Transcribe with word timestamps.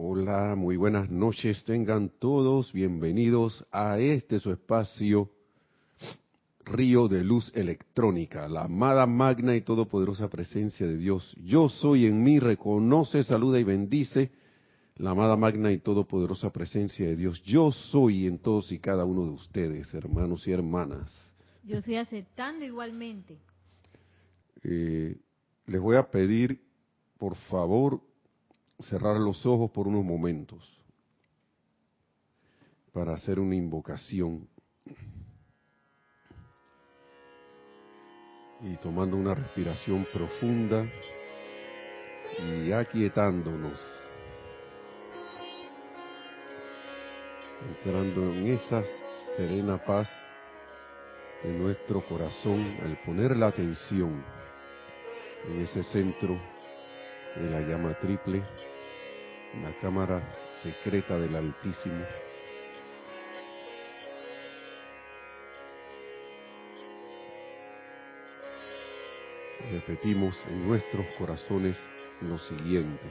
Hola, 0.00 0.54
muy 0.54 0.76
buenas 0.76 1.10
noches. 1.10 1.64
Tengan 1.64 2.08
todos 2.20 2.72
bienvenidos 2.72 3.66
a 3.72 3.98
este 3.98 4.38
su 4.38 4.52
espacio 4.52 5.28
Río 6.64 7.08
de 7.08 7.24
Luz 7.24 7.50
Electrónica, 7.52 8.46
la 8.46 8.62
amada 8.62 9.06
magna 9.06 9.56
y 9.56 9.62
todopoderosa 9.62 10.28
presencia 10.28 10.86
de 10.86 10.98
Dios. 10.98 11.34
Yo 11.42 11.68
soy 11.68 12.06
en 12.06 12.22
mí, 12.22 12.38
reconoce, 12.38 13.24
saluda 13.24 13.58
y 13.58 13.64
bendice 13.64 14.30
la 14.98 15.10
amada 15.10 15.36
magna 15.36 15.72
y 15.72 15.78
todopoderosa 15.78 16.52
presencia 16.52 17.04
de 17.04 17.16
Dios. 17.16 17.42
Yo 17.42 17.72
soy 17.72 18.28
en 18.28 18.38
todos 18.38 18.70
y 18.70 18.78
cada 18.78 19.04
uno 19.04 19.24
de 19.24 19.32
ustedes, 19.32 19.92
hermanos 19.94 20.46
y 20.46 20.52
hermanas. 20.52 21.34
Yo 21.64 21.78
estoy 21.78 21.96
aceptando 21.96 22.64
igualmente. 22.64 23.36
Eh, 24.62 25.16
les 25.66 25.80
voy 25.80 25.96
a 25.96 26.08
pedir, 26.08 26.62
por 27.18 27.34
favor, 27.34 28.00
cerrar 28.80 29.16
los 29.16 29.44
ojos 29.44 29.70
por 29.70 29.88
unos 29.88 30.04
momentos 30.04 30.78
para 32.92 33.14
hacer 33.14 33.38
una 33.38 33.54
invocación. 33.54 34.48
Y 38.60 38.76
tomando 38.78 39.16
una 39.16 39.34
respiración 39.34 40.04
profunda 40.12 40.84
y 42.40 42.72
aquietándonos, 42.72 43.80
entrando 47.68 48.32
en 48.32 48.48
esa 48.48 48.82
serena 49.36 49.78
paz 49.78 50.08
de 51.44 51.52
nuestro 51.52 52.00
corazón 52.00 52.78
al 52.82 52.98
poner 53.04 53.36
la 53.36 53.46
atención 53.46 54.24
en 55.46 55.60
ese 55.60 55.84
centro 55.84 56.36
de 57.36 57.48
la 57.48 57.60
llama 57.60 57.96
triple, 58.00 58.42
la 59.54 59.72
cámara 59.80 60.22
secreta 60.62 61.18
del 61.18 61.34
Altísimo. 61.34 62.04
Repetimos 69.70 70.36
en 70.48 70.68
nuestros 70.68 71.06
corazones 71.18 71.76
lo 72.20 72.38
siguiente. 72.38 73.06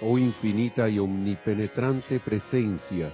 Oh 0.00 0.18
infinita 0.18 0.88
y 0.88 0.98
omnipenetrante 0.98 2.18
presencia, 2.20 3.12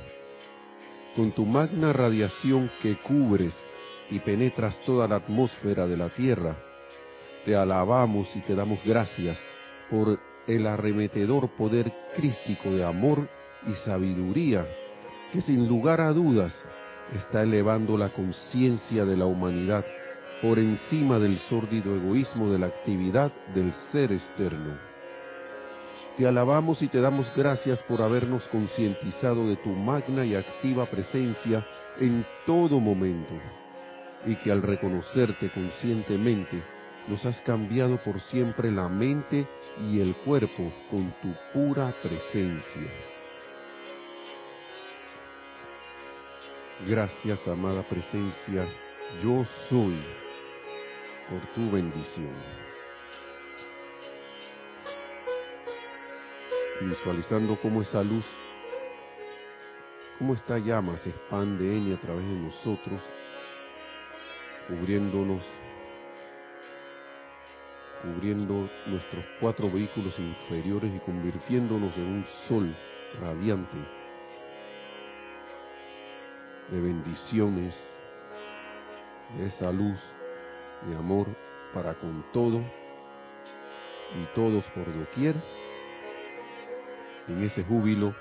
con 1.14 1.32
tu 1.32 1.44
magna 1.44 1.92
radiación 1.92 2.70
que 2.80 2.96
cubres 2.96 3.54
y 4.10 4.20
penetras 4.20 4.80
toda 4.86 5.06
la 5.06 5.16
atmósfera 5.16 5.86
de 5.86 5.96
la 5.98 6.08
Tierra, 6.08 6.56
te 7.48 7.56
alabamos 7.56 8.36
y 8.36 8.40
te 8.40 8.54
damos 8.54 8.78
gracias 8.84 9.42
por 9.88 10.20
el 10.46 10.66
arremetedor 10.66 11.48
poder 11.56 11.90
crístico 12.14 12.74
de 12.74 12.84
amor 12.84 13.26
y 13.66 13.74
sabiduría 13.86 14.66
que 15.32 15.40
sin 15.40 15.66
lugar 15.66 16.02
a 16.02 16.12
dudas 16.12 16.52
está 17.14 17.42
elevando 17.42 17.96
la 17.96 18.10
conciencia 18.10 19.06
de 19.06 19.16
la 19.16 19.24
humanidad 19.24 19.82
por 20.42 20.58
encima 20.58 21.18
del 21.18 21.38
sórdido 21.38 21.96
egoísmo 21.96 22.50
de 22.50 22.58
la 22.58 22.66
actividad 22.66 23.32
del 23.54 23.72
ser 23.92 24.12
externo. 24.12 24.76
Te 26.18 26.26
alabamos 26.26 26.82
y 26.82 26.88
te 26.88 27.00
damos 27.00 27.34
gracias 27.34 27.82
por 27.84 28.02
habernos 28.02 28.46
concientizado 28.48 29.48
de 29.48 29.56
tu 29.56 29.70
magna 29.70 30.22
y 30.26 30.34
activa 30.34 30.84
presencia 30.84 31.64
en 31.98 32.26
todo 32.44 32.78
momento 32.78 33.32
y 34.26 34.36
que 34.36 34.52
al 34.52 34.60
reconocerte 34.60 35.48
conscientemente 35.48 36.62
nos 37.08 37.24
has 37.24 37.40
cambiado 37.40 37.96
por 37.98 38.20
siempre 38.20 38.70
la 38.70 38.88
mente 38.88 39.46
y 39.80 40.00
el 40.00 40.14
cuerpo 40.16 40.70
con 40.90 41.10
tu 41.22 41.34
pura 41.52 41.94
presencia. 42.02 42.90
Gracias, 46.86 47.48
amada 47.48 47.82
presencia, 47.82 48.66
yo 49.22 49.44
soy 49.68 49.98
por 51.30 51.46
tu 51.54 51.70
bendición. 51.70 52.34
Visualizando 56.82 57.58
cómo 57.60 57.82
esa 57.82 58.02
luz, 58.02 58.24
cómo 60.18 60.34
esta 60.34 60.58
llama 60.58 60.96
se 60.98 61.10
expande 61.10 61.76
en 61.76 61.88
y 61.88 61.92
a 61.94 61.96
través 61.96 62.24
de 62.24 62.36
nosotros, 62.36 63.00
cubriéndonos 64.68 65.42
cubriendo 68.02 68.68
nuestros 68.86 69.24
cuatro 69.40 69.70
vehículos 69.70 70.18
inferiores 70.18 70.94
y 70.94 70.98
convirtiéndonos 71.00 71.96
en 71.96 72.06
un 72.06 72.24
sol 72.46 72.74
radiante 73.20 73.78
de 76.70 76.80
bendiciones, 76.80 77.74
de 79.36 79.46
esa 79.46 79.72
luz, 79.72 79.98
de 80.86 80.94
amor 80.94 81.28
para 81.72 81.94
con 81.94 82.24
todo 82.32 82.62
y 84.14 84.34
todos 84.34 84.64
por 84.70 84.86
doquier, 84.92 85.36
en 87.26 87.42
ese 87.42 87.62
júbilo, 87.64 88.14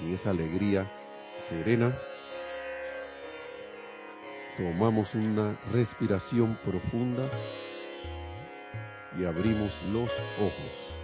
en 0.00 0.12
esa 0.12 0.30
alegría 0.30 0.90
serena, 1.48 1.96
tomamos 4.56 5.14
una 5.14 5.56
respiración 5.72 6.58
profunda 6.64 7.30
y 9.18 9.24
abrimos 9.24 9.72
los 9.92 10.10
ojos. 10.38 11.00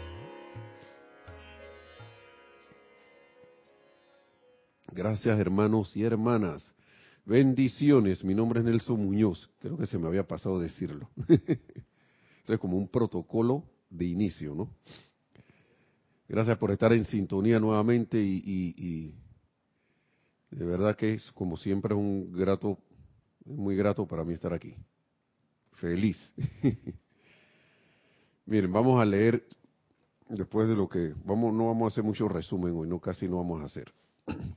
Gracias 4.92 5.38
hermanos 5.38 5.96
y 5.96 6.04
hermanas. 6.04 6.72
Bendiciones. 7.24 8.24
Mi 8.24 8.34
nombre 8.34 8.60
es 8.60 8.66
Nelson 8.66 9.04
Muñoz. 9.04 9.50
Creo 9.58 9.76
que 9.76 9.86
se 9.86 9.98
me 9.98 10.06
había 10.06 10.26
pasado 10.26 10.60
decirlo. 10.60 11.10
Eso 11.28 12.54
es 12.54 12.58
como 12.60 12.76
un 12.78 12.88
protocolo 12.88 13.64
de 13.90 14.06
inicio, 14.06 14.54
¿no? 14.54 14.70
Gracias 16.28 16.56
por 16.58 16.70
estar 16.70 16.92
en 16.92 17.04
sintonía 17.04 17.58
nuevamente 17.58 18.18
y, 18.18 18.42
y 18.46 19.14
de 20.50 20.64
verdad 20.64 20.96
que 20.96 21.14
es 21.14 21.32
como 21.32 21.56
siempre 21.56 21.94
un 21.94 22.32
grato, 22.32 22.78
muy 23.44 23.76
grato 23.76 24.06
para 24.06 24.24
mí 24.24 24.32
estar 24.32 24.52
aquí. 24.52 24.74
Feliz. 25.72 26.32
Miren, 28.46 28.72
vamos 28.72 29.00
a 29.00 29.04
leer 29.04 29.44
después 30.28 30.68
de 30.68 30.76
lo 30.76 30.88
que 30.88 31.12
vamos, 31.24 31.52
no 31.52 31.66
vamos 31.66 31.86
a 31.86 31.88
hacer 31.92 32.04
mucho 32.04 32.28
resumen 32.28 32.76
hoy, 32.76 32.88
no 32.88 33.00
casi 33.00 33.26
no 33.26 33.38
vamos 33.38 33.60
a 33.60 33.64
hacer. 33.64 33.92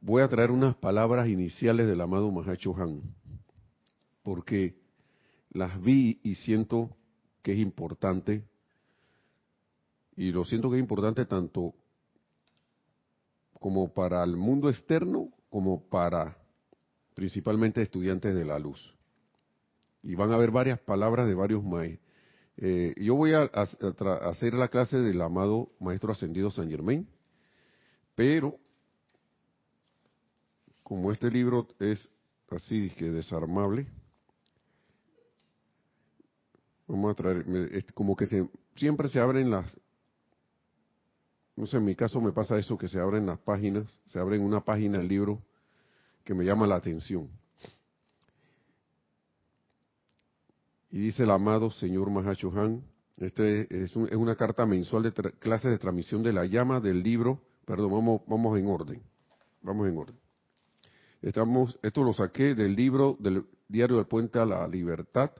Voy 0.00 0.22
a 0.22 0.28
traer 0.28 0.52
unas 0.52 0.76
palabras 0.76 1.28
iniciales 1.28 1.88
del 1.88 2.00
amado 2.00 2.30
Mahacho 2.30 2.76
Han, 2.76 3.02
porque 4.22 4.76
las 5.50 5.82
vi 5.82 6.20
y 6.22 6.36
siento 6.36 6.96
que 7.42 7.54
es 7.54 7.58
importante, 7.58 8.44
y 10.16 10.30
lo 10.30 10.44
siento 10.44 10.70
que 10.70 10.76
es 10.76 10.80
importante 10.80 11.24
tanto 11.24 11.74
como 13.58 13.92
para 13.92 14.22
el 14.22 14.36
mundo 14.36 14.70
externo 14.70 15.30
como 15.50 15.82
para 15.88 16.36
principalmente 17.14 17.82
estudiantes 17.82 18.36
de 18.36 18.44
la 18.44 18.60
luz 18.60 18.94
y 20.02 20.14
van 20.14 20.32
a 20.32 20.34
haber 20.34 20.50
varias 20.50 20.80
palabras 20.80 21.26
de 21.28 21.34
varios 21.34 21.62
maestros. 21.62 22.12
Eh, 22.58 22.94
yo 22.98 23.14
voy 23.14 23.32
a, 23.32 23.42
hacer 23.44 24.54
la 24.54 24.68
clase 24.68 24.98
del 24.98 25.20
amado 25.22 25.70
Maestro 25.80 26.12
Ascendido 26.12 26.50
San 26.50 26.68
Germain, 26.68 27.08
pero 28.14 28.58
como 30.82 31.10
este 31.12 31.30
libro 31.30 31.66
es 31.78 32.10
así 32.50 32.90
que 32.90 33.06
desarmable, 33.06 33.86
vamos 36.86 37.12
a 37.12 37.14
traer, 37.14 37.46
como 37.94 38.14
que 38.14 38.26
se, 38.26 38.46
siempre 38.76 39.08
se 39.08 39.18
abren 39.18 39.50
las, 39.50 39.74
no 41.56 41.66
sé, 41.66 41.78
en 41.78 41.86
mi 41.86 41.94
caso 41.94 42.20
me 42.20 42.32
pasa 42.32 42.58
eso, 42.58 42.76
que 42.76 42.88
se 42.88 43.00
abren 43.00 43.24
las 43.24 43.38
páginas, 43.38 43.86
se 44.06 44.18
abren 44.18 44.42
una 44.42 44.60
página 44.60 44.98
del 44.98 45.08
libro 45.08 45.42
que 46.24 46.34
me 46.34 46.44
llama 46.44 46.66
la 46.66 46.76
atención 46.76 47.30
Y 50.92 50.98
dice 50.98 51.22
el 51.22 51.30
amado 51.30 51.70
señor 51.70 52.10
Mahacho 52.10 52.52
Han, 52.54 52.84
este 53.16 53.82
es, 53.82 53.96
una 53.96 54.36
carta 54.36 54.66
mensual 54.66 55.04
de 55.04 55.12
clases 55.38 55.70
de 55.70 55.78
transmisión 55.78 56.22
de 56.22 56.34
la 56.34 56.44
llama 56.44 56.80
del 56.80 57.02
libro, 57.02 57.40
perdón, 57.64 57.92
vamos, 57.92 58.20
vamos 58.26 58.58
en 58.58 58.66
orden, 58.66 59.02
vamos 59.62 59.88
en 59.88 59.96
orden. 59.96 60.16
Estamos, 61.22 61.78
esto 61.82 62.04
lo 62.04 62.12
saqué 62.12 62.54
del 62.54 62.76
libro 62.76 63.16
del 63.18 63.46
Diario 63.68 63.96
del 63.96 64.06
Puente 64.06 64.38
a 64.38 64.44
la 64.44 64.68
Libertad, 64.68 65.30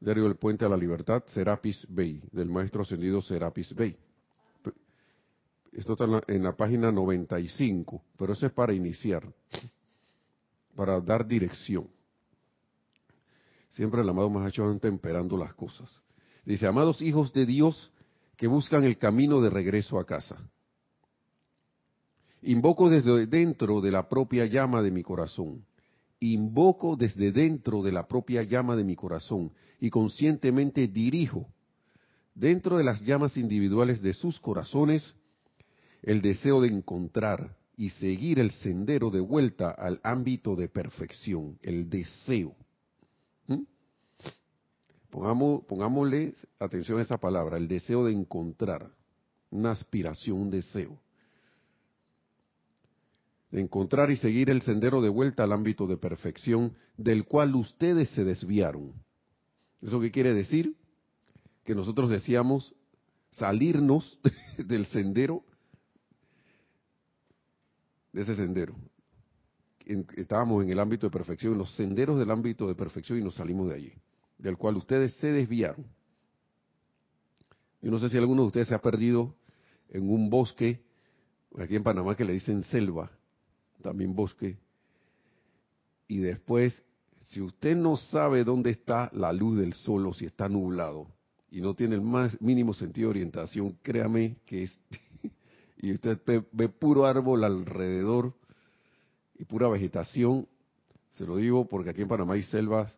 Diario 0.00 0.24
del 0.24 0.36
Puente 0.36 0.64
a 0.64 0.68
la 0.68 0.76
Libertad, 0.76 1.22
Serapis 1.26 1.86
Bey, 1.88 2.20
del 2.32 2.50
maestro 2.50 2.82
ascendido 2.82 3.22
Serapis 3.22 3.72
Bey. 3.76 3.96
Esto 5.70 5.92
está 5.92 6.04
en 6.04 6.12
la, 6.12 6.22
en 6.26 6.42
la 6.42 6.56
página 6.56 6.90
95, 6.90 8.02
pero 8.18 8.32
eso 8.32 8.46
es 8.46 8.52
para 8.52 8.72
iniciar, 8.72 9.24
para 10.74 11.00
dar 11.00 11.24
dirección. 11.24 11.88
Siempre 13.74 14.02
el 14.02 14.08
amado 14.08 14.30
Mahacho 14.30 14.64
van 14.64 14.78
temperando 14.78 15.36
las 15.36 15.52
cosas. 15.54 16.00
Dice, 16.44 16.66
amados 16.66 17.02
hijos 17.02 17.32
de 17.32 17.44
Dios 17.44 17.90
que 18.36 18.46
buscan 18.46 18.84
el 18.84 18.98
camino 18.98 19.40
de 19.40 19.50
regreso 19.50 19.98
a 19.98 20.06
casa. 20.06 20.36
Invoco 22.42 22.88
desde 22.88 23.26
dentro 23.26 23.80
de 23.80 23.90
la 23.90 24.08
propia 24.08 24.46
llama 24.46 24.80
de 24.80 24.92
mi 24.92 25.02
corazón. 25.02 25.64
Invoco 26.20 26.94
desde 26.94 27.32
dentro 27.32 27.82
de 27.82 27.90
la 27.90 28.06
propia 28.06 28.44
llama 28.44 28.76
de 28.76 28.84
mi 28.84 28.94
corazón 28.94 29.50
y 29.80 29.90
conscientemente 29.90 30.86
dirijo 30.86 31.48
dentro 32.32 32.76
de 32.78 32.84
las 32.84 33.00
llamas 33.02 33.36
individuales 33.36 34.00
de 34.02 34.12
sus 34.12 34.38
corazones 34.38 35.14
el 36.02 36.22
deseo 36.22 36.60
de 36.60 36.68
encontrar 36.68 37.56
y 37.76 37.90
seguir 37.90 38.38
el 38.38 38.52
sendero 38.52 39.10
de 39.10 39.20
vuelta 39.20 39.70
al 39.70 40.00
ámbito 40.04 40.54
de 40.54 40.68
perfección, 40.68 41.58
el 41.62 41.90
deseo. 41.90 42.54
Pongamos, 45.14 45.62
pongámosle 45.66 46.34
atención 46.58 46.98
a 46.98 47.02
esa 47.02 47.18
palabra, 47.18 47.56
el 47.56 47.68
deseo 47.68 48.04
de 48.04 48.12
encontrar, 48.12 48.90
una 49.48 49.70
aspiración, 49.70 50.36
un 50.36 50.50
deseo. 50.50 50.98
De 53.52 53.60
encontrar 53.60 54.10
y 54.10 54.16
seguir 54.16 54.50
el 54.50 54.62
sendero 54.62 55.00
de 55.00 55.08
vuelta 55.08 55.44
al 55.44 55.52
ámbito 55.52 55.86
de 55.86 55.98
perfección 55.98 56.74
del 56.96 57.26
cual 57.26 57.54
ustedes 57.54 58.08
se 58.08 58.24
desviaron. 58.24 58.92
¿Eso 59.80 60.00
qué 60.00 60.10
quiere 60.10 60.34
decir? 60.34 60.74
Que 61.62 61.76
nosotros 61.76 62.10
decíamos 62.10 62.74
salirnos 63.30 64.18
del 64.58 64.84
sendero 64.86 65.44
de 68.12 68.22
ese 68.22 68.34
sendero. 68.34 68.74
estábamos 70.16 70.64
en 70.64 70.70
el 70.70 70.80
ámbito 70.80 71.06
de 71.06 71.12
perfección, 71.12 71.52
en 71.52 71.58
los 71.60 71.72
senderos 71.76 72.18
del 72.18 72.32
ámbito 72.32 72.66
de 72.66 72.74
perfección 72.74 73.20
y 73.20 73.22
nos 73.22 73.36
salimos 73.36 73.68
de 73.68 73.76
allí, 73.76 73.92
del 74.44 74.58
cual 74.58 74.76
ustedes 74.76 75.14
se 75.14 75.32
desviaron. 75.32 75.86
Yo 77.80 77.90
no 77.90 77.98
sé 77.98 78.10
si 78.10 78.18
alguno 78.18 78.42
de 78.42 78.48
ustedes 78.48 78.68
se 78.68 78.74
ha 78.74 78.82
perdido 78.82 79.34
en 79.88 80.10
un 80.10 80.28
bosque, 80.28 80.82
aquí 81.58 81.76
en 81.76 81.82
Panamá 81.82 82.14
que 82.14 82.26
le 82.26 82.34
dicen 82.34 82.62
selva, 82.62 83.10
también 83.82 84.14
bosque, 84.14 84.58
y 86.06 86.18
después, 86.18 86.84
si 87.20 87.40
usted 87.40 87.74
no 87.74 87.96
sabe 87.96 88.44
dónde 88.44 88.70
está 88.70 89.10
la 89.14 89.32
luz 89.32 89.56
del 89.56 89.72
sol 89.72 90.06
o 90.06 90.12
si 90.12 90.26
está 90.26 90.46
nublado 90.46 91.08
y 91.50 91.62
no 91.62 91.74
tiene 91.74 91.94
el 91.94 92.02
más 92.02 92.38
mínimo 92.42 92.74
sentido 92.74 93.08
de 93.08 93.20
orientación, 93.20 93.78
créame 93.80 94.36
que 94.44 94.64
es 94.64 94.78
y 95.78 95.94
usted 95.94 96.20
ve, 96.52 96.68
puro 96.68 97.06
árbol 97.06 97.44
alrededor 97.44 98.34
y 99.38 99.44
pura 99.46 99.68
vegetación, 99.68 100.46
se 101.12 101.24
lo 101.24 101.36
digo 101.36 101.66
porque 101.66 101.90
aquí 101.90 102.02
en 102.02 102.08
Panamá 102.08 102.34
hay 102.34 102.42
selvas 102.42 102.94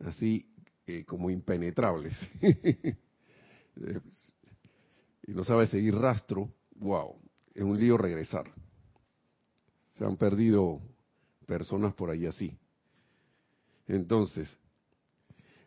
así 0.00 0.46
eh, 0.86 1.04
como 1.04 1.30
impenetrables. 1.30 2.14
y 5.26 5.32
no 5.32 5.44
sabe 5.44 5.66
seguir 5.66 5.94
rastro, 5.94 6.52
wow, 6.76 7.16
es 7.54 7.62
un 7.62 7.78
lío 7.78 7.96
regresar. 7.96 8.44
Se 9.92 10.04
han 10.04 10.16
perdido 10.16 10.80
personas 11.46 11.94
por 11.94 12.10
ahí 12.10 12.26
así. 12.26 12.58
Entonces, 13.86 14.58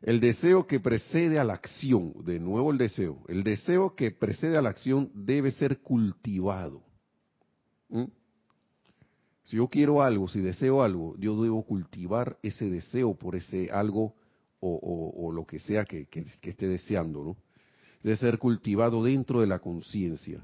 el 0.02 0.20
deseo 0.20 0.68
que 0.68 0.80
precede 0.80 1.40
a 1.40 1.44
la 1.44 1.54
acción, 1.54 2.14
de 2.24 2.40
nuevo 2.40 2.72
el 2.72 2.78
deseo, 2.78 3.24
el 3.28 3.44
deseo 3.44 3.96
que 3.96 4.12
precede 4.12 4.58
a 4.58 4.62
la 4.62 4.70
acción 4.70 5.12
debe 5.14 5.52
ser 5.52 5.80
cultivado. 5.80 6.84
¿Mm? 7.90 8.06
Si 9.44 9.58
yo 9.58 9.68
quiero 9.70 10.02
algo, 10.02 10.28
si 10.28 10.42
deseo 10.42 10.84
algo, 10.84 11.16
yo 11.18 11.42
debo 11.42 11.66
cultivar 11.66 12.38
ese 12.44 12.70
deseo 12.70 13.16
por 13.16 13.36
ese 13.36 13.72
algo 13.72 14.14
o, 14.60 15.32
lo 15.32 15.46
que 15.46 15.60
sea 15.60 15.86
que, 15.86 16.08
esté 16.42 16.68
deseando, 16.68 17.24
¿no? 17.24 17.38
Debe 18.04 18.18
ser 18.18 18.38
cultivado 18.38 19.04
dentro 19.04 19.42
de 19.42 19.48
la 19.48 19.60
conciencia. 19.60 20.42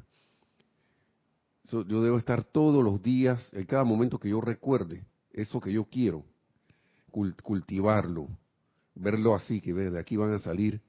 yo 1.65 2.01
debo 2.01 2.17
estar 2.17 2.43
todos 2.43 2.83
los 2.83 3.01
días, 3.01 3.49
en 3.53 3.65
cada 3.65 3.83
momento 3.83 4.19
que 4.19 4.29
yo 4.29 4.41
recuerde 4.41 5.05
eso 5.33 5.59
que 5.59 5.73
yo 5.73 5.85
quiero, 5.85 6.23
cultivarlo, 7.09 8.27
verlo 8.95 9.35
así, 9.35 9.61
que 9.61 9.73
de 9.73 9.99
aquí 9.99 10.15
van 10.15 10.33
a 10.33 10.39
salir, 10.39 10.79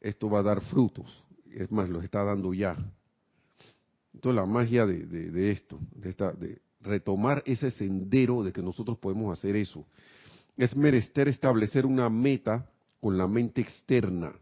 esto 0.00 0.30
va 0.30 0.40
a 0.40 0.44
dar 0.44 0.60
frutos. 0.62 1.24
Es 1.50 1.70
más, 1.72 1.88
los 1.88 2.04
está 2.04 2.22
dando 2.22 2.54
ya. 2.54 2.76
Entonces 4.14 4.36
la 4.36 4.46
magia 4.46 4.86
de, 4.86 5.52
esto, 5.52 5.78
de, 5.94 6.10
esta, 6.10 6.32
de 6.32 6.60
retomar 6.80 7.42
ese 7.46 7.70
sendero 7.70 8.42
de 8.42 8.52
que 8.52 8.62
nosotros 8.62 8.98
podemos 8.98 9.36
hacer 9.36 9.56
eso, 9.56 9.86
es 10.58 10.76
menester 10.76 11.28
establecer 11.28 11.86
una 11.86 12.10
meta 12.10 12.68
con 13.00 13.16
la 13.16 13.28
mente 13.28 13.60
externa. 13.60 14.34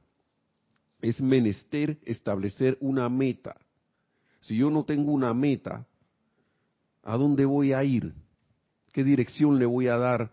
Es 1.02 1.20
menester 1.20 1.98
establecer 2.04 2.78
una 2.80 3.10
meta. 3.10 3.54
Si 4.40 4.56
yo 4.56 4.70
no 4.70 4.84
tengo 4.86 5.12
una 5.12 5.34
meta, 5.34 5.86
¿a 7.02 7.16
dónde 7.18 7.44
voy 7.44 7.74
a 7.74 7.84
ir? 7.84 8.14
¿Qué 8.92 9.04
dirección 9.04 9.58
le 9.58 9.66
voy 9.66 9.88
a 9.88 9.98
dar 9.98 10.32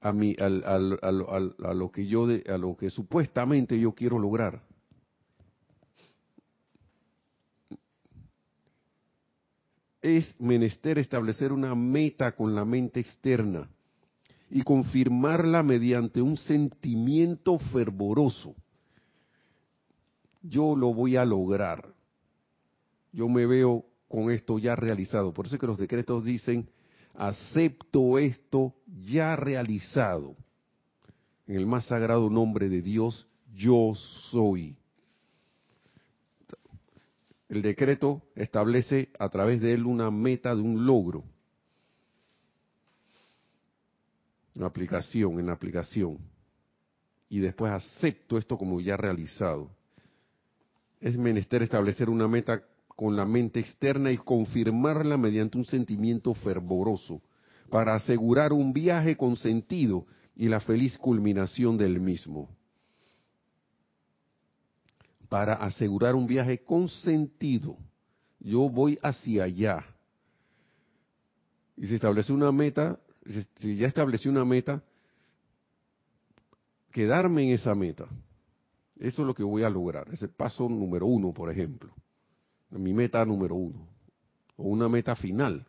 a, 0.00 0.08
al, 0.08 0.64
al, 0.64 0.98
al, 1.02 1.56
a 1.64 1.74
lo 1.74 1.92
que 1.92 2.08
yo 2.08 2.26
de, 2.26 2.42
a 2.52 2.58
lo 2.58 2.76
que 2.76 2.90
supuestamente 2.90 3.78
yo 3.78 3.94
quiero 3.94 4.18
lograr. 4.18 4.60
Es 10.02 10.34
menester 10.40 10.98
establecer 10.98 11.52
una 11.52 11.76
meta 11.76 12.34
con 12.34 12.56
la 12.56 12.64
mente 12.64 12.98
externa 12.98 13.68
y 14.50 14.62
confirmarla 14.62 15.62
mediante 15.62 16.22
un 16.22 16.36
sentimiento 16.36 17.58
fervoroso. 17.58 18.54
Yo 20.42 20.74
lo 20.76 20.94
voy 20.94 21.16
a 21.16 21.24
lograr. 21.24 21.94
Yo 23.12 23.28
me 23.28 23.46
veo 23.46 23.84
con 24.08 24.30
esto 24.30 24.58
ya 24.58 24.74
realizado. 24.74 25.32
Por 25.32 25.46
eso 25.46 25.56
es 25.56 25.60
que 25.60 25.66
los 25.66 25.78
decretos 25.78 26.24
dicen 26.24 26.68
acepto 27.14 28.18
esto 28.18 28.74
ya 29.06 29.36
realizado. 29.36 30.36
En 31.46 31.56
el 31.56 31.66
más 31.66 31.86
sagrado 31.86 32.30
nombre 32.30 32.68
de 32.68 32.82
Dios, 32.82 33.26
yo 33.54 33.94
soy. 34.30 34.76
El 37.48 37.62
decreto 37.62 38.22
establece 38.34 39.10
a 39.18 39.28
través 39.30 39.60
de 39.60 39.72
él 39.72 39.86
una 39.86 40.10
meta 40.10 40.54
de 40.54 40.60
un 40.60 40.86
logro. 40.86 41.24
Una 44.58 44.66
aplicación, 44.66 45.38
en 45.38 45.50
aplicación. 45.50 46.18
Y 47.28 47.38
después 47.38 47.70
acepto 47.70 48.36
esto 48.36 48.58
como 48.58 48.80
ya 48.80 48.96
realizado. 48.96 49.70
Es 51.00 51.16
menester 51.16 51.62
establecer 51.62 52.10
una 52.10 52.26
meta 52.26 52.64
con 52.88 53.14
la 53.14 53.24
mente 53.24 53.60
externa 53.60 54.10
y 54.10 54.16
confirmarla 54.16 55.16
mediante 55.16 55.58
un 55.58 55.64
sentimiento 55.64 56.34
fervoroso, 56.34 57.22
para 57.70 57.94
asegurar 57.94 58.52
un 58.52 58.72
viaje 58.72 59.16
con 59.16 59.36
sentido 59.36 60.06
y 60.34 60.48
la 60.48 60.58
feliz 60.58 60.98
culminación 60.98 61.78
del 61.78 62.00
mismo. 62.00 62.48
Para 65.28 65.54
asegurar 65.54 66.16
un 66.16 66.26
viaje 66.26 66.64
con 66.64 66.88
sentido, 66.88 67.76
yo 68.40 68.68
voy 68.68 68.98
hacia 69.04 69.44
allá. 69.44 69.84
Y 71.76 71.86
si 71.86 71.94
establece 71.94 72.32
una 72.32 72.50
meta, 72.50 72.98
si 73.56 73.76
ya 73.76 73.86
establecí 73.86 74.28
una 74.28 74.44
meta, 74.44 74.82
quedarme 76.90 77.44
en 77.44 77.54
esa 77.54 77.74
meta. 77.74 78.06
Eso 78.98 79.22
es 79.22 79.26
lo 79.26 79.34
que 79.34 79.42
voy 79.42 79.62
a 79.62 79.70
lograr. 79.70 80.08
Ese 80.12 80.28
paso 80.28 80.68
número 80.68 81.06
uno, 81.06 81.32
por 81.32 81.50
ejemplo 81.50 81.92
mi 82.70 82.92
meta 82.92 83.24
número 83.24 83.54
uno, 83.54 83.88
o 84.56 84.64
una 84.64 84.88
meta 84.88 85.16
final. 85.16 85.66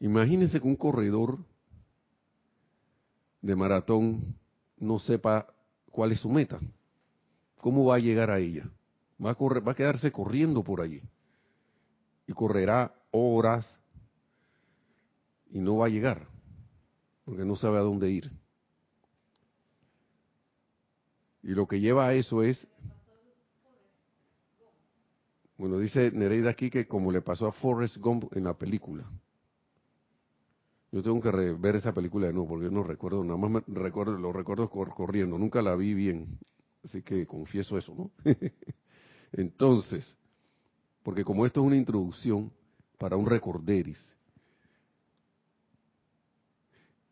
Imagínense 0.00 0.60
que 0.60 0.66
un 0.66 0.76
corredor 0.76 1.38
de 3.40 3.54
maratón 3.54 4.36
no 4.78 4.98
sepa 4.98 5.46
cuál 5.90 6.12
es 6.12 6.20
su 6.20 6.28
meta. 6.28 6.58
¿Cómo 7.58 7.86
va 7.86 7.96
a 7.96 8.00
llegar 8.00 8.30
a 8.30 8.38
ella? 8.38 8.68
Va 9.24 9.30
a, 9.30 9.34
correr, 9.34 9.66
va 9.66 9.72
a 9.72 9.76
quedarse 9.76 10.10
corriendo 10.10 10.62
por 10.62 10.80
allí. 10.80 11.00
Y 12.26 12.32
correrá 12.32 12.92
horas 13.14 13.78
y 15.50 15.60
no 15.60 15.76
va 15.76 15.86
a 15.86 15.90
llegar, 15.90 16.26
porque 17.24 17.44
no 17.44 17.56
sabe 17.56 17.78
a 17.78 17.82
dónde 17.82 18.10
ir. 18.10 18.30
Y 21.42 21.50
lo 21.50 21.66
que 21.66 21.78
lleva 21.78 22.08
a 22.08 22.14
eso 22.14 22.42
es 22.42 22.66
bueno, 25.56 25.78
dice 25.78 26.10
Nereida 26.10 26.50
aquí 26.50 26.68
que 26.68 26.86
como 26.86 27.12
le 27.12 27.22
pasó 27.22 27.46
a 27.46 27.52
Forrest 27.52 27.96
Gump 27.98 28.24
en 28.36 28.44
la 28.44 28.54
película. 28.54 29.08
Yo 30.90 31.02
tengo 31.02 31.20
que 31.20 31.30
ver 31.30 31.76
esa 31.76 31.92
película 31.92 32.26
de 32.26 32.32
nuevo 32.32 32.48
porque 32.48 32.70
no 32.70 32.82
recuerdo, 32.82 33.24
nada 33.24 33.36
más 33.36 33.50
me 33.66 33.80
recuerdo, 33.80 34.16
lo 34.18 34.32
recuerdo 34.32 34.68
corriendo, 34.68 35.38
nunca 35.38 35.62
la 35.62 35.74
vi 35.74 35.94
bien. 35.94 36.38
Así 36.84 37.02
que 37.02 37.26
confieso 37.26 37.78
eso, 37.78 37.94
¿no? 37.94 38.10
Entonces, 39.32 40.16
porque 41.02 41.24
como 41.24 41.46
esto 41.46 41.60
es 41.60 41.66
una 41.66 41.76
introducción 41.76 42.52
para 42.98 43.16
un 43.16 43.26
recorderis, 43.26 44.14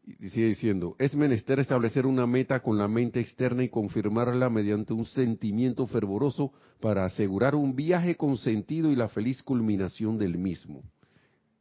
Y 0.05 0.31
sigue 0.31 0.49
diciendo, 0.49 0.97
es 0.99 1.15
menester 1.15 1.61
establecer 1.61 2.07
una 2.07 2.27
meta 2.27 2.61
con 2.61 2.77
la 2.77 2.89
mente 2.89 3.21
externa 3.21 3.63
y 3.63 3.69
confirmarla 3.69 4.51
mediante 4.51 4.93
un 4.93 5.07
sentimiento 5.07 5.87
fervoroso 5.87 6.53
para 6.81 7.05
asegurar 7.05 7.55
un 7.55 7.77
viaje 7.77 8.17
con 8.17 8.37
sentido 8.37 8.91
y 8.91 8.97
la 8.97 9.09
feliz 9.09 9.43
culminación 9.45 10.19
del 10.19 10.39
mismo, 10.39 10.83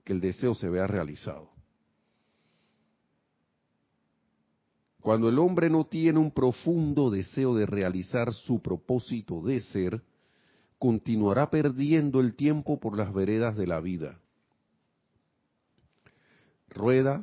que 0.03 0.13
el 0.13 0.21
deseo 0.21 0.55
se 0.55 0.69
vea 0.69 0.87
realizado. 0.87 1.49
Cuando 5.01 5.29
el 5.29 5.37
hombre 5.37 5.69
no 5.69 5.85
tiene 5.85 6.17
un 6.17 6.31
profundo 6.31 7.11
deseo 7.11 7.55
de 7.55 7.67
realizar 7.67 8.33
su 8.33 8.59
propósito 8.59 9.41
de 9.43 9.59
ser, 9.59 10.01
continuará 10.81 11.51
perdiendo 11.51 12.21
el 12.21 12.33
tiempo 12.33 12.79
por 12.79 12.97
las 12.97 13.13
veredas 13.13 13.55
de 13.55 13.67
la 13.67 13.79
vida. 13.79 14.19
Rueda 16.69 17.21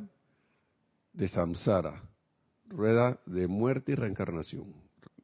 de 1.12 1.26
samsara, 1.26 2.04
rueda 2.68 3.18
de 3.26 3.48
muerte 3.48 3.90
y 3.90 3.94
reencarnación, 3.96 4.72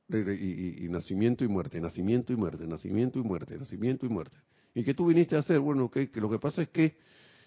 y, 0.09 0.88
nacimiento 0.88 1.45
y 1.45 1.49
muerte, 1.49 1.81
nacimiento 1.81 2.33
y 2.33 2.37
muerte, 2.37 2.67
nacimiento 2.67 3.21
y 3.21 3.23
muerte, 3.23 3.57
nacimiento 3.57 4.05
y 4.05 4.09
muerte. 4.09 4.37
¿Y 4.75 4.83
qué 4.83 4.95
tú 4.95 5.07
viniste 5.07 5.37
a 5.37 5.38
hacer? 5.38 5.61
Bueno, 5.61 5.88
que, 5.88 6.11
lo 6.14 6.29
que 6.29 6.41
pasa 6.41 6.62
es 6.62 6.71
que 6.71 6.97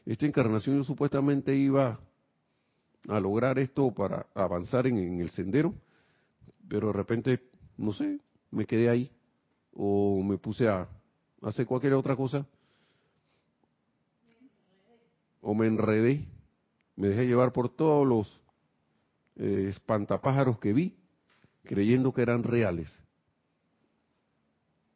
esta 0.05 0.25
encarnación 0.25 0.77
yo 0.77 0.85
supuestamente 0.85 1.53
iba 1.53 1.99
a 3.09 3.19
lograr 3.19 3.59
esto 3.59 3.93
para 3.93 4.25
avanzar 4.33 4.87
en, 4.87 5.19
el 5.19 5.31
sendero, 5.31 5.75
pero 6.69 6.87
de 6.87 6.93
repente, 6.93 7.41
no 7.75 7.91
sé, 7.91 8.21
me 8.51 8.65
quedé 8.65 8.87
ahí 8.87 9.11
o 9.77 10.21
me 10.23 10.37
puse 10.37 10.67
a 10.67 10.89
hacer 11.43 11.65
cualquier 11.65 11.93
otra 11.93 12.15
cosa 12.15 12.45
o 15.41 15.53
me 15.53 15.67
enredé 15.67 16.25
me 16.97 17.07
dejé 17.09 17.25
llevar 17.27 17.53
por 17.53 17.69
todos 17.69 18.05
los 18.05 18.41
eh, 19.37 19.67
espantapájaros 19.69 20.59
que 20.59 20.73
vi, 20.73 20.97
creyendo 21.63 22.11
que 22.11 22.23
eran 22.23 22.43
reales. 22.43 22.91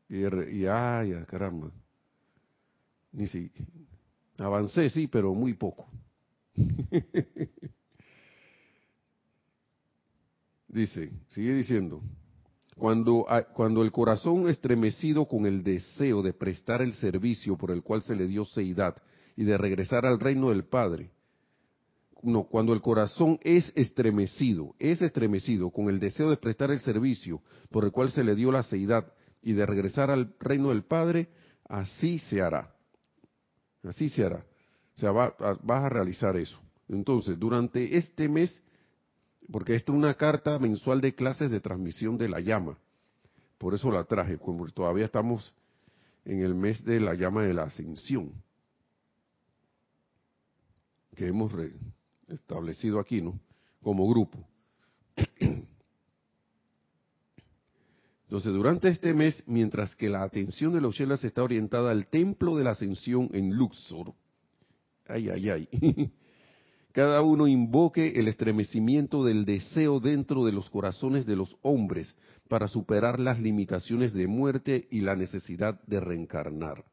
Y, 0.09 0.25
y 0.57 0.65
ay, 0.65 1.13
caramba. 1.27 1.71
Ni 3.13 3.27
si 3.27 3.51
avancé, 4.39 4.89
sí, 4.89 5.07
pero 5.07 5.33
muy 5.35 5.53
poco. 5.53 5.87
Dice, 10.67 11.11
sigue 11.27 11.53
diciendo, 11.53 12.01
cuando, 12.81 13.27
cuando 13.53 13.83
el 13.83 13.91
corazón 13.91 14.49
estremecido 14.49 15.27
con 15.27 15.45
el 15.45 15.61
deseo 15.61 16.23
de 16.23 16.33
prestar 16.33 16.81
el 16.81 16.93
servicio 16.93 17.55
por 17.55 17.69
el 17.69 17.83
cual 17.83 18.01
se 18.01 18.15
le 18.15 18.25
dio 18.25 18.43
seidad 18.43 18.95
y 19.35 19.43
de 19.43 19.55
regresar 19.55 20.03
al 20.03 20.19
reino 20.19 20.49
del 20.49 20.63
Padre, 20.63 21.11
no, 22.23 22.45
cuando 22.45 22.73
el 22.73 22.81
corazón 22.81 23.37
es 23.43 23.71
estremecido, 23.75 24.73
es 24.79 25.03
estremecido 25.03 25.69
con 25.69 25.89
el 25.89 25.99
deseo 25.99 26.31
de 26.31 26.37
prestar 26.37 26.71
el 26.71 26.79
servicio 26.79 27.43
por 27.69 27.85
el 27.85 27.91
cual 27.91 28.09
se 28.09 28.23
le 28.23 28.33
dio 28.33 28.51
la 28.51 28.63
seidad 28.63 29.13
y 29.43 29.53
de 29.53 29.67
regresar 29.67 30.09
al 30.09 30.33
reino 30.39 30.69
del 30.69 30.81
Padre, 30.81 31.29
así 31.69 32.17
se 32.17 32.41
hará. 32.41 32.73
Así 33.83 34.09
se 34.09 34.25
hará. 34.25 34.43
O 34.95 34.99
sea, 34.99 35.11
vas 35.11 35.35
a 35.85 35.89
realizar 35.89 36.35
eso. 36.35 36.59
Entonces, 36.89 37.37
durante 37.37 37.95
este 37.95 38.27
mes, 38.27 38.63
porque 39.51 39.75
esta 39.75 39.91
es 39.91 39.97
una 39.97 40.13
carta 40.13 40.57
mensual 40.59 41.01
de 41.01 41.13
clases 41.13 41.51
de 41.51 41.59
transmisión 41.59 42.17
de 42.17 42.29
la 42.29 42.39
llama, 42.39 42.77
por 43.57 43.73
eso 43.73 43.91
la 43.91 44.05
traje, 44.05 44.37
como 44.37 44.67
todavía 44.69 45.05
estamos 45.05 45.53
en 46.25 46.41
el 46.41 46.55
mes 46.55 46.83
de 46.85 46.99
la 46.99 47.13
llama 47.13 47.43
de 47.43 47.53
la 47.53 47.63
ascensión, 47.63 48.31
que 51.15 51.27
hemos 51.27 51.51
establecido 52.27 52.99
aquí, 52.99 53.21
¿no? 53.21 53.39
Como 53.83 54.09
grupo. 54.09 54.39
Entonces, 58.23 58.53
durante 58.53 58.87
este 58.87 59.13
mes, 59.13 59.43
mientras 59.45 59.93
que 59.97 60.07
la 60.09 60.23
atención 60.23 60.71
de 60.71 60.79
los 60.79 60.95
chelas 60.95 61.21
está 61.25 61.43
orientada 61.43 61.91
al 61.91 62.07
templo 62.07 62.55
de 62.55 62.63
la 62.63 62.71
ascensión 62.71 63.29
en 63.33 63.53
Luxor, 63.53 64.13
ay, 65.07 65.29
ay, 65.29 65.49
ay, 65.49 65.67
cada 66.93 67.21
uno 67.21 67.47
invoque 67.47 68.19
el 68.19 68.27
estremecimiento 68.27 69.23
del 69.23 69.45
deseo 69.45 69.99
dentro 69.99 70.45
de 70.45 70.51
los 70.51 70.69
corazones 70.69 71.25
de 71.25 71.35
los 71.35 71.55
hombres 71.61 72.15
para 72.49 72.67
superar 72.67 73.19
las 73.19 73.39
limitaciones 73.39 74.13
de 74.13 74.27
muerte 74.27 74.87
y 74.91 75.01
la 75.01 75.15
necesidad 75.15 75.81
de 75.87 76.01
reencarnar. 76.01 76.83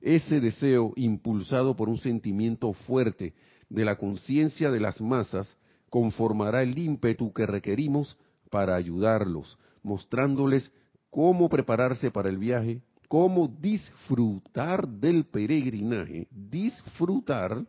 Ese 0.00 0.40
deseo, 0.40 0.92
impulsado 0.96 1.76
por 1.76 1.88
un 1.88 1.98
sentimiento 1.98 2.72
fuerte 2.72 3.34
de 3.68 3.84
la 3.84 3.96
conciencia 3.96 4.70
de 4.70 4.80
las 4.80 5.00
masas 5.00 5.56
conformará 5.88 6.62
el 6.62 6.78
ímpetu 6.78 7.32
que 7.32 7.46
requerimos 7.46 8.18
para 8.50 8.76
ayudarlos, 8.76 9.58
mostrándoles 9.82 10.70
cómo 11.10 11.48
prepararse 11.48 12.10
para 12.10 12.28
el 12.28 12.38
viaje, 12.38 12.82
cómo 13.08 13.48
disfrutar 13.48 14.86
del 14.86 15.24
peregrinaje, 15.24 16.28
disfrutar, 16.30 17.66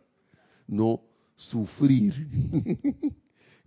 no 0.70 1.00
sufrir, 1.36 2.14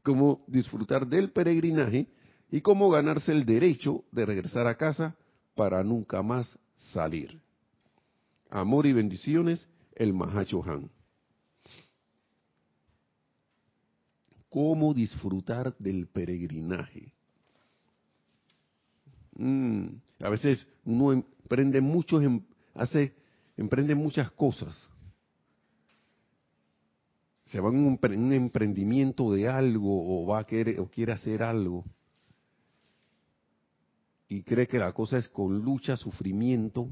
cómo 0.04 0.44
disfrutar 0.48 1.08
del 1.08 1.32
peregrinaje 1.32 2.08
y 2.52 2.62
cómo 2.62 2.90
ganarse 2.90 3.32
el 3.32 3.46
derecho 3.46 4.04
de 4.12 4.26
regresar 4.26 4.68
a 4.68 4.78
casa 4.78 5.16
para 5.56 5.84
nunca 5.84 6.22
más 6.22 6.58
salir. 6.94 7.40
Amor 8.50 8.86
y 8.86 8.94
bendiciones, 8.94 9.68
el 9.96 10.14
Mahacho 10.14 10.64
Han. 10.64 10.90
cómo 14.54 14.94
disfrutar 14.94 15.76
del 15.80 16.06
peregrinaje. 16.06 17.12
Mm, 19.36 19.88
a 20.20 20.30
veces 20.30 20.68
uno 20.86 21.12
emprende 21.12 21.82
muchos, 21.82 22.22
em, 22.22 22.40
hace, 22.76 23.14
emprende 23.58 23.96
muchas 23.96 24.30
cosas. 24.30 24.92
Se 27.54 27.60
va 27.60 27.70
en 27.70 27.86
un, 27.86 28.34
emprendimiento 28.34 29.32
de 29.32 29.48
algo 29.48 30.24
o 30.24 30.26
va 30.26 30.40
a 30.40 30.44
querer 30.44 30.80
o 30.80 30.90
quiere 30.90 31.12
hacer 31.12 31.44
algo 31.44 31.86
y 34.28 34.42
cree 34.42 34.68
que 34.68 34.80
la 34.80 34.92
cosa 34.92 35.20
es 35.20 35.30
con 35.30 35.60
lucha, 35.60 35.96
sufrimiento 35.96 36.90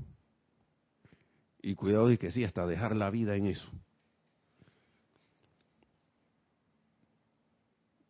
y 1.64 1.74
cuidado 1.74 2.10
de 2.10 2.20
que 2.20 2.30
sí, 2.30 2.44
hasta 2.44 2.68
dejar 2.68 2.96
la 2.96 3.10
vida 3.10 3.36
en 3.36 3.48
eso. 3.48 3.72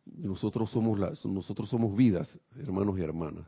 nosotros 0.04 0.70
somos 0.70 0.98
las, 0.98 1.24
nosotros 1.24 1.70
somos 1.70 1.96
vidas, 1.96 2.38
hermanos 2.58 2.98
y 2.98 3.02
hermanas. 3.02 3.46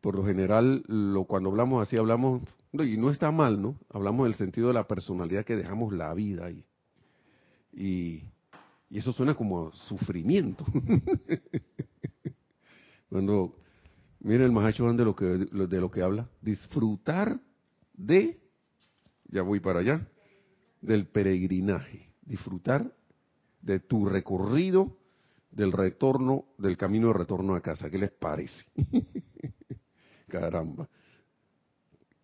Por 0.00 0.16
lo 0.16 0.24
general, 0.24 0.82
lo, 0.86 1.24
cuando 1.24 1.50
hablamos 1.50 1.82
así, 1.82 1.98
hablamos, 1.98 2.40
y 2.72 2.96
no 2.96 3.10
está 3.10 3.30
mal, 3.30 3.60
¿no? 3.60 3.76
Hablamos 3.90 4.28
del 4.28 4.36
sentido 4.36 4.68
de 4.68 4.74
la 4.74 4.88
personalidad 4.88 5.44
que 5.44 5.56
dejamos 5.56 5.92
la 5.92 6.14
vida 6.14 6.46
ahí. 6.46 6.64
Y, 7.76 8.24
y 8.88 8.98
eso 8.98 9.12
suena 9.12 9.34
como 9.34 9.72
sufrimiento. 9.72 10.64
cuando, 13.10 13.54
miren 14.20 14.46
el 14.46 14.52
Mahacho 14.52 14.90
de 14.92 15.04
lo 15.04 15.14
que 15.14 15.26
de 15.26 15.80
lo 15.80 15.90
que 15.90 16.02
habla, 16.02 16.28
disfrutar 16.40 17.38
de, 17.92 18.40
ya 19.28 19.42
voy 19.42 19.60
para 19.60 19.80
allá, 19.80 20.08
del 20.80 21.06
peregrinaje, 21.06 22.08
disfrutar 22.22 22.94
de 23.60 23.80
tu 23.80 24.06
recorrido 24.06 24.96
del 25.50 25.72
retorno, 25.72 26.46
del 26.58 26.76
camino 26.76 27.08
de 27.08 27.14
retorno 27.14 27.54
a 27.54 27.60
casa. 27.60 27.90
¿Qué 27.90 27.98
les 27.98 28.12
parece? 28.12 28.64
Caramba. 30.28 30.88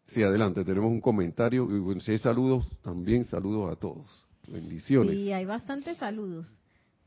Sí, 0.06 0.22
adelante, 0.22 0.64
tenemos 0.64 0.90
un 0.90 1.00
comentario. 1.00 1.94
Y 1.94 2.00
si 2.00 2.12
hay 2.12 2.18
saludos, 2.18 2.70
también 2.82 3.24
saludos 3.24 3.72
a 3.72 3.76
todos. 3.76 4.26
Bendiciones. 4.48 5.18
Sí, 5.18 5.32
hay 5.32 5.44
bastantes 5.44 5.98
saludos. 5.98 6.46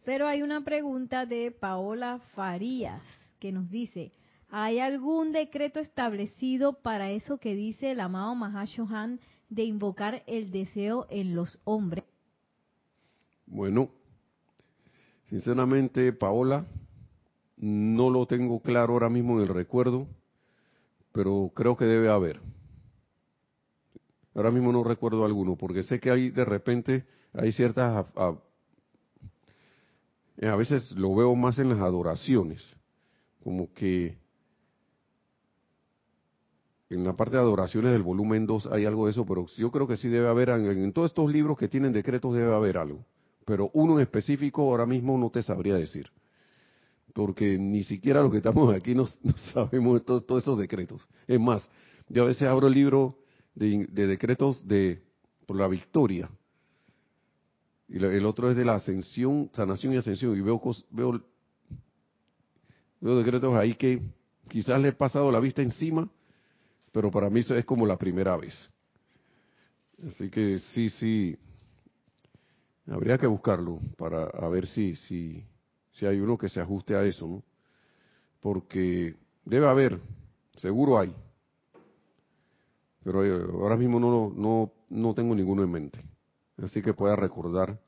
Pero 0.04 0.28
hay 0.28 0.42
una 0.42 0.62
pregunta 0.64 1.26
de 1.26 1.52
Paola 1.52 2.20
Farías 2.36 3.02
que 3.40 3.52
nos 3.52 3.70
dice, 3.70 4.12
¿hay 4.50 4.80
algún 4.80 5.32
decreto 5.32 5.80
establecido 5.80 6.74
para 6.74 7.12
eso 7.12 7.38
que 7.38 7.56
dice 7.56 7.92
el 7.92 8.00
amado 8.00 8.36
Mahashohan 8.36 9.20
de 9.50 9.64
invocar 9.64 10.24
el 10.28 10.52
deseo 10.52 11.08
en 11.10 11.36
los 11.36 11.60
hombres? 11.66 12.06
Bueno, 13.48 13.90
Sinceramente, 15.30 16.14
Paola, 16.14 16.66
no 17.58 18.10
lo 18.12 18.28
tengo 18.28 18.60
claro 18.62 18.94
ahora 18.94 19.10
mismo 19.10 19.38
en 19.38 19.48
el 19.48 19.54
recuerdo, 19.54 20.08
pero 21.12 21.52
creo 21.56 21.76
que 21.76 21.86
debe 21.86 22.10
haber. 22.10 22.40
Ahora 24.36 24.52
mismo 24.52 24.72
no 24.72 24.84
recuerdo 24.84 25.26
alguno, 25.26 25.56
porque 25.56 25.84
sé 25.84 26.00
que 26.00 26.12
hay 26.12 26.30
de 26.30 26.46
repente, 26.46 27.06
hay 27.38 27.52
ciertas... 27.52 28.08
A, 28.16 28.36
a 30.42 30.56
veces 30.56 30.92
lo 30.92 31.16
veo 31.16 31.34
más 31.36 31.60
en 31.60 31.70
las 31.70 31.80
adoraciones, 31.80 32.62
como 33.44 33.74
que 33.74 34.18
en 36.90 37.04
la 37.04 37.16
parte 37.16 37.38
de 37.38 37.42
adoraciones 37.42 37.94
del 37.94 38.04
volumen 38.04 38.46
2 38.46 38.68
hay 38.68 38.86
algo 38.86 39.06
de 39.06 39.12
eso, 39.12 39.26
pero 39.26 39.48
yo 39.58 39.72
creo 39.72 39.88
que 39.88 39.96
sí 39.96 40.10
debe 40.10 40.28
haber, 40.28 40.50
en, 40.50 40.66
en 40.66 40.94
todos 40.94 41.12
estos 41.12 41.32
libros 41.32 41.58
que 41.58 41.70
tienen 41.70 41.94
decretos 41.94 42.36
debe 42.36 42.54
haber 42.54 42.78
algo 42.78 43.06
pero 43.46 43.70
uno 43.74 43.96
en 43.96 44.02
específico 44.02 44.64
ahora 44.64 44.86
mismo 44.86 45.18
no 45.18 45.30
te 45.30 45.44
sabría 45.44 45.76
decir, 45.76 46.10
porque 47.14 47.58
ni 47.58 47.84
siquiera 47.84 48.22
los 48.22 48.32
que 48.32 48.38
estamos 48.38 48.74
aquí 48.74 48.96
no, 48.96 49.08
sabemos 49.54 50.04
todos 50.04 50.44
esos 50.44 50.58
decretos. 50.58 51.08
Es 51.28 51.40
más, 51.40 51.70
yo 52.10 52.24
a 52.24 52.26
veces 52.26 52.44
abro 52.44 52.68
el 52.68 52.74
libro 52.74 53.20
de, 53.54 53.88
decretos 53.88 54.68
de 54.68 55.02
por 55.46 55.58
la 55.58 55.68
victoria, 55.68 56.30
y 57.88 57.98
el 57.98 58.26
otro 58.26 58.50
es 58.50 58.58
de 58.58 58.66
la 58.66 58.76
ascensión, 58.76 59.50
sanación 59.54 59.94
y 59.94 59.98
ascensión, 59.98 60.38
y 60.38 60.42
veo, 60.42 60.62
veo, 60.90 61.24
veo 63.00 63.18
decretos 63.18 63.54
ahí 63.56 63.76
que 63.76 64.02
quizás 64.50 64.82
le 64.82 64.90
he 64.90 64.94
pasado 64.94 65.32
la 65.32 65.40
vista 65.40 65.62
encima, 65.62 66.10
pero 66.92 67.12
para 67.12 67.30
mí 67.30 67.42
es 67.42 67.66
como 67.66 67.86
la 67.86 67.98
primera 67.98 68.36
vez. 68.38 68.70
Así 70.06 70.30
que 70.30 70.60
sí, 70.60 70.90
sí, 70.90 71.38
habría 72.88 73.18
que 73.18 73.28
buscarlo 73.28 73.80
para 73.98 74.50
ver 74.50 74.66
si, 74.68 74.96
si, 74.96 75.44
si 75.92 76.06
hay 76.06 76.20
uno 76.20 76.38
que 76.38 76.50
se 76.50 76.60
ajuste 76.60 76.96
a 76.96 77.04
eso, 77.04 77.28
¿no? 77.28 77.44
Porque 78.40 79.16
debe 79.46 79.68
haber, 79.68 80.00
seguro 80.58 81.00
hay, 81.00 81.14
pero 83.04 83.24
eh, 83.24 83.48
ahora 83.54 83.78
mismo 83.78 84.00
no, 84.00 84.34
no, 84.36 84.72
no 84.90 85.14
tengo 85.14 85.36
ninguno 85.36 85.64
en 85.64 85.72
mente. 85.72 86.15
Así 86.58 86.82
que 86.82 86.94
pueda 86.94 87.16
recordar 87.16 87.80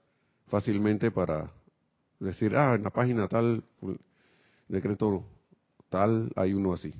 fácilmente 0.47 1.11
para 1.11 1.51
decir, 2.19 2.55
ah, 2.55 2.75
en 2.75 2.83
la 2.83 2.89
página 2.89 3.27
tal, 3.27 3.63
decreto 4.67 5.25
tal, 5.89 6.31
hay 6.35 6.53
uno 6.53 6.73
así. 6.73 6.93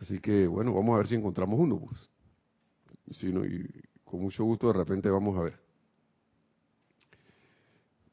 Así 0.00 0.18
que 0.20 0.46
bueno, 0.46 0.74
vamos 0.74 0.94
a 0.94 0.98
ver 0.98 1.06
si 1.06 1.14
encontramos 1.14 1.58
uno, 1.58 1.80
pues. 1.80 2.10
Si 3.18 3.32
no, 3.32 3.44
y 3.44 3.70
con 4.04 4.20
mucho 4.20 4.44
gusto 4.44 4.68
de 4.68 4.74
repente 4.74 5.08
vamos 5.08 5.36
a 5.38 5.42
ver. 5.42 5.58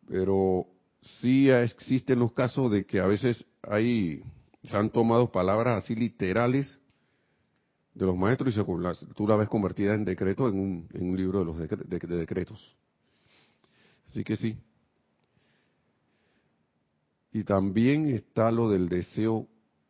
Pero 0.07 0.67
sí 1.19 1.49
existen 1.49 2.19
los 2.19 2.33
casos 2.33 2.71
de 2.71 2.85
que 2.85 2.99
a 2.99 3.07
veces 3.07 3.45
hay, 3.63 4.23
se 4.63 4.75
han 4.75 4.89
tomado 4.89 5.31
palabras 5.31 5.83
así 5.83 5.95
literales 5.95 6.80
de 7.93 8.05
los 8.05 8.17
maestros 8.17 8.53
y 8.53 8.57
se, 8.57 9.05
tú 9.15 9.27
la 9.27 9.35
ves 9.35 9.49
convertida 9.49 9.93
en 9.93 10.05
decreto 10.05 10.47
en 10.47 10.59
un, 10.59 10.87
en 10.93 11.09
un 11.09 11.17
libro 11.17 11.39
de 11.39 11.45
los 11.45 11.57
de 11.57 12.17
decretos. 12.17 12.75
Así 14.09 14.23
que 14.23 14.35
sí. 14.35 14.57
Y 17.31 17.43
también 17.43 18.07
está 18.07 18.51
lo 18.51 18.69
del 18.69 18.89
deseo, 18.89 19.47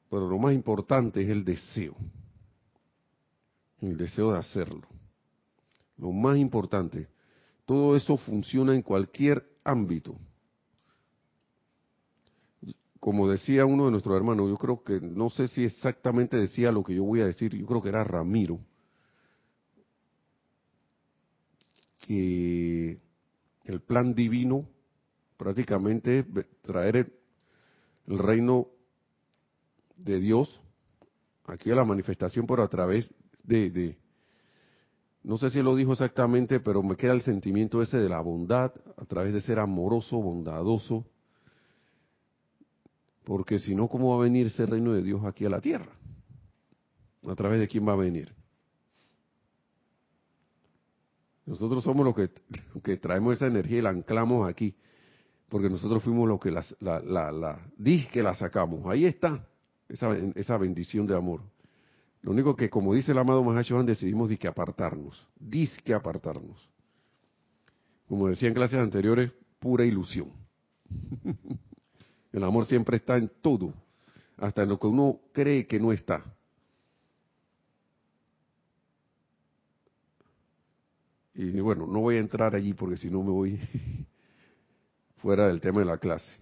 pero 0.09 0.29
lo 0.29 0.37
más 0.37 0.53
importante 0.53 1.23
es 1.23 1.29
el 1.29 1.43
deseo. 1.43 1.95
El 3.79 3.97
deseo 3.97 4.31
de 4.31 4.39
hacerlo. 4.39 4.87
Lo 5.97 6.11
más 6.11 6.37
importante. 6.37 7.07
Todo 7.65 7.95
eso 7.95 8.17
funciona 8.17 8.75
en 8.75 8.83
cualquier 8.83 9.43
ámbito. 9.63 10.15
Como 13.01 13.27
decía 13.27 13.65
uno 13.65 13.85
de 13.85 13.91
nuestros 13.91 14.15
hermanos, 14.15 14.47
yo 14.47 14.57
creo 14.57 14.83
que, 14.83 15.01
no 15.01 15.31
sé 15.31 15.47
si 15.47 15.65
exactamente 15.65 16.37
decía 16.37 16.71
lo 16.71 16.83
que 16.83 16.93
yo 16.93 17.03
voy 17.03 17.21
a 17.21 17.25
decir, 17.25 17.57
yo 17.57 17.65
creo 17.65 17.81
que 17.81 17.89
era 17.89 18.03
Ramiro, 18.03 18.59
que 22.05 22.99
el 23.65 23.81
plan 23.81 24.13
divino 24.13 24.67
prácticamente 25.35 26.19
es 26.19 26.25
traer 26.61 27.11
el, 28.05 28.19
reino 28.19 28.67
de 29.97 30.19
Dios 30.19 30.61
aquí 31.45 31.71
a 31.71 31.75
la 31.75 31.85
manifestación, 31.85 32.45
por 32.45 32.61
a 32.61 32.67
través 32.67 33.11
de, 33.41 33.97
no 35.23 35.39
sé 35.39 35.49
si 35.49 35.63
lo 35.63 35.75
dijo 35.75 35.93
exactamente, 35.93 36.59
pero 36.59 36.83
me 36.83 36.95
queda 36.95 37.13
el 37.13 37.23
sentimiento 37.23 37.81
ese 37.81 37.97
de 37.97 38.09
la 38.09 38.21
bondad, 38.21 38.71
a 38.95 39.05
través 39.05 39.33
de 39.33 39.41
ser 39.41 39.57
amoroso, 39.57 40.21
bondadoso, 40.21 41.03
porque 43.23 43.59
si 43.59 43.75
no, 43.75 43.87
¿cómo 43.87 44.09
va 44.09 44.15
a 44.15 44.23
venir 44.23 44.47
ese 44.47 44.65
reino 44.65 44.93
de 44.93 45.03
Dios 45.03 45.23
aquí 45.25 45.45
a 45.45 45.49
la 45.49 45.61
tierra? 45.61 45.91
¿A 47.27 47.35
través 47.35 47.59
de 47.59 47.67
quién 47.67 47.87
va 47.87 47.93
a 47.93 47.97
venir? 47.97 48.33
Nosotros 51.45 51.83
somos 51.83 52.05
los 52.05 52.15
que, 52.15 52.97
traemos 52.97 53.35
esa 53.35 53.47
energía 53.47 53.79
y 53.79 53.81
la 53.81 53.89
anclamos 53.89 54.49
aquí, 54.49 54.75
porque 55.49 55.69
nosotros 55.69 56.03
fuimos 56.03 56.27
los 56.27 56.39
que 56.39 56.51
la, 56.51 56.63
la, 56.79 57.31
la, 57.31 57.59
que 58.11 58.23
la 58.23 58.33
sacamos. 58.35 58.85
Ahí 58.87 59.05
está 59.05 59.47
esa, 59.89 60.15
esa 60.35 60.57
bendición 60.57 61.05
de 61.05 61.15
amor. 61.15 61.41
Lo 62.21 62.31
único 62.31 62.55
que, 62.55 62.69
como 62.69 62.93
dice 62.93 63.11
el 63.11 63.17
amado 63.17 63.43
Mahashohan, 63.43 63.85
decidimos 63.85 64.29
que 64.37 64.47
apartarnos, 64.47 65.27
que 65.83 65.93
apartarnos. 65.93 66.69
Como 68.07 68.27
decía 68.27 68.47
en 68.47 68.53
clases 68.53 68.79
anteriores, 68.79 69.31
pura 69.59 69.85
ilusión. 69.85 70.31
el 72.31 72.43
amor 72.43 72.65
siempre 72.65 72.97
está 72.97 73.17
en 73.17 73.29
todo, 73.41 73.73
hasta 74.37 74.63
en 74.63 74.69
lo 74.69 74.79
que 74.79 74.87
uno 74.87 75.19
cree 75.33 75.67
que 75.67 75.79
no 75.79 75.91
está. 75.91 76.23
Y 81.33 81.59
bueno, 81.59 81.87
no 81.87 82.01
voy 82.01 82.17
a 82.17 82.19
entrar 82.19 82.55
allí 82.55 82.73
porque 82.73 82.97
si 82.97 83.09
no 83.09 83.23
me 83.23 83.31
voy 83.31 83.59
fuera 85.17 85.47
del 85.47 85.61
tema 85.61 85.79
de 85.79 85.85
la 85.85 85.97
clase. 85.97 86.41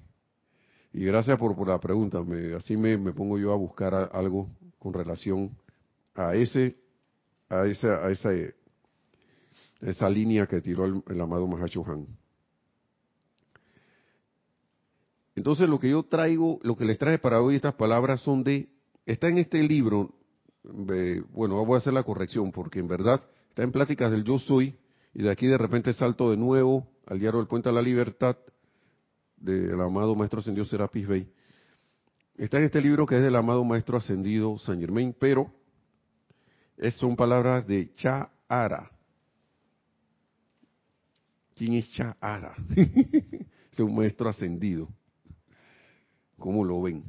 Y 0.91 1.05
gracias 1.05 1.37
por, 1.37 1.67
la 1.67 1.79
pregunta. 1.79 2.21
Me, 2.23 2.55
así 2.55 2.75
me, 2.75 2.97
pongo 3.13 3.37
yo 3.37 3.53
a 3.53 3.55
buscar 3.55 4.09
algo 4.11 4.49
con 4.79 4.93
relación 4.93 5.55
a 6.15 6.35
ese, 6.35 6.75
a 7.47 7.65
esa, 7.67 8.05
a 8.05 8.11
esa, 8.11 8.31
esa 9.81 10.09
línea 10.09 10.47
que 10.47 10.61
tiró 10.61 10.85
el, 10.85 11.21
amado 11.21 11.47
Mahacho 11.47 11.85
Han. 11.85 12.07
Entonces 15.39 15.69
lo 15.69 15.79
que 15.79 15.89
yo 15.89 16.03
traigo, 16.03 16.59
lo 16.63 16.75
que 16.75 16.83
les 16.83 16.97
traje 16.97 17.17
para 17.17 17.41
hoy 17.41 17.55
estas 17.55 17.73
palabras 17.75 18.19
son 18.19 18.43
de, 18.43 18.67
está 19.05 19.29
en 19.29 19.37
este 19.37 19.63
libro, 19.63 20.13
bueno, 20.63 21.65
voy 21.65 21.75
a 21.75 21.77
hacer 21.77 21.93
la 21.93 22.03
corrección 22.03 22.51
porque 22.51 22.79
en 22.79 22.89
verdad 22.89 23.23
está 23.47 23.63
en 23.63 23.71
Pláticas 23.71 24.11
del 24.11 24.25
Yo 24.25 24.37
Soy, 24.37 24.75
y 25.13 25.23
de 25.23 25.31
aquí 25.31 25.47
de 25.47 25.57
repente 25.57 25.93
salto 25.93 26.29
de 26.29 26.35
nuevo 26.35 26.89
al 27.07 27.19
diario 27.21 27.39
del 27.39 27.47
Puente 27.47 27.69
a 27.69 27.71
la 27.71 27.81
Libertad 27.81 28.35
del 29.37 29.79
amado 29.79 30.13
Maestro 30.13 30.41
Ascendido 30.41 30.65
Serapis 30.65 31.07
Bey. 31.07 31.31
Está 32.35 32.57
en 32.57 32.65
este 32.65 32.81
libro 32.81 33.05
que 33.05 33.15
es 33.15 33.21
del 33.21 33.37
amado 33.37 33.63
Maestro 33.63 33.95
Ascendido 33.95 34.57
San 34.59 34.81
Germain, 34.81 35.15
pero 35.17 35.53
son 36.97 37.15
palabras 37.15 37.65
de 37.65 37.93
Cha-Ara. 37.93 38.91
¿Quién 41.55 41.75
es 41.75 41.89
Cha-Ara? 41.91 42.57
es 43.71 43.79
un 43.79 43.95
maestro 43.95 44.27
ascendido. 44.27 44.89
¿Cómo 46.39 46.63
lo 46.63 46.81
ven? 46.81 47.03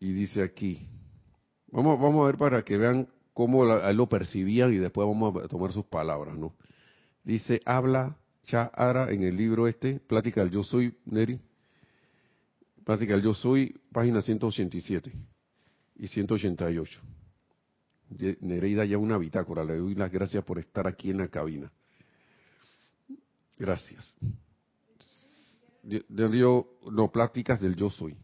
Y 0.00 0.12
dice 0.12 0.42
aquí, 0.42 0.86
Vamos, 1.70 2.00
vamos 2.00 2.22
a 2.22 2.26
ver 2.26 2.36
para 2.36 2.62
que 2.62 2.78
vean 2.78 3.08
cómo 3.34 3.64
él 3.64 3.96
lo 3.96 4.08
percibían 4.08 4.72
y 4.72 4.76
después 4.76 5.06
vamos 5.06 5.44
a 5.44 5.48
tomar 5.48 5.72
sus 5.72 5.84
palabras, 5.84 6.36
¿no? 6.36 6.54
Dice, 7.24 7.60
habla 7.66 8.16
Chahara 8.44 9.12
en 9.12 9.22
el 9.22 9.36
libro 9.36 9.68
este, 9.68 10.00
Plática 10.00 10.40
del 10.40 10.50
Yo 10.50 10.64
Soy, 10.64 10.94
Neri. 11.04 11.38
Plática 12.84 13.12
del 13.12 13.22
Yo 13.22 13.34
Soy, 13.34 13.78
página 13.92 14.22
187 14.22 15.12
y 15.96 16.08
188. 16.08 17.00
Nereida 18.40 18.86
ya 18.86 18.96
una 18.96 19.18
bitácora, 19.18 19.62
le 19.62 19.76
doy 19.76 19.94
las 19.94 20.10
gracias 20.10 20.42
por 20.42 20.58
estar 20.58 20.86
aquí 20.86 21.10
en 21.10 21.18
la 21.18 21.28
cabina. 21.28 21.70
Gracias. 23.58 24.14
Yo, 25.82 26.66
no, 26.90 27.10
pláticas 27.10 27.60
del 27.60 27.74
yo 27.74 27.90
soy. 27.90 28.16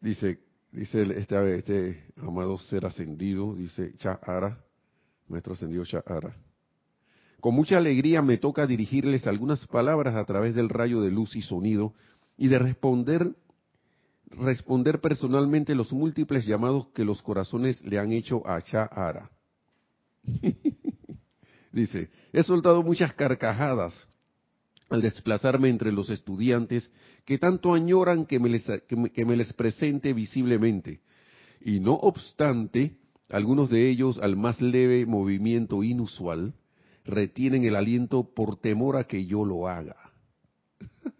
Dice, 0.00 0.38
dice 0.70 1.02
este, 1.18 1.56
este 1.56 2.04
amado 2.16 2.58
ser 2.58 2.86
ascendido, 2.86 3.54
dice 3.54 3.94
Chahara, 3.96 4.64
maestro 5.28 5.54
ascendido 5.54 5.84
Chahara. 5.84 6.36
Con 7.40 7.54
mucha 7.54 7.78
alegría 7.78 8.22
me 8.22 8.38
toca 8.38 8.66
dirigirles 8.66 9.26
algunas 9.26 9.66
palabras 9.66 10.14
a 10.14 10.24
través 10.24 10.54
del 10.54 10.68
rayo 10.68 11.00
de 11.00 11.10
luz 11.10 11.36
y 11.36 11.42
sonido 11.42 11.92
y 12.38 12.48
de 12.48 12.58
responder 12.58 13.34
responder 14.30 15.00
personalmente 15.00 15.74
los 15.74 15.92
múltiples 15.92 16.46
llamados 16.46 16.88
que 16.88 17.04
los 17.04 17.22
corazones 17.22 17.82
le 17.84 17.98
han 17.98 18.12
hecho 18.12 18.46
a 18.46 18.60
Chahara. 18.62 19.30
Dice, 21.76 22.08
he 22.32 22.42
soltado 22.42 22.82
muchas 22.82 23.12
carcajadas 23.12 24.08
al 24.88 25.02
desplazarme 25.02 25.68
entre 25.68 25.92
los 25.92 26.08
estudiantes 26.08 26.90
que 27.26 27.36
tanto 27.36 27.74
añoran 27.74 28.24
que 28.24 28.40
me, 28.40 28.48
les, 28.48 28.64
que 28.88 29.24
me, 29.26 29.36
les 29.36 29.52
presente 29.52 30.14
visiblemente. 30.14 31.02
Y 31.60 31.80
no 31.80 31.92
obstante, 31.92 32.96
algunos 33.28 33.68
de 33.68 33.90
ellos, 33.90 34.18
al 34.22 34.36
más 34.36 34.62
leve 34.62 35.04
movimiento 35.04 35.82
inusual, 35.82 36.54
retienen 37.04 37.64
el 37.64 37.76
aliento 37.76 38.24
por 38.34 38.56
temor 38.56 38.96
a 38.96 39.04
que 39.04 39.26
yo 39.26 39.44
lo 39.44 39.68
haga. 39.68 39.96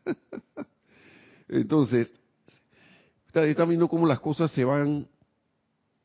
Entonces, 1.51 2.11
está, 3.27 3.66
viendo 3.66 3.88
cómo 3.88 4.07
las 4.07 4.21
cosas 4.21 4.51
se 4.53 4.64
van 4.64 5.07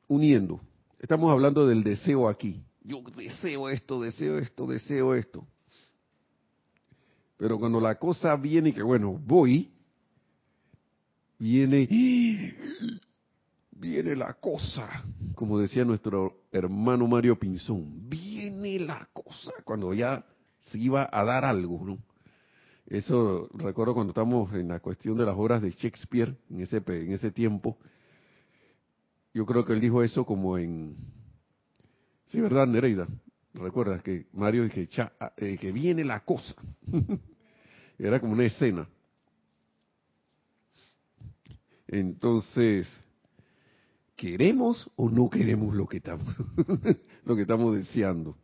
uniendo. 0.10 0.60
Estamos 1.00 1.32
hablando 1.32 1.66
del 1.66 1.86
deseo 1.86 2.28
aquí. 2.28 2.66
Yo 2.84 3.02
deseo 3.16 3.70
esto, 3.70 4.02
deseo 4.02 4.40
esto, 4.40 4.66
deseo 4.66 5.16
esto. 5.16 5.48
Pero 7.38 7.58
cuando 7.60 7.80
la 7.80 7.96
cosa 7.96 8.36
viene 8.36 8.74
que, 8.74 8.84
bueno, 8.84 9.14
voy, 9.14 9.72
viene, 11.40 11.88
viene 13.72 14.16
la 14.16 14.34
cosa, 14.36 15.04
como 15.34 15.60
decía 15.60 15.84
nuestro 15.84 16.44
hermano 16.52 17.08
Mario 17.08 17.40
Pinzón, 17.40 18.08
viene 18.10 18.80
la 18.80 19.10
cosa, 19.12 19.52
cuando 19.64 19.94
ya 19.94 20.24
se 20.60 20.78
iba 20.78 21.10
a 21.12 21.24
dar 21.24 21.46
algo, 21.46 21.84
¿no? 21.84 21.98
Eso 22.86 23.50
recuerdo 23.54 23.94
cuando 23.94 24.12
estamos 24.12 24.54
en 24.54 24.68
la 24.68 24.80
cuestión 24.80 25.18
de 25.18 25.26
las 25.26 25.36
obras 25.36 25.62
de 25.62 25.72
Shakespeare, 25.72 26.36
en 26.50 26.62
ese, 26.62 26.84
en 26.86 27.12
ese 27.14 27.32
tiempo, 27.32 27.78
yo 29.34 29.46
creo 29.46 29.66
que 29.66 29.74
él 29.74 29.80
dijo 29.80 30.04
eso 30.04 30.26
como 30.26 30.58
en... 30.58 30.96
Sí, 32.32 32.40
¿verdad, 32.40 32.66
Nereida? 32.66 33.10
Recuerdas 33.54 34.02
que 34.04 34.28
Mario 34.32 34.64
dije, 34.64 34.88
ah, 35.20 35.34
eh, 35.36 35.58
que 35.58 35.74
viene 35.74 36.06
la 36.06 36.22
cosa. 36.22 36.56
Era 38.00 38.22
como 38.22 38.32
una 38.32 38.46
escena. 38.46 38.88
Entonces, 41.90 42.88
¿queremos 44.16 44.90
o 44.96 45.10
no 45.10 45.30
queremos 45.30 45.76
lo 45.76 45.86
que 45.86 45.98
estamos, 45.98 46.34
lo 47.26 47.36
que 47.36 47.42
estamos 47.42 47.76
deseando? 47.76 48.38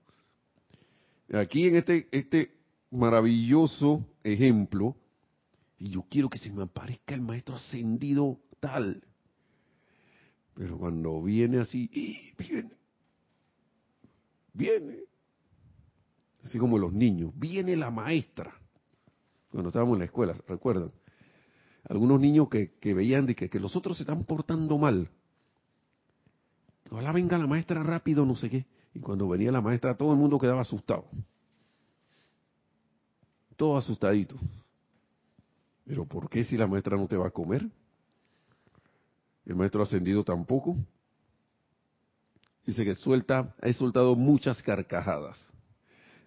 Aquí 1.32 1.68
en 1.68 1.78
este, 1.78 2.10
este 2.12 2.58
maravilloso 2.92 4.06
ejemplo, 4.22 4.98
y 5.80 5.92
yo 5.92 6.04
quiero 6.10 6.30
que 6.30 6.40
se 6.40 6.52
me 6.52 6.64
aparezca 6.64 7.16
el 7.16 7.22
maestro 7.22 7.56
ascendido 7.56 8.38
tal. 8.60 9.02
Pero 10.56 10.78
cuando 10.78 11.24
viene 11.24 11.60
así, 11.60 11.90
viene, 12.38 12.78
viene, 14.58 15.04
así 16.44 16.58
como 16.58 16.78
los 16.78 16.92
niños, 16.92 17.32
viene 17.36 17.76
la 17.76 17.92
maestra. 17.92 18.54
Cuando 19.52 19.70
estábamos 19.70 19.94
en 19.94 20.00
la 20.00 20.06
escuela, 20.06 20.34
¿recuerdan? 20.48 20.92
Algunos 21.86 22.20
niños 22.20 22.50
que, 22.50 22.94
veían 22.94 23.26
de 23.26 23.36
que, 23.36 23.50
que 23.50 23.60
los 23.60 23.76
otros 23.76 23.98
se 23.98 24.04
están 24.04 24.26
portando 24.26 24.78
mal. 24.78 25.10
Ojalá 26.90 27.12
venga 27.12 27.38
la 27.38 27.48
maestra 27.48 27.84
rápido, 27.84 28.26
no 28.26 28.36
sé 28.36 28.50
qué. 28.50 28.66
Y 28.94 29.00
cuando 29.00 29.28
venía 29.28 29.52
la 29.52 29.62
maestra, 29.62 29.96
todo 29.96 30.12
el 30.12 30.20
mundo 30.20 30.40
quedaba 30.40 30.62
asustado. 30.62 31.06
Todo 33.56 33.78
asustadito. 33.78 34.36
Pero 35.86 36.06
¿por 36.06 36.30
qué 36.30 36.44
si 36.44 36.58
la 36.58 36.68
maestra 36.68 36.98
no 36.98 37.08
te 37.08 37.16
va 37.16 37.28
a 37.28 37.32
comer? 37.32 37.66
El 39.46 39.56
maestro 39.56 39.84
ascendido 39.84 40.24
tampoco. 40.24 40.76
Dice 42.68 42.84
que 42.84 42.96
suelta, 42.96 43.56
he 43.62 43.72
soltado 43.72 44.18
muchas 44.18 44.62
carcajadas 44.62 45.50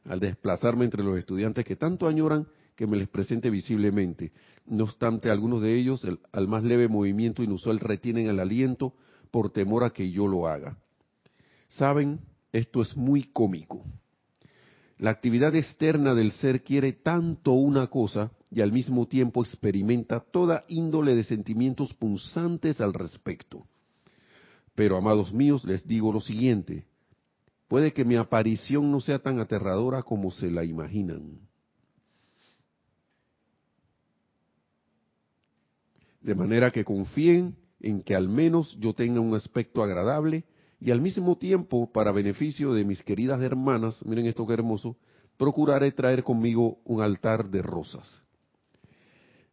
al 0.07 0.21
desplazarme 0.21 0.87
entre 0.87 1.05
los 1.05 1.19
estudiantes 1.19 1.67
que 1.67 1.77
tanto 1.77 2.09
añoran 2.09 2.49
que 2.75 2.87
me 2.87 2.97
les 2.97 3.09
presente 3.09 3.51
visiblemente. 3.51 4.33
No 4.65 4.85
obstante, 4.85 5.31
algunos 5.31 5.61
de 5.61 5.77
ellos, 5.77 6.07
al 6.33 6.49
más 6.49 6.65
leve 6.65 6.89
movimiento 6.89 7.43
inusual, 7.43 7.79
retienen 7.79 8.27
el 8.27 8.41
aliento 8.41 8.95
por 9.31 9.51
temor 9.53 9.85
a 9.85 9.91
que 9.91 10.11
yo 10.11 10.27
lo 10.27 10.49
haga. 10.49 10.79
Saben, 11.69 12.21
esto 12.53 12.81
es 12.81 12.97
muy 12.97 13.25
cómico. 13.25 13.85
La 14.97 15.11
actividad 15.11 15.55
externa 15.55 16.15
del 16.15 16.33
ser 16.33 16.65
quiere 16.65 16.95
tanto 16.95 17.53
una 17.53 17.89
cosa 17.89 18.33
y 18.51 18.63
al 18.63 18.73
mismo 18.73 19.07
tiempo 19.07 19.43
experimenta 19.43 20.21
toda 20.21 20.65
índole 20.69 21.15
de 21.15 21.25
sentimientos 21.25 21.93
punzantes 21.93 22.81
al 22.81 22.95
respecto. 22.95 23.67
Pero, 24.81 24.97
amados 24.97 25.31
míos, 25.31 25.63
les 25.67 25.87
digo 25.87 26.11
lo 26.11 26.23
siguiente, 26.23 26.87
puede 27.69 27.93
que 27.93 28.03
mi 28.03 28.17
aparición 28.17 28.91
no 28.91 29.03
sea 29.03 29.19
tan 29.19 29.39
aterradora 29.39 30.03
como 30.03 30.31
se 30.31 30.51
la 30.51 30.65
imaginan. 30.65 31.39
De 36.23 36.35
manera 36.35 36.71
que 36.71 36.83
confíen 36.83 37.57
en 37.81 38.03
que 38.03 38.15
al 38.15 38.31
menos 38.31 38.75
yo 38.81 38.95
tenga 38.95 39.21
un 39.21 39.35
aspecto 39.35 39.83
agradable 39.83 40.45
y 40.81 40.91
al 40.91 41.03
mismo 41.03 41.37
tiempo, 41.37 41.93
para 41.93 42.11
beneficio 42.11 42.73
de 42.73 42.87
mis 42.87 43.03
queridas 43.03 43.43
hermanas, 43.43 44.03
miren 44.07 44.25
esto 44.25 44.47
que 44.47 44.55
hermoso, 44.55 44.97
procuraré 45.37 45.93
traer 45.93 46.25
conmigo 46.25 46.79
un 46.87 47.03
altar 47.03 47.51
de 47.51 47.61
rosas. 47.61 48.23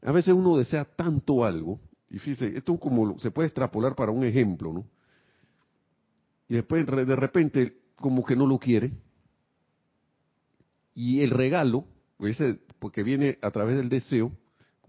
A 0.02 0.14
veces 0.14 0.34
uno 0.34 0.56
desea 0.56 0.86
tanto 0.86 1.44
algo, 1.44 1.82
y 2.10 2.18
fíjense, 2.18 2.58
esto 2.58 2.80
como 2.80 3.20
se 3.20 3.30
puede 3.30 3.48
extrapolar 3.48 3.94
para 3.94 4.14
un 4.14 4.24
ejemplo, 4.24 4.72
¿no? 4.72 4.86
Y 6.48 6.56
después 6.56 6.86
de 6.86 7.16
repente 7.16 7.78
como 7.96 8.24
que 8.26 8.36
no 8.36 8.46
lo 8.46 8.60
quiere, 8.60 8.92
y 10.94 11.22
el 11.22 11.30
regalo, 11.30 11.86
ese, 12.20 12.60
porque 12.80 13.04
viene 13.04 13.38
a 13.44 13.52
través 13.52 13.78
del 13.78 13.90
deseo, 13.90 14.32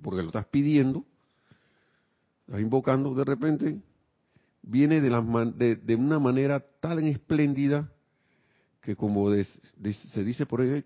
porque 0.03 0.23
lo 0.23 0.29
estás 0.29 0.47
pidiendo, 0.47 1.05
estás 2.47 2.62
invocando, 2.62 3.14
de 3.14 3.25
repente 3.25 3.79
viene 4.62 5.01
de, 5.01 5.11
la, 5.11 5.21
de, 5.21 5.97
una 5.97 6.18
manera 6.18 6.64
tan 6.81 7.05
espléndida 7.05 7.92
que 8.81 8.97
como 8.97 9.31
se 9.33 10.25
dice 10.25 10.47
por 10.47 10.62
ahí, 10.62 10.83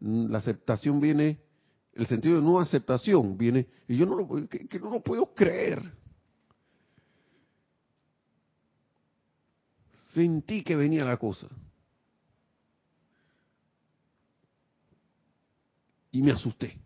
la 0.00 0.38
aceptación 0.38 1.00
viene, 1.00 1.40
el 1.94 2.06
sentido 2.06 2.36
de 2.36 2.42
no 2.42 2.60
aceptación 2.60 3.38
viene, 3.38 3.66
y 3.86 3.96
yo 3.96 4.06
no 4.06 4.16
lo, 4.16 4.48
que, 4.48 4.78
no 4.78 4.90
lo 4.90 5.00
puedo 5.00 5.34
creer. 5.34 5.80
Sentí 10.18 10.64
que 10.64 10.74
venía 10.74 11.04
la 11.04 11.16
cosa. 11.16 11.46
Y 16.10 16.22
me 16.22 16.32
asusté. 16.32 16.76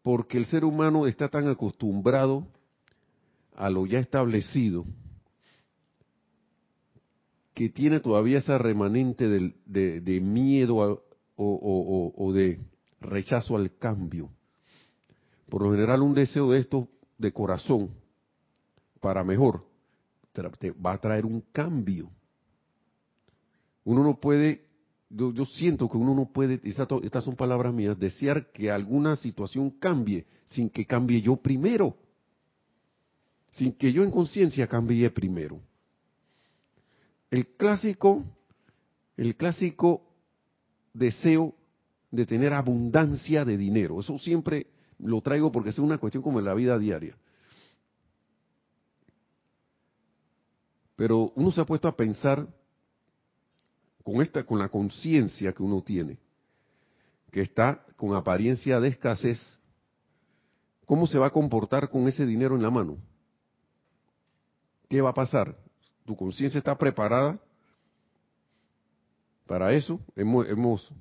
Porque 0.00 0.38
el 0.38 0.46
ser 0.46 0.64
humano 0.64 1.06
está 1.06 1.28
tan 1.28 1.46
acostumbrado 1.46 2.48
a 3.54 3.68
lo 3.68 3.84
ya 3.84 3.98
establecido, 3.98 4.86
que 7.52 7.68
tiene 7.68 8.00
todavía 8.00 8.38
esa 8.38 8.56
remanente 8.56 9.28
de, 9.28 10.20
miedo 10.22 11.04
o, 11.36 12.32
de 12.32 12.60
rechazo 13.02 13.56
al 13.56 13.76
cambio. 13.76 14.30
Por 15.50 15.60
lo 15.60 15.72
general 15.72 16.00
un 16.00 16.14
deseo 16.14 16.50
de 16.50 16.60
esto 16.60 16.88
de 17.18 17.30
corazón 17.30 18.00
para 19.00 19.24
mejor 19.24 19.64
te 20.58 20.70
va 20.70 20.92
a 20.92 21.00
traer 21.00 21.26
un 21.26 21.40
cambio. 21.52 22.10
Uno 23.84 24.04
no 24.04 24.20
puede, 24.20 24.64
yo, 25.08 25.44
siento 25.44 25.88
que 25.88 25.96
uno 25.96 26.14
no 26.14 26.26
puede, 26.26 26.60
estas 26.62 27.24
son 27.24 27.34
palabras 27.34 27.74
mías, 27.74 27.98
desear 27.98 28.52
que 28.52 28.70
alguna 28.70 29.16
situación 29.16 29.70
cambie 29.70 30.26
sin 30.44 30.70
que 30.70 30.86
cambie 30.86 31.20
yo 31.20 31.36
primero 31.36 31.96
sin 33.50 33.72
que 33.72 33.92
yo 33.92 34.02
en 34.02 34.10
conciencia 34.10 34.66
cambie 34.66 35.10
primero. 35.10 35.60
El 37.30 37.46
clásico, 37.56 38.24
el 39.16 39.36
clásico 39.36 40.02
deseo 40.92 41.54
de 42.10 42.26
tener 42.26 42.52
abundancia 42.52 43.44
de 43.44 43.56
dinero. 43.56 44.00
Eso 44.00 44.18
siempre 44.18 44.66
lo 44.98 45.20
traigo 45.20 45.52
porque 45.52 45.70
es 45.70 45.78
una 45.78 45.98
cuestión 45.98 46.22
como 46.22 46.38
en 46.38 46.44
la 46.44 46.54
vida 46.54 46.78
diaria. 46.78 47.16
Pero 51.00 51.32
uno 51.34 51.50
se 51.50 51.62
ha 51.62 51.64
puesto 51.64 51.88
a 51.88 51.96
pensar 51.96 52.46
con 54.04 54.20
esta, 54.20 54.44
con 54.44 54.58
la 54.58 54.68
conciencia 54.68 55.50
que 55.50 55.62
uno 55.62 55.80
tiene, 55.80 56.18
que 57.30 57.40
está 57.40 57.86
con 57.96 58.14
apariencia 58.14 58.78
de 58.80 58.88
escasez, 58.88 59.40
¿cómo 60.84 61.06
se 61.06 61.18
va 61.18 61.28
a 61.28 61.32
comportar 61.32 61.88
con 61.88 62.06
ese 62.06 62.26
dinero 62.26 62.54
en 62.54 62.60
la 62.60 62.68
mano? 62.68 62.98
¿qué 64.90 65.00
va 65.00 65.08
a 65.08 65.14
pasar? 65.14 65.56
¿Tu 66.04 66.14
conciencia 66.14 66.58
está 66.58 66.76
preparada 66.76 67.40
para 69.46 69.72
eso? 69.72 69.98
Hemos, 70.16 70.46
hemos, 70.48 70.92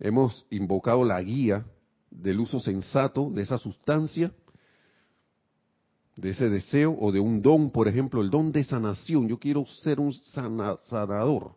hemos 0.00 0.44
invocado 0.50 1.04
la 1.04 1.22
guía 1.22 1.64
del 2.10 2.40
uso 2.40 2.58
sensato 2.58 3.30
de 3.30 3.42
esa 3.42 3.58
sustancia, 3.58 4.32
de 6.16 6.30
ese 6.30 6.48
deseo 6.48 6.96
o 6.98 7.10
de 7.12 7.20
un 7.20 7.42
don, 7.42 7.70
por 7.70 7.88
ejemplo, 7.88 8.20
el 8.20 8.30
don 8.30 8.52
de 8.52 8.64
sanación. 8.64 9.28
Yo 9.28 9.38
quiero 9.38 9.66
ser 9.66 10.00
un 10.00 10.12
sanador. 10.12 11.54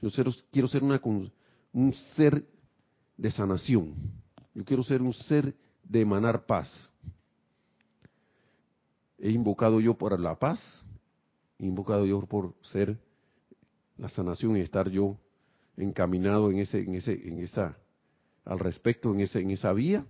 Yo 0.00 0.10
quiero 0.50 0.68
ser 0.68 0.82
una, 0.82 1.00
un 1.72 1.92
ser 2.16 2.44
de 3.16 3.30
sanación. 3.30 3.94
Yo 4.54 4.64
quiero 4.64 4.82
ser 4.82 5.02
un 5.02 5.12
ser 5.12 5.54
de 5.84 6.00
emanar 6.00 6.46
paz 6.46 6.90
he 9.22 9.30
invocado 9.30 9.80
yo 9.80 9.94
por 9.94 10.18
la 10.18 10.34
paz, 10.34 10.84
he 11.58 11.64
invocado 11.64 12.04
yo 12.04 12.20
por 12.26 12.54
ser 12.62 12.98
la 13.96 14.08
sanación 14.08 14.56
y 14.56 14.60
estar 14.60 14.90
yo 14.90 15.16
encaminado 15.76 16.50
en 16.50 16.58
ese, 16.58 16.80
en 16.80 16.96
ese, 16.96 17.12
en 17.12 17.38
esa, 17.38 17.78
al 18.44 18.58
respecto, 18.58 19.14
en 19.14 19.20
ese, 19.20 19.38
en 19.38 19.52
esa 19.52 19.72
vía. 19.72 20.04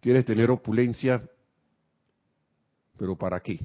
¿Quieres 0.00 0.24
tener 0.24 0.50
opulencia 0.50 1.22
pero 2.98 3.16
¿para 3.16 3.40
qué? 3.40 3.58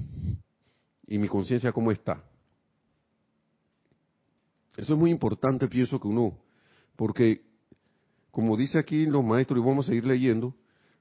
¿Y 1.06 1.18
mi 1.18 1.28
conciencia 1.28 1.72
cómo 1.72 1.90
está? 1.90 2.22
Eso 4.76 4.94
es 4.94 4.98
muy 4.98 5.10
importante, 5.10 5.68
pienso 5.68 6.00
que 6.00 6.08
uno, 6.08 6.38
porque 6.96 7.42
como 8.30 8.56
dice 8.56 8.78
aquí 8.78 9.06
los 9.06 9.24
maestros, 9.24 9.60
y 9.60 9.66
vamos 9.66 9.86
a 9.86 9.88
seguir 9.88 10.06
leyendo, 10.06 10.54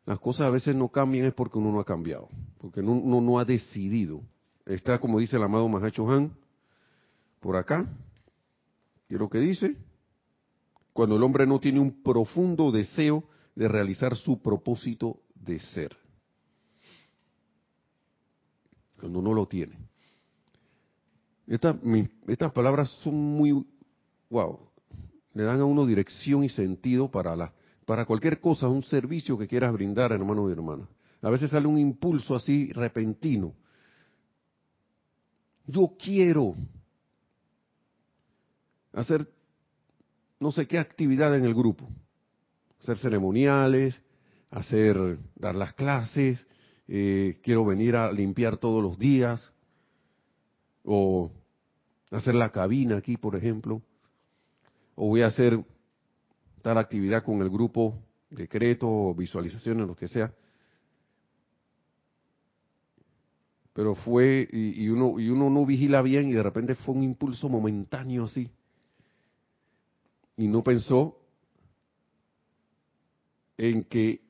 las 0.05 0.19
cosas 0.19 0.47
a 0.47 0.49
veces 0.49 0.75
no 0.75 0.89
cambian 0.89 1.25
es 1.25 1.33
porque 1.33 1.57
uno 1.57 1.71
no 1.71 1.79
ha 1.79 1.85
cambiado, 1.85 2.27
porque 2.59 2.81
uno 2.81 3.21
no 3.21 3.39
ha 3.39 3.45
decidido. 3.45 4.21
Está, 4.65 4.99
como 4.99 5.19
dice 5.19 5.37
el 5.37 5.43
amado 5.43 5.67
Mahacho 5.69 6.09
Han, 6.09 6.33
por 7.39 7.55
acá, 7.55 7.87
¿qué 9.07 9.15
es 9.15 9.19
lo 9.19 9.29
que 9.29 9.39
dice? 9.39 9.75
Cuando 10.91 11.15
el 11.15 11.23
hombre 11.23 11.47
no 11.47 11.59
tiene 11.59 11.79
un 11.79 12.03
profundo 12.03 12.71
deseo 12.71 13.23
de 13.55 13.67
realizar 13.67 14.15
su 14.15 14.41
propósito 14.41 15.19
de 15.43 15.59
ser. 15.59 15.95
Cuando 18.99 19.21
no 19.21 19.33
lo 19.33 19.47
tiene. 19.47 19.77
estas 21.47 22.51
palabras 22.53 22.89
son 23.03 23.15
muy, 23.15 23.65
wow, 24.29 24.59
le 25.33 25.43
dan 25.43 25.59
a 25.59 25.65
uno 25.65 25.85
dirección 25.85 26.43
y 26.43 26.49
sentido 26.49 27.11
para 27.11 27.35
la, 27.35 27.53
para 27.85 28.05
cualquier 28.05 28.39
cosa, 28.39 28.67
un 28.67 28.83
servicio 28.83 29.37
que 29.37 29.47
quieras 29.47 29.73
brindar, 29.73 30.11
hermano 30.11 30.49
y 30.49 30.53
hermana. 30.53 30.87
A 31.21 31.29
veces 31.29 31.51
sale 31.51 31.67
un 31.67 31.77
impulso 31.77 32.35
así 32.35 32.71
repentino. 32.73 33.53
Yo 35.65 35.95
quiero 35.97 36.55
hacer 38.91 39.27
no 40.39 40.51
sé 40.51 40.67
qué 40.67 40.77
actividad 40.77 41.35
en 41.35 41.45
el 41.45 41.53
grupo. 41.53 41.87
Hacer 42.81 42.97
ceremoniales, 42.97 43.99
hacer, 44.53 45.17
dar 45.35 45.55
las 45.55 45.73
clases, 45.73 46.45
eh, 46.87 47.39
quiero 47.43 47.65
venir 47.65 47.95
a 47.95 48.11
limpiar 48.11 48.57
todos 48.57 48.83
los 48.83 48.97
días, 48.97 49.51
o 50.83 51.31
hacer 52.11 52.35
la 52.35 52.51
cabina 52.51 52.97
aquí, 52.97 53.17
por 53.17 53.35
ejemplo, 53.35 53.81
o 54.95 55.07
voy 55.07 55.21
a 55.21 55.27
hacer 55.27 55.63
tal 56.61 56.77
actividad 56.77 57.23
con 57.23 57.41
el 57.41 57.49
grupo, 57.49 57.99
decreto, 58.29 58.87
o 58.87 59.15
visualizaciones, 59.15 59.87
lo 59.87 59.95
que 59.95 60.07
sea. 60.07 60.31
Pero 63.73 63.95
fue, 63.95 64.47
y, 64.51 64.87
uno, 64.89 65.19
y 65.19 65.29
uno 65.29 65.49
no 65.49 65.65
vigila 65.65 66.03
bien 66.03 66.29
y 66.29 66.33
de 66.33 66.43
repente 66.43 66.75
fue 66.75 66.93
un 66.93 67.01
impulso 67.01 67.49
momentáneo 67.49 68.25
así. 68.25 68.51
Y 70.37 70.47
no 70.47 70.63
pensó 70.63 71.17
en 73.57 73.83
que 73.85 74.21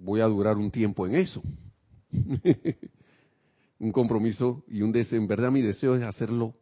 voy 0.00 0.20
a 0.20 0.26
durar 0.26 0.56
un 0.56 0.70
tiempo 0.70 1.06
en 1.06 1.14
eso. 1.14 1.42
un 3.78 3.92
compromiso 3.92 4.64
y 4.68 4.82
un 4.82 4.92
deseo. 4.92 5.20
En 5.20 5.26
verdad 5.26 5.50
mi 5.50 5.62
deseo 5.62 5.94
es 5.94 6.02
hacerlo 6.02 6.54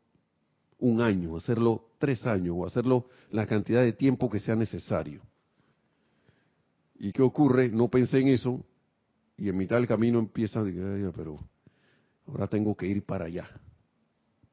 un 0.79 1.01
año, 1.01 1.37
hacerlo 1.37 1.91
tres 1.99 2.25
años 2.27 2.55
o 2.59 2.67
hacerlo 2.67 3.09
la 3.31 3.47
cantidad 3.47 3.83
de 3.83 3.93
tiempo 3.93 4.29
que 4.29 4.39
sea 4.39 4.55
necesario. 4.55 5.23
¿Y 6.97 7.13
qué 7.13 7.23
ocurre? 7.23 7.69
No 7.69 7.89
pensé 7.89 8.21
en 8.21 8.29
eso 8.29 8.65
y 9.37 9.49
en 9.49 9.57
mitad 9.57 9.77
del 9.77 9.87
camino 9.87 10.19
empieza 10.19 10.63
pero 11.15 11.39
ahora 12.27 12.47
tengo 12.49 12.77
que 12.77 12.87
ir 12.87 13.05
para 13.05 13.27
allá. 13.27 13.49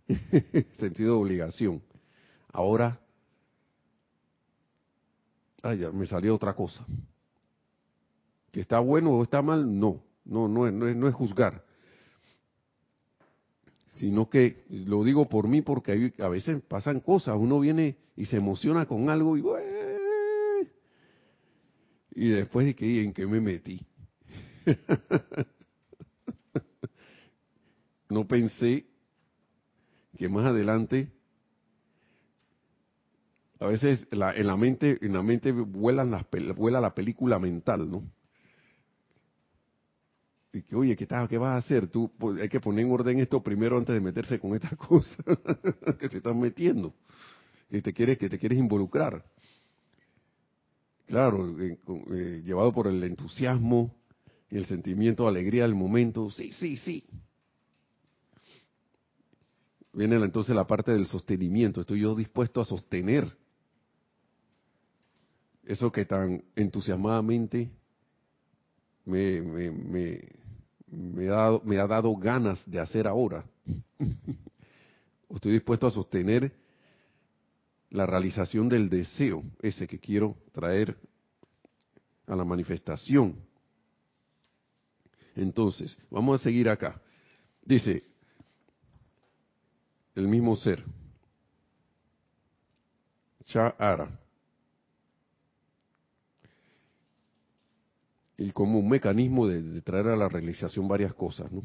Sentido 0.73 1.15
de 1.15 1.21
obligación. 1.21 1.81
Ahora, 2.51 2.99
ay, 5.63 5.79
ya, 5.79 5.91
me 5.91 6.05
salió 6.05 6.35
otra 6.35 6.53
cosa. 6.53 6.85
¿Que 8.55 8.61
está 8.61 8.79
bueno 8.79 9.11
o 9.11 9.21
está 9.21 9.41
mal? 9.41 9.77
No, 9.77 10.01
no, 10.23 10.47
no, 10.47 10.65
es, 10.65 10.95
no 10.95 11.07
es 11.09 11.13
juzgar 11.13 11.65
sino 13.95 14.29
que 14.29 14.65
lo 14.69 15.03
digo 15.03 15.29
por 15.29 15.47
mí 15.47 15.61
porque 15.61 16.13
a 16.19 16.27
veces 16.27 16.61
pasan 16.67 16.99
cosas, 16.99 17.35
uno 17.37 17.59
viene 17.59 17.97
y 18.15 18.25
se 18.25 18.37
emociona 18.37 18.85
con 18.85 19.09
algo 19.09 19.37
y 19.37 19.43
y 22.17 22.29
después 22.29 22.65
de 22.65 22.75
que 22.75 23.03
en 23.03 23.13
qué 23.13 23.27
me 23.27 23.41
metí. 23.41 23.85
no 28.09 28.27
pensé 28.27 28.85
que 30.17 30.29
más 30.29 30.45
adelante 30.45 31.11
a 33.59 33.67
veces 33.67 34.07
en 34.11 34.47
la 34.47 34.57
mente 34.57 34.97
en 35.01 35.13
la 35.13 35.23
mente 35.23 35.51
vuelan 35.51 36.11
las 36.11 36.25
vuela 36.55 36.81
la 36.81 36.95
película 36.95 37.39
mental, 37.39 37.89
¿no? 37.89 38.03
Y 40.55 40.61
que, 40.61 40.75
oye, 40.75 40.95
¿qué, 40.95 41.05
tal, 41.05 41.27
¿qué 41.27 41.37
vas 41.37 41.55
a 41.55 41.57
hacer? 41.57 41.87
Tú 41.87 42.09
pues, 42.17 42.41
hay 42.41 42.47
que 42.47 42.61
poner 42.61 42.85
en 42.85 42.91
orden 42.91 43.19
esto 43.19 43.43
primero 43.43 43.77
antes 43.77 43.93
de 43.93 43.99
meterse 43.99 44.39
con 44.39 44.55
esta 44.55 44.69
cosa 44.77 45.21
que 45.99 46.07
te 46.07 46.17
están 46.17 46.39
metiendo, 46.39 46.93
que 47.69 47.81
te 47.81 47.91
quieres, 47.91 48.17
que 48.17 48.29
te 48.29 48.39
quieres 48.39 48.57
involucrar. 48.57 49.23
Claro, 51.07 51.59
eh, 51.59 51.77
eh, 52.11 52.41
llevado 52.45 52.71
por 52.71 52.87
el 52.87 53.03
entusiasmo 53.03 53.93
y 54.49 54.55
el 54.55 54.65
sentimiento 54.65 55.23
de 55.23 55.29
alegría 55.29 55.63
del 55.63 55.75
momento, 55.75 56.29
sí, 56.29 56.51
sí, 56.53 56.77
sí. 56.77 57.03
Viene 59.91 60.15
entonces 60.15 60.55
la 60.55 60.65
parte 60.65 60.91
del 60.91 61.05
sostenimiento, 61.07 61.81
estoy 61.81 62.01
yo 62.01 62.15
dispuesto 62.15 62.61
a 62.61 62.65
sostener 62.65 63.37
eso 65.63 65.91
que 65.91 66.05
tan 66.05 66.43
entusiasmadamente 66.55 67.71
me, 69.05 69.41
me, 69.41 69.71
me 69.71 70.44
ha, 70.91 71.35
dado, 71.35 71.61
me 71.63 71.79
ha 71.79 71.87
dado 71.87 72.15
ganas 72.15 72.63
de 72.69 72.79
hacer 72.79 73.07
ahora. 73.07 73.43
Estoy 75.29 75.53
dispuesto 75.53 75.87
a 75.87 75.91
sostener 75.91 76.51
la 77.89 78.05
realización 78.05 78.69
del 78.69 78.89
deseo, 78.89 79.43
ese 79.61 79.87
que 79.87 79.99
quiero 79.99 80.37
traer 80.51 80.97
a 82.27 82.35
la 82.35 82.43
manifestación. 82.43 83.35
Entonces, 85.35 85.97
vamos 86.09 86.39
a 86.39 86.43
seguir 86.43 86.69
acá. 86.69 87.01
Dice, 87.63 88.03
el 90.15 90.27
mismo 90.27 90.55
ser, 90.55 90.83
Sha'ara, 93.45 94.19
y 98.37 98.51
como 98.51 98.79
un 98.79 98.89
mecanismo 98.89 99.47
de, 99.47 99.81
traer 99.81 100.07
a 100.07 100.15
la 100.15 100.27
realización 100.27 100.87
varias 100.87 101.13
cosas, 101.13 101.51
¿no? 101.51 101.61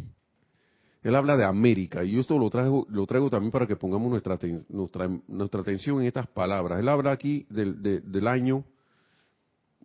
Él 1.02 1.14
habla 1.16 1.34
de 1.34 1.44
América, 1.44 2.04
y 2.04 2.12
yo 2.12 2.20
esto 2.20 2.38
lo 2.38 2.50
traigo, 2.50 2.86
lo 2.90 3.06
traigo 3.06 3.30
también 3.30 3.50
para 3.50 3.66
que 3.66 3.74
pongamos 3.74 4.10
nuestra, 4.10 4.38
nuestra, 4.68 5.08
nuestra 5.28 5.60
atención 5.62 5.98
en 6.00 6.06
estas 6.06 6.26
palabras. 6.26 6.78
Él 6.78 6.88
habla 6.90 7.10
aquí 7.12 7.46
del, 7.48 7.80
del 7.82 8.28
año 8.28 8.64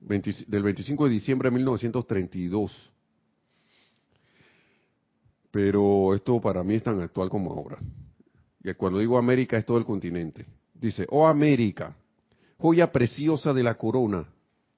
del 0.01 0.61
25 0.61 1.05
de 1.05 1.09
diciembre 1.09 1.49
de 1.49 1.55
1932. 1.55 2.91
Pero 5.51 6.13
esto 6.13 6.41
para 6.41 6.65
mí 6.65 6.75
es 6.75 6.83
tan 6.83 6.99
actual 6.99 7.29
como 7.29 7.53
ahora. 7.53 7.77
Y 8.61 8.73
cuando 8.73 8.99
digo 8.99 9.17
América 9.17 9.57
es 9.57 9.65
todo 9.65 9.77
el 9.77 9.85
continente. 9.85 10.45
Dice, 10.73 11.07
oh 11.09 11.27
América, 11.27 11.95
joya 12.57 12.91
preciosa 12.91 13.53
de 13.53 13.63
la 13.63 13.75
corona, 13.75 14.27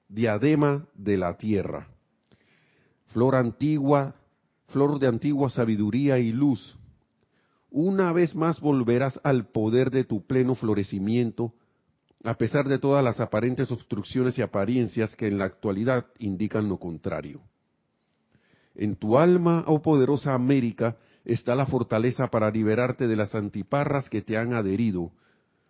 diadema 0.08 0.86
de 0.94 1.16
la 1.16 1.36
tierra 1.36 1.88
flor 3.08 3.34
antigua, 3.34 4.14
flor 4.68 4.98
de 4.98 5.06
antigua 5.06 5.50
sabiduría 5.50 6.18
y 6.18 6.32
luz, 6.32 6.76
una 7.70 8.12
vez 8.12 8.34
más 8.34 8.60
volverás 8.60 9.20
al 9.22 9.46
poder 9.46 9.90
de 9.90 10.04
tu 10.04 10.26
pleno 10.26 10.54
florecimiento, 10.54 11.52
a 12.24 12.34
pesar 12.34 12.66
de 12.66 12.78
todas 12.78 13.04
las 13.04 13.20
aparentes 13.20 13.70
obstrucciones 13.70 14.38
y 14.38 14.42
apariencias 14.42 15.14
que 15.14 15.28
en 15.28 15.38
la 15.38 15.44
actualidad 15.44 16.06
indican 16.18 16.68
lo 16.68 16.78
contrario. 16.78 17.42
En 18.74 18.96
tu 18.96 19.18
alma, 19.18 19.64
oh 19.66 19.82
poderosa 19.82 20.34
América, 20.34 20.96
está 21.24 21.54
la 21.54 21.66
fortaleza 21.66 22.28
para 22.28 22.50
liberarte 22.50 23.06
de 23.06 23.16
las 23.16 23.34
antiparras 23.34 24.08
que 24.08 24.22
te 24.22 24.36
han 24.36 24.54
adherido, 24.54 25.12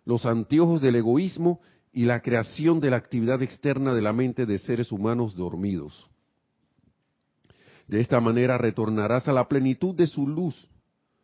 los 0.05 0.25
anteojos 0.25 0.81
del 0.81 0.95
egoísmo 0.95 1.59
y 1.91 2.05
la 2.05 2.21
creación 2.21 2.79
de 2.79 2.91
la 2.91 2.97
actividad 2.97 3.41
externa 3.41 3.93
de 3.93 4.01
la 4.01 4.13
mente 4.13 4.45
de 4.45 4.57
seres 4.57 4.91
humanos 4.91 5.35
dormidos. 5.35 6.09
De 7.89 7.99
esta 7.99 8.19
manera 8.19 8.59
retornarás 8.59 9.27
a 9.27 9.33
la 9.33 9.47
plenitud 9.47 9.95
de 9.95 10.05
su 10.05 10.27
luz, 10.27 10.55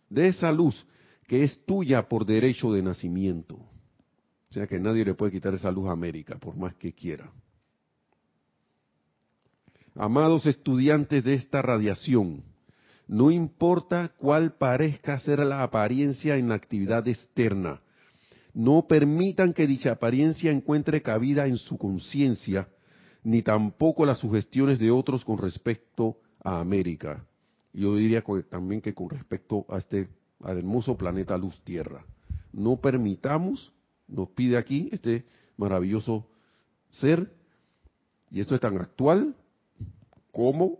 de 0.10 0.30
esa 0.30 0.51
luz 0.51 0.84
que 1.28 1.43
es 1.43 1.63
tuya 1.63 2.10
por 2.10 2.25
derecho 2.25 2.73
de 2.73 2.82
nacimiento. 2.82 3.56
O 3.56 4.54
sea 4.54 4.65
que 4.65 4.80
nadie 4.80 5.06
le 5.06 5.13
puede 5.13 5.34
quitar 5.34 5.54
esa 5.54 5.69
luz 5.69 5.88
a 5.88 5.91
América, 5.91 6.39
por 6.39 6.58
más 6.58 6.73
que 6.75 6.91
quiera. 6.91 7.32
Amados 9.93 10.47
estudiantes 10.47 11.23
de 11.23 11.36
esta 11.36 11.62
radiación, 11.62 12.43
no 13.08 13.30
importa 13.30 14.13
cuál 14.17 14.58
parezca 14.58 15.19
ser 15.19 15.39
la 15.45 15.62
apariencia 15.62 16.36
en 16.36 16.49
la 16.49 16.56
actividad 16.56 17.08
externa, 17.08 17.82
no 18.56 18.88
permitan 18.88 19.54
que 19.54 19.67
dicha 19.67 19.91
apariencia 19.91 20.51
encuentre 20.51 21.04
cabida 21.04 21.45
en 21.45 21.58
su 21.58 21.78
conciencia, 21.78 22.67
ni 23.23 23.43
tampoco 23.43 24.04
las 24.06 24.17
sugestiones 24.17 24.80
de 24.80 24.89
otros 24.89 25.23
con 25.23 25.38
respecto 25.38 26.17
a 26.45 26.60
América. 26.60 27.25
yo 27.73 27.97
diría 27.97 28.23
también 28.49 28.79
que 28.79 28.93
con 28.93 29.10
respecto 29.10 29.65
a 29.67 29.77
este 29.77 30.08
hermoso 30.45 30.95
planeta 30.95 31.38
Luz 31.38 31.60
Tierra. 31.63 32.05
No 32.53 32.77
permitamos, 32.77 33.73
nos 34.08 34.29
pide 34.29 34.55
aquí 34.58 34.88
este 34.93 35.25
maravilloso 35.58 36.25
ser, 36.89 37.34
y 38.31 38.39
esto 38.39 38.55
es 38.55 38.62
tan 38.62 38.77
actual 38.77 39.36
como 40.31 40.79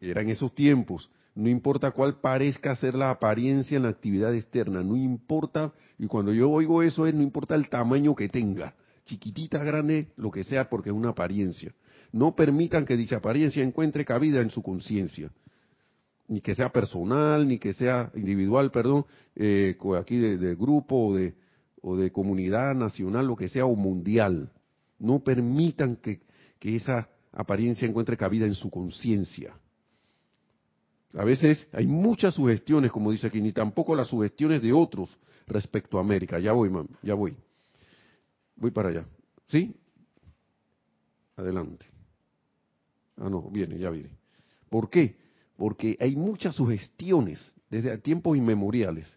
era 0.00 0.20
en 0.20 0.28
esos 0.28 0.54
tiempos. 0.54 1.10
No 1.34 1.48
importa 1.48 1.92
cuál 1.92 2.20
parezca 2.20 2.76
ser 2.76 2.94
la 2.94 3.10
apariencia 3.10 3.76
en 3.76 3.84
la 3.84 3.88
actividad 3.88 4.34
externa, 4.34 4.82
no 4.82 4.96
importa, 4.96 5.72
y 5.98 6.06
cuando 6.06 6.32
yo 6.32 6.50
oigo 6.50 6.82
eso 6.82 7.06
es 7.06 7.14
no 7.14 7.22
importa 7.22 7.54
el 7.54 7.68
tamaño 7.68 8.14
que 8.14 8.28
tenga, 8.28 8.74
chiquitita, 9.06 9.64
grande, 9.64 10.12
lo 10.16 10.30
que 10.30 10.44
sea, 10.44 10.68
porque 10.68 10.90
es 10.90 10.94
una 10.94 11.10
apariencia. 11.10 11.74
No 12.12 12.36
permitan 12.36 12.84
que 12.84 12.96
dicha 12.96 13.16
apariencia 13.16 13.62
encuentre 13.62 14.04
cabida 14.04 14.40
en 14.40 14.50
su 14.50 14.62
conciencia 14.62 15.30
ni 16.32 16.40
que 16.40 16.54
sea 16.54 16.72
personal, 16.72 17.46
ni 17.46 17.58
que 17.58 17.74
sea 17.74 18.10
individual, 18.14 18.70
perdón, 18.70 19.04
eh, 19.36 19.76
aquí 19.98 20.16
de, 20.16 20.54
grupo 20.54 21.08
o 21.08 21.14
de, 21.14 21.34
o 21.82 21.94
de 21.94 22.10
comunidad 22.10 22.74
nacional, 22.74 23.26
lo 23.26 23.36
que 23.36 23.48
sea, 23.48 23.66
o 23.66 23.76
mundial. 23.76 24.50
No 24.98 25.22
permitan 25.22 25.96
que, 25.96 26.22
que 26.58 26.76
esa 26.76 27.08
apariencia 27.32 27.86
encuentre 27.86 28.16
cabida 28.16 28.46
en 28.46 28.54
su 28.54 28.70
conciencia. 28.70 29.54
A 31.14 31.24
veces 31.24 31.68
hay 31.72 31.86
muchas 31.86 32.34
sugestiones, 32.34 32.90
como 32.90 33.12
dice 33.12 33.26
aquí, 33.26 33.42
ni 33.42 33.52
tampoco 33.52 33.94
las 33.94 34.08
sugestiones 34.08 34.62
de 34.62 34.72
otros 34.72 35.14
respecto 35.46 35.98
a 35.98 36.00
América. 36.00 36.38
Ya 36.38 36.52
voy, 36.52 36.70
mam, 36.70 36.88
ya 37.02 37.12
voy. 37.12 37.36
Voy 38.56 38.70
para 38.70 38.88
allá. 38.88 39.04
¿Sí? 39.48 39.76
Adelante. 41.36 41.91
Ah, 43.22 43.30
no, 43.30 43.42
viene, 43.50 43.78
ya 43.78 43.90
viene. 43.90 44.10
¿Por 44.68 44.90
qué? 44.90 45.22
porque 45.62 45.96
hay 46.00 46.16
muchas 46.16 46.56
sugestiones 46.56 47.54
desde 47.70 47.96
tiempos 47.98 48.36
inmemoriales, 48.36 49.16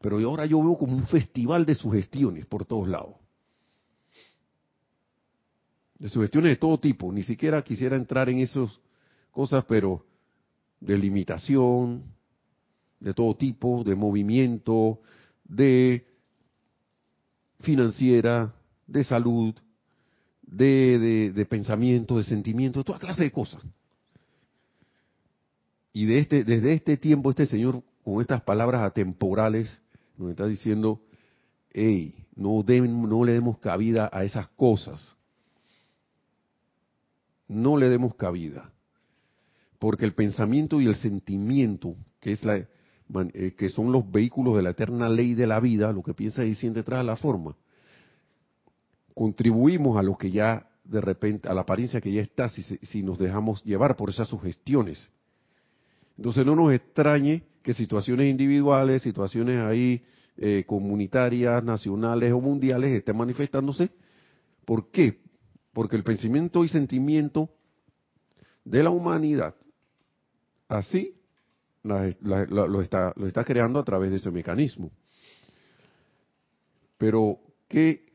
pero 0.00 0.18
ahora 0.18 0.46
yo 0.46 0.62
veo 0.62 0.78
como 0.78 0.96
un 0.96 1.06
festival 1.06 1.66
de 1.66 1.74
sugestiones 1.74 2.46
por 2.46 2.64
todos 2.64 2.88
lados. 2.88 3.16
De 5.98 6.08
sugestiones 6.08 6.52
de 6.52 6.56
todo 6.56 6.78
tipo, 6.78 7.12
ni 7.12 7.22
siquiera 7.22 7.62
quisiera 7.62 7.96
entrar 7.96 8.30
en 8.30 8.38
esas 8.38 8.80
cosas, 9.30 9.62
pero 9.66 10.06
de 10.80 10.96
limitación, 10.96 12.04
de 12.98 13.12
todo 13.12 13.36
tipo, 13.36 13.84
de 13.84 13.94
movimiento, 13.94 15.00
de 15.44 16.06
financiera, 17.60 18.54
de 18.86 19.04
salud, 19.04 19.54
de, 20.50 21.32
de, 21.34 21.46
pensamiento, 21.46 22.16
de 22.16 22.24
sentimiento, 22.24 22.80
de 22.80 22.84
toda 22.84 22.98
clase 22.98 23.24
de 23.24 23.32
cosas. 23.32 23.62
Y 25.92 26.06
de 26.06 26.18
este, 26.18 26.44
desde 26.44 26.72
este 26.72 26.96
tiempo 26.96 27.30
este 27.30 27.46
Señor, 27.46 27.82
con 28.04 28.20
estas 28.20 28.42
palabras 28.42 28.82
atemporales, 28.82 29.80
nos 30.16 30.30
está 30.30 30.46
diciendo, 30.46 31.00
hey, 31.72 32.14
no, 32.34 32.64
no 32.64 33.24
le 33.24 33.32
demos 33.32 33.58
cabida 33.58 34.08
a 34.12 34.24
esas 34.24 34.48
cosas. 34.48 35.16
No 37.46 37.76
le 37.76 37.88
demos 37.88 38.14
cabida. 38.14 38.72
Porque 39.78 40.04
el 40.04 40.14
pensamiento 40.14 40.80
y 40.80 40.86
el 40.86 40.96
sentimiento, 40.96 41.96
que, 42.20 42.32
es 42.32 42.44
la, 42.44 42.56
eh, 42.56 43.54
que 43.56 43.68
son 43.68 43.92
los 43.92 44.10
vehículos 44.10 44.56
de 44.56 44.62
la 44.62 44.70
eterna 44.70 45.08
ley 45.08 45.34
de 45.34 45.46
la 45.46 45.60
vida, 45.60 45.92
lo 45.92 46.02
que 46.02 46.14
piensa 46.14 46.44
y 46.44 46.54
siente 46.54 46.82
tras 46.82 47.04
la 47.04 47.16
forma, 47.16 47.56
contribuimos 49.18 49.98
a 49.98 50.02
lo 50.04 50.16
que 50.16 50.30
ya 50.30 50.70
de 50.84 51.00
repente, 51.00 51.48
a 51.48 51.54
la 51.54 51.62
apariencia 51.62 52.00
que 52.00 52.12
ya 52.12 52.22
está, 52.22 52.48
si, 52.48 52.62
si 52.62 53.02
nos 53.02 53.18
dejamos 53.18 53.64
llevar 53.64 53.96
por 53.96 54.10
esas 54.10 54.28
sugestiones. 54.28 55.08
Entonces 56.16 56.46
no 56.46 56.54
nos 56.54 56.72
extrañe 56.72 57.42
que 57.60 57.74
situaciones 57.74 58.30
individuales, 58.30 59.02
situaciones 59.02 59.58
ahí 59.58 60.04
eh, 60.36 60.62
comunitarias, 60.68 61.64
nacionales 61.64 62.32
o 62.32 62.40
mundiales 62.40 62.92
estén 62.92 63.16
manifestándose. 63.16 63.90
¿Por 64.64 64.92
qué? 64.92 65.18
Porque 65.72 65.96
el 65.96 66.04
pensamiento 66.04 66.64
y 66.64 66.68
sentimiento 66.68 67.50
de 68.64 68.84
la 68.84 68.90
humanidad 68.90 69.56
así 70.68 71.16
lo, 71.82 72.80
está, 72.80 73.12
lo 73.16 73.26
está 73.26 73.42
creando 73.42 73.80
a 73.80 73.84
través 73.84 74.12
de 74.12 74.18
ese 74.18 74.30
mecanismo. 74.30 74.92
Pero, 76.98 77.40
¿qué 77.66 78.07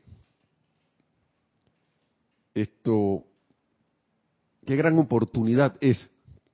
esto, 2.54 3.24
qué 4.64 4.76
gran 4.76 4.98
oportunidad 4.98 5.76
es 5.80 6.10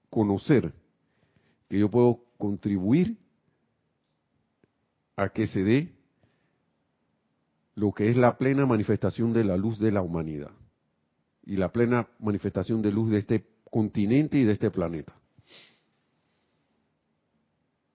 conocer 0.08 0.72
que 1.68 1.78
yo 1.78 1.90
puedo 1.90 2.24
contribuir 2.38 3.18
a 5.16 5.28
que 5.28 5.46
se 5.46 5.62
dé 5.62 5.94
lo 7.74 7.92
que 7.92 8.08
es 8.08 8.16
la 8.16 8.36
plena 8.36 8.66
manifestación 8.66 9.32
de 9.32 9.44
la 9.44 9.56
luz 9.56 9.78
de 9.78 9.92
la 9.92 10.02
humanidad 10.02 10.50
y 11.44 11.56
la 11.56 11.70
plena 11.70 12.08
manifestación 12.18 12.82
de 12.82 12.92
luz 12.92 13.10
de 13.10 13.18
este 13.18 13.46
continente 13.70 14.38
y 14.38 14.44
de 14.44 14.52
este 14.52 14.70
planeta. 14.70 15.14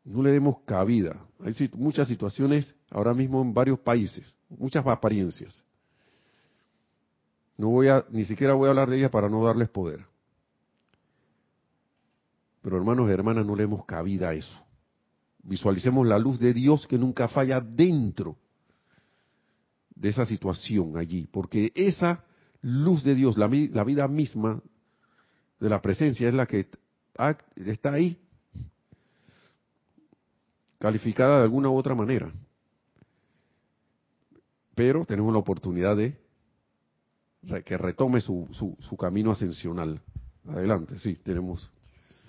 No 0.03 0.21
le 0.21 0.31
demos 0.31 0.59
cabida. 0.65 1.19
Hay 1.39 1.53
muchas 1.73 2.07
situaciones 2.07 2.73
ahora 2.89 3.13
mismo 3.13 3.41
en 3.41 3.53
varios 3.53 3.79
países, 3.79 4.33
muchas 4.49 4.85
apariencias. 4.85 5.63
No 7.57 7.69
voy 7.69 7.87
a, 7.87 8.05
ni 8.09 8.25
siquiera 8.25 8.53
voy 8.53 8.67
a 8.67 8.69
hablar 8.71 8.89
de 8.89 8.97
ellas 8.97 9.11
para 9.11 9.29
no 9.29 9.43
darles 9.43 9.69
poder. 9.69 10.05
Pero 12.61 12.77
hermanos 12.77 13.09
y 13.09 13.13
hermanas, 13.13 13.45
no 13.45 13.55
le 13.55 13.63
hemos 13.63 13.85
cabida 13.85 14.29
a 14.29 14.33
eso. 14.33 14.59
Visualicemos 15.43 16.07
la 16.07 16.17
luz 16.17 16.39
de 16.39 16.53
Dios 16.53 16.87
que 16.87 16.97
nunca 16.97 17.27
falla 17.27 17.61
dentro 17.61 18.35
de 19.95 20.09
esa 20.09 20.25
situación 20.25 20.97
allí, 20.97 21.27
porque 21.31 21.71
esa 21.75 22.25
luz 22.61 23.03
de 23.03 23.15
Dios, 23.15 23.37
la, 23.37 23.47
vida 23.47 24.07
misma 24.07 24.61
de 25.59 25.69
la 25.69 25.81
presencia 25.81 26.27
es 26.27 26.33
la 26.33 26.47
que 26.47 26.67
está 27.55 27.93
ahí, 27.93 28.19
calificada 30.79 31.37
de 31.37 31.43
alguna 31.43 31.69
u 31.69 31.75
otra 31.77 31.95
manera. 31.95 32.33
Pero 34.73 35.05
tenemos 35.05 35.31
la 35.31 35.39
oportunidad 35.39 35.95
de 35.95 36.24
que 37.65 37.77
retome 37.77 38.21
su, 38.21 38.47
su 38.79 38.97
camino 38.97 39.31
ascensional. 39.31 40.01
Adelante, 40.47 40.97
sí, 40.99 41.15
tenemos 41.15 41.71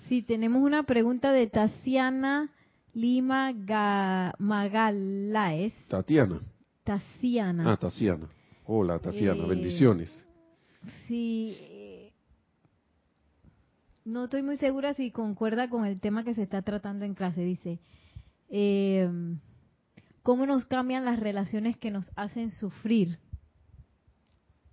Sí, 0.07 0.21
tenemos 0.21 0.63
una 0.63 0.83
pregunta 0.83 1.33
de 1.33 1.47
Tatiana 1.47 2.49
Lima 2.93 3.51
Magalaes. 4.39 5.73
Tatiana. 5.89 6.39
Tatiana. 6.85 7.73
Ah, 7.73 7.77
Tatiana. 7.77 8.29
Hola, 8.65 8.99
Tatiana, 8.99 9.43
eh, 9.43 9.47
bendiciones. 9.47 10.25
Sí, 11.07 11.57
no 14.05 14.25
estoy 14.25 14.43
muy 14.43 14.55
segura 14.57 14.93
si 14.93 15.11
concuerda 15.11 15.69
con 15.69 15.85
el 15.85 15.99
tema 15.99 16.23
que 16.23 16.33
se 16.33 16.43
está 16.43 16.61
tratando 16.61 17.03
en 17.03 17.13
clase. 17.13 17.41
Dice, 17.41 17.79
eh, 18.49 19.09
¿cómo 20.23 20.45
nos 20.45 20.65
cambian 20.65 21.03
las 21.03 21.19
relaciones 21.19 21.75
que 21.75 21.91
nos 21.91 22.05
hacen 22.15 22.51
sufrir? 22.51 23.19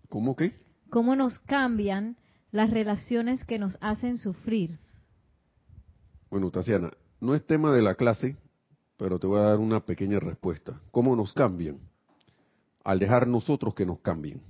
¿Cómo 0.09 0.37
qué? 0.37 0.53
¿Cómo 0.91 1.17
nos 1.17 1.39
cambian 1.41 2.17
las 2.53 2.71
relaciones 2.71 3.45
que 3.45 3.59
nos 3.59 3.77
hacen 3.81 4.17
sufrir? 4.19 4.79
Bueno, 6.31 6.51
Tatiana, 6.51 6.93
no 7.21 7.35
es 7.35 7.47
tema 7.47 7.73
de 7.73 7.83
la 7.83 7.95
clase, 7.95 8.37
pero 8.97 9.19
te 9.19 9.27
voy 9.27 9.41
a 9.41 9.45
dar 9.45 9.59
una 9.59 9.81
pequeña 9.81 10.21
respuesta. 10.21 10.81
¿Cómo 10.91 11.17
nos 11.17 11.33
cambian? 11.33 11.79
Al 12.85 12.99
dejar 12.99 13.27
nosotros 13.27 13.75
que 13.75 13.87
nos 13.87 14.01
cambien. 14.01 14.43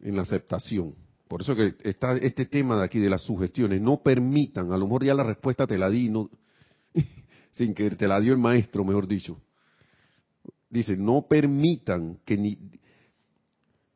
En 0.00 0.16
la 0.16 0.22
aceptación. 0.22 0.94
Por 1.28 1.42
eso 1.42 1.54
que 1.54 1.74
está 1.82 2.16
este 2.16 2.46
tema 2.46 2.78
de 2.78 2.84
aquí 2.84 2.98
de 2.98 3.10
las 3.10 3.22
sugestiones. 3.22 3.80
No 3.80 4.02
permitan, 4.02 4.72
a 4.72 4.76
lo 4.76 4.86
mejor 4.86 5.04
ya 5.04 5.14
la 5.14 5.24
respuesta 5.24 5.66
te 5.66 5.78
la 5.78 5.90
di, 5.90 6.08
no, 6.08 6.30
sin 7.52 7.74
que 7.74 7.90
te 7.90 8.06
la 8.06 8.20
dio 8.20 8.32
el 8.32 8.38
maestro, 8.38 8.84
mejor 8.84 9.06
dicho. 9.06 9.40
Dice, 10.74 10.96
no 10.96 11.26
permitan 11.28 12.18
que 12.24 12.36
ni, 12.36 12.58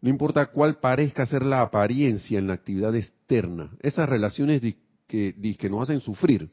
no 0.01 0.09
importa 0.09 0.47
cuál 0.47 0.79
parezca 0.79 1.27
ser 1.27 1.43
la 1.43 1.61
apariencia 1.61 2.39
en 2.39 2.47
la 2.47 2.55
actividad 2.55 2.95
externa, 2.95 3.73
esas 3.81 4.09
relaciones 4.09 4.61
que, 5.09 5.57
que 5.59 5.69
nos 5.69 5.83
hacen 5.83 6.01
sufrir 6.01 6.49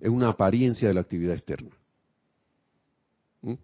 es 0.00 0.08
una 0.08 0.30
apariencia 0.30 0.88
de 0.88 0.94
la 0.94 1.02
actividad 1.02 1.34
externa. 1.34 1.70
¿Mm? 3.42 3.54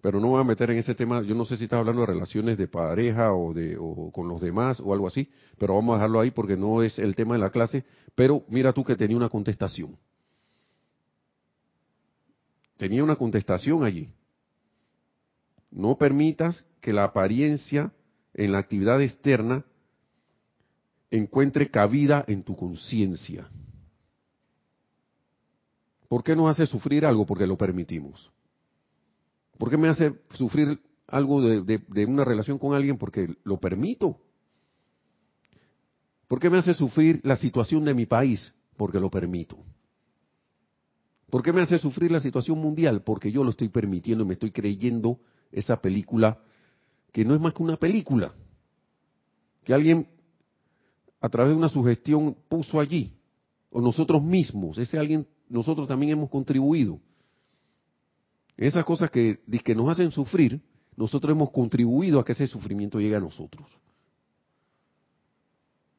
Pero 0.00 0.20
no 0.20 0.28
voy 0.28 0.40
a 0.40 0.44
meter 0.44 0.70
en 0.70 0.78
ese 0.78 0.94
tema, 0.94 1.20
yo 1.22 1.34
no 1.34 1.44
sé 1.46 1.56
si 1.56 1.64
estás 1.64 1.80
hablando 1.80 2.02
de 2.02 2.06
relaciones 2.06 2.56
de 2.56 2.68
pareja 2.68 3.32
o, 3.32 3.52
de, 3.52 3.76
o 3.76 4.12
con 4.12 4.28
los 4.28 4.40
demás 4.40 4.78
o 4.78 4.92
algo 4.92 5.08
así, 5.08 5.28
pero 5.58 5.74
vamos 5.74 5.94
a 5.94 5.96
dejarlo 5.96 6.20
ahí 6.20 6.30
porque 6.30 6.56
no 6.56 6.80
es 6.80 6.96
el 7.00 7.16
tema 7.16 7.34
de 7.34 7.40
la 7.40 7.50
clase, 7.50 7.84
pero 8.14 8.44
mira 8.48 8.72
tú 8.72 8.84
que 8.84 8.94
tenía 8.94 9.16
una 9.16 9.28
contestación. 9.28 9.98
Tenía 12.76 13.02
una 13.02 13.16
contestación 13.16 13.82
allí. 13.82 14.08
No 15.72 15.96
permitas 15.96 16.64
que 16.80 16.92
la 16.92 17.04
apariencia 17.04 17.92
en 18.34 18.52
la 18.52 18.58
actividad 18.58 19.00
externa 19.00 19.64
encuentre 21.10 21.70
cabida 21.70 22.24
en 22.28 22.42
tu 22.42 22.54
conciencia. 22.54 23.48
¿Por 26.08 26.22
qué 26.22 26.36
nos 26.36 26.50
hace 26.50 26.66
sufrir 26.66 27.06
algo? 27.06 27.24
Porque 27.24 27.46
lo 27.46 27.56
permitimos. 27.56 28.30
¿Por 29.56 29.70
qué 29.70 29.78
me 29.78 29.88
hace 29.88 30.14
sufrir 30.34 30.78
algo 31.06 31.40
de, 31.40 32.06
una 32.06 32.24
relación 32.24 32.58
con 32.58 32.74
alguien? 32.74 32.98
Porque 32.98 33.34
lo 33.44 33.58
permito. 33.58 34.20
¿Por 36.28 36.38
qué 36.38 36.50
me 36.50 36.58
hace 36.58 36.74
sufrir 36.74 37.20
la 37.24 37.36
situación 37.36 37.84
de 37.84 37.94
mi 37.94 38.04
país? 38.04 38.52
Porque 38.76 39.00
lo 39.00 39.10
permito. 39.10 39.56
¿Por 41.30 41.42
qué 41.42 41.50
me 41.52 41.62
hace 41.62 41.78
sufrir 41.78 42.10
la 42.10 42.20
situación 42.20 42.58
mundial? 42.58 43.02
Porque 43.02 43.32
yo 43.32 43.42
lo 43.42 43.50
estoy 43.50 43.70
permitiendo 43.70 44.24
y 44.24 44.26
me 44.26 44.34
estoy 44.34 44.50
creyendo 44.50 45.18
esa 45.52 45.80
película 45.80 46.38
que 47.12 47.24
no 47.24 47.34
es 47.34 47.40
más 47.40 47.52
que 47.52 47.62
una 47.62 47.76
película. 47.76 48.34
Que 49.64 49.74
alguien 49.74 50.08
a 51.20 51.28
través 51.28 51.52
de 51.52 51.58
una 51.58 51.68
sugestión 51.68 52.36
puso 52.48 52.80
allí. 52.80 53.14
O 53.70 53.80
nosotros 53.80 54.22
mismos, 54.22 54.76
ese 54.78 54.98
alguien, 54.98 55.26
nosotros 55.48 55.86
también 55.86 56.12
hemos 56.12 56.30
contribuido. 56.30 56.98
Esas 58.56 58.84
cosas 58.84 59.10
que, 59.10 59.40
que 59.64 59.74
nos 59.74 59.88
hacen 59.88 60.10
sufrir, 60.10 60.60
nosotros 60.96 61.34
hemos 61.34 61.50
contribuido 61.50 62.18
a 62.18 62.24
que 62.24 62.32
ese 62.32 62.46
sufrimiento 62.46 63.00
llegue 63.00 63.16
a 63.16 63.20
nosotros. 63.20 63.66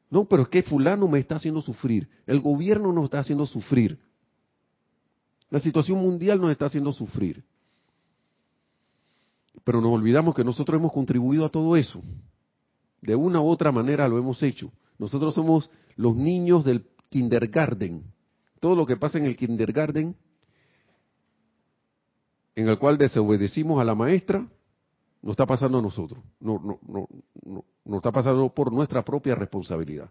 No, 0.09 0.25
pero 0.25 0.43
es 0.43 0.49
que 0.49 0.61
fulano 0.61 1.07
me 1.07 1.19
está 1.19 1.37
haciendo 1.37 1.61
sufrir. 1.61 2.07
El 2.27 2.39
gobierno 2.39 2.93
nos 2.93 3.05
está 3.05 3.19
haciendo 3.19 3.45
sufrir. 3.45 3.99
La 5.49 5.59
situación 5.59 5.99
mundial 5.99 6.39
nos 6.39 6.51
está 6.51 6.65
haciendo 6.65 6.91
sufrir. 6.91 7.43
Pero 9.63 9.81
nos 9.81 9.91
olvidamos 9.91 10.35
que 10.35 10.43
nosotros 10.43 10.79
hemos 10.79 10.91
contribuido 10.91 11.45
a 11.45 11.49
todo 11.49 11.75
eso. 11.75 12.01
De 13.01 13.15
una 13.15 13.41
u 13.41 13.47
otra 13.47 13.71
manera 13.71 14.07
lo 14.07 14.17
hemos 14.17 14.41
hecho. 14.43 14.71
Nosotros 14.97 15.33
somos 15.33 15.69
los 15.95 16.15
niños 16.15 16.65
del 16.65 16.85
kindergarten. 17.09 18.03
Todo 18.59 18.75
lo 18.75 18.85
que 18.85 18.97
pasa 18.97 19.17
en 19.17 19.25
el 19.25 19.35
kindergarten 19.35 20.15
en 22.55 22.69
el 22.69 22.77
cual 22.77 22.97
desobedecimos 22.97 23.81
a 23.81 23.83
la 23.83 23.95
maestra, 23.95 24.47
nos 25.21 25.31
está 25.31 25.45
pasando 25.45 25.79
a 25.79 25.81
nosotros. 25.81 26.23
No, 26.39 26.59
no, 26.59 26.79
no, 26.87 27.07
no, 27.45 27.65
nos 27.85 27.97
está 27.97 28.11
pasando 28.11 28.49
por 28.53 28.71
nuestra 28.71 29.03
propia 29.03 29.35
responsabilidad. 29.35 30.09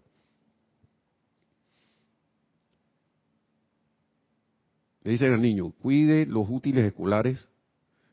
Le 5.05 5.13
dicen 5.13 5.33
al 5.33 5.43
niño, 5.43 5.73
cuide 5.81 6.27
los 6.27 6.47
útiles 6.49 6.85
escolares, 6.85 7.47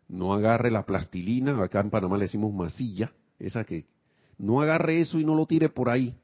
no 0.09 0.33
agarre 0.33 0.71
la 0.71 0.85
plastilina, 0.85 1.63
acá 1.63 1.79
en 1.79 1.91
Panamá 1.91 2.17
le 2.17 2.25
decimos 2.25 2.53
masilla, 2.53 3.13
esa 3.37 3.63
que 3.63 3.85
no 4.37 4.59
agarre 4.59 4.99
eso 4.99 5.19
y 5.19 5.23
no 5.23 5.35
lo 5.35 5.45
tire 5.45 5.69
por 5.69 5.89
ahí. 5.89 6.17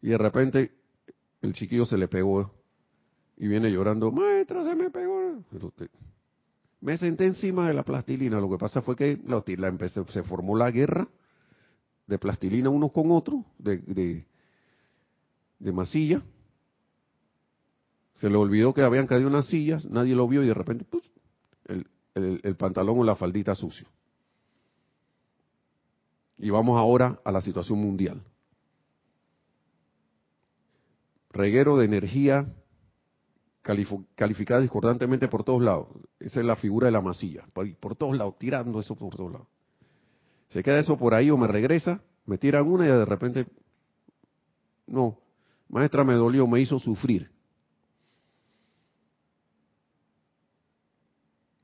Y 0.00 0.08
de 0.08 0.18
repente 0.18 0.72
el 1.42 1.52
chiquillo 1.52 1.86
se 1.86 1.98
le 1.98 2.08
pegó 2.08 2.50
y 3.36 3.46
viene 3.46 3.70
llorando, 3.70 4.10
maestra, 4.10 4.64
se 4.64 4.74
me 4.74 4.90
pegó. 4.90 5.44
me 6.80 6.96
senté 6.96 7.26
encima 7.26 7.68
de 7.68 7.74
la 7.74 7.82
plastilina. 7.84 8.40
Lo 8.40 8.50
que 8.50 8.58
pasa 8.58 8.82
fue 8.82 8.96
que 8.96 9.20
la, 9.26 9.42
se 9.88 10.22
formó 10.22 10.56
la 10.56 10.70
guerra 10.70 11.06
de 12.06 12.18
plastilina 12.18 12.70
unos 12.70 12.92
con 12.92 13.10
otros, 13.10 13.44
de, 13.58 14.24
de, 15.58 15.72
masilla. 15.72 16.22
Se 18.14 18.30
le 18.30 18.36
olvidó 18.36 18.72
que 18.72 18.82
habían 18.82 19.06
caído 19.06 19.28
unas 19.28 19.46
sillas, 19.46 19.84
nadie 19.86 20.14
lo 20.14 20.26
vio 20.28 20.42
y 20.42 20.46
de 20.46 20.54
repente 20.54 20.84
pues, 20.88 21.02
el, 22.14 22.56
pantalón 22.56 22.98
o 22.98 23.04
la 23.04 23.16
faldita 23.16 23.54
sucio. 23.54 23.88
Y 26.38 26.50
vamos 26.50 26.78
ahora 26.78 27.20
a 27.24 27.32
la 27.32 27.40
situación 27.40 27.78
mundial. 27.78 28.22
Reguero 31.30 31.76
de 31.76 31.86
energía 31.86 32.52
calificada 33.62 34.60
discordantemente 34.60 35.28
por 35.28 35.44
todos 35.44 35.62
lados. 35.62 35.88
Esa 36.18 36.40
es 36.40 36.46
la 36.46 36.56
figura 36.56 36.86
de 36.86 36.92
la 36.92 37.00
masilla, 37.00 37.46
por, 37.52 37.96
todos 37.96 38.16
lados, 38.16 38.38
tirando 38.38 38.80
eso 38.80 38.96
por 38.96 39.14
todos 39.16 39.32
lados. 39.32 39.48
Se 40.48 40.62
queda 40.62 40.80
eso 40.80 40.98
por 40.98 41.14
ahí 41.14 41.30
o 41.30 41.38
me 41.38 41.46
regresa, 41.46 42.02
me 42.26 42.38
tiran 42.38 42.66
una 42.66 42.84
y 42.84 42.88
de 42.88 43.04
repente, 43.04 43.46
no, 44.86 45.18
maestra 45.68 46.04
me 46.04 46.14
dolió, 46.14 46.46
me 46.46 46.60
hizo 46.60 46.78
sufrir. 46.78 47.31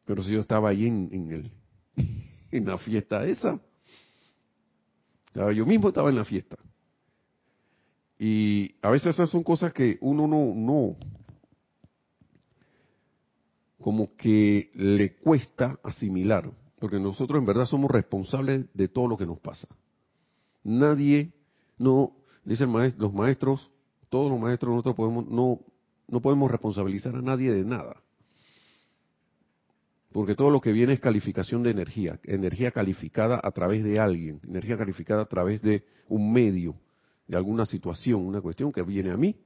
Pero 0.08 0.22
si 0.22 0.32
yo 0.32 0.40
estaba 0.40 0.70
ahí 0.70 0.86
en, 0.86 1.10
en, 1.12 1.32
el, 1.32 1.50
en 2.50 2.64
la 2.64 2.78
fiesta 2.78 3.26
esa, 3.26 3.60
yo 5.34 5.66
mismo 5.66 5.88
estaba 5.88 6.08
en 6.08 6.16
la 6.16 6.24
fiesta. 6.24 6.56
Y 8.18 8.74
a 8.80 8.88
veces 8.88 9.14
esas 9.14 9.28
son 9.28 9.42
cosas 9.42 9.70
que 9.74 9.98
uno 10.00 10.26
no, 10.26 10.54
no, 10.54 10.96
como 13.78 14.16
que 14.16 14.70
le 14.72 15.14
cuesta 15.16 15.78
asimilar, 15.82 16.50
porque 16.78 16.98
nosotros 16.98 17.38
en 17.38 17.44
verdad 17.44 17.66
somos 17.66 17.90
responsables 17.90 18.64
de 18.72 18.88
todo 18.88 19.08
lo 19.08 19.18
que 19.18 19.26
nos 19.26 19.38
pasa. 19.38 19.68
Nadie, 20.64 21.34
no, 21.76 22.16
dicen 22.46 22.72
los 22.96 23.12
maestros, 23.12 23.70
todos 24.08 24.30
los 24.30 24.40
maestros 24.40 24.70
nosotros 24.70 24.96
podemos, 24.96 25.28
no, 25.28 25.60
no 26.08 26.22
podemos 26.22 26.50
responsabilizar 26.50 27.14
a 27.14 27.20
nadie 27.20 27.52
de 27.52 27.62
nada. 27.62 28.02
Porque 30.12 30.34
todo 30.34 30.50
lo 30.50 30.60
que 30.60 30.72
viene 30.72 30.94
es 30.94 31.00
calificación 31.00 31.62
de 31.62 31.70
energía, 31.70 32.18
energía 32.24 32.70
calificada 32.70 33.40
a 33.42 33.50
través 33.50 33.84
de 33.84 33.98
alguien, 33.98 34.40
energía 34.46 34.78
calificada 34.78 35.22
a 35.22 35.26
través 35.26 35.60
de 35.60 35.84
un 36.08 36.32
medio, 36.32 36.74
de 37.26 37.36
alguna 37.36 37.66
situación, 37.66 38.26
una 38.26 38.40
cuestión 38.40 38.72
que 38.72 38.82
viene 38.82 39.10
a 39.10 39.16
mí 39.16 39.36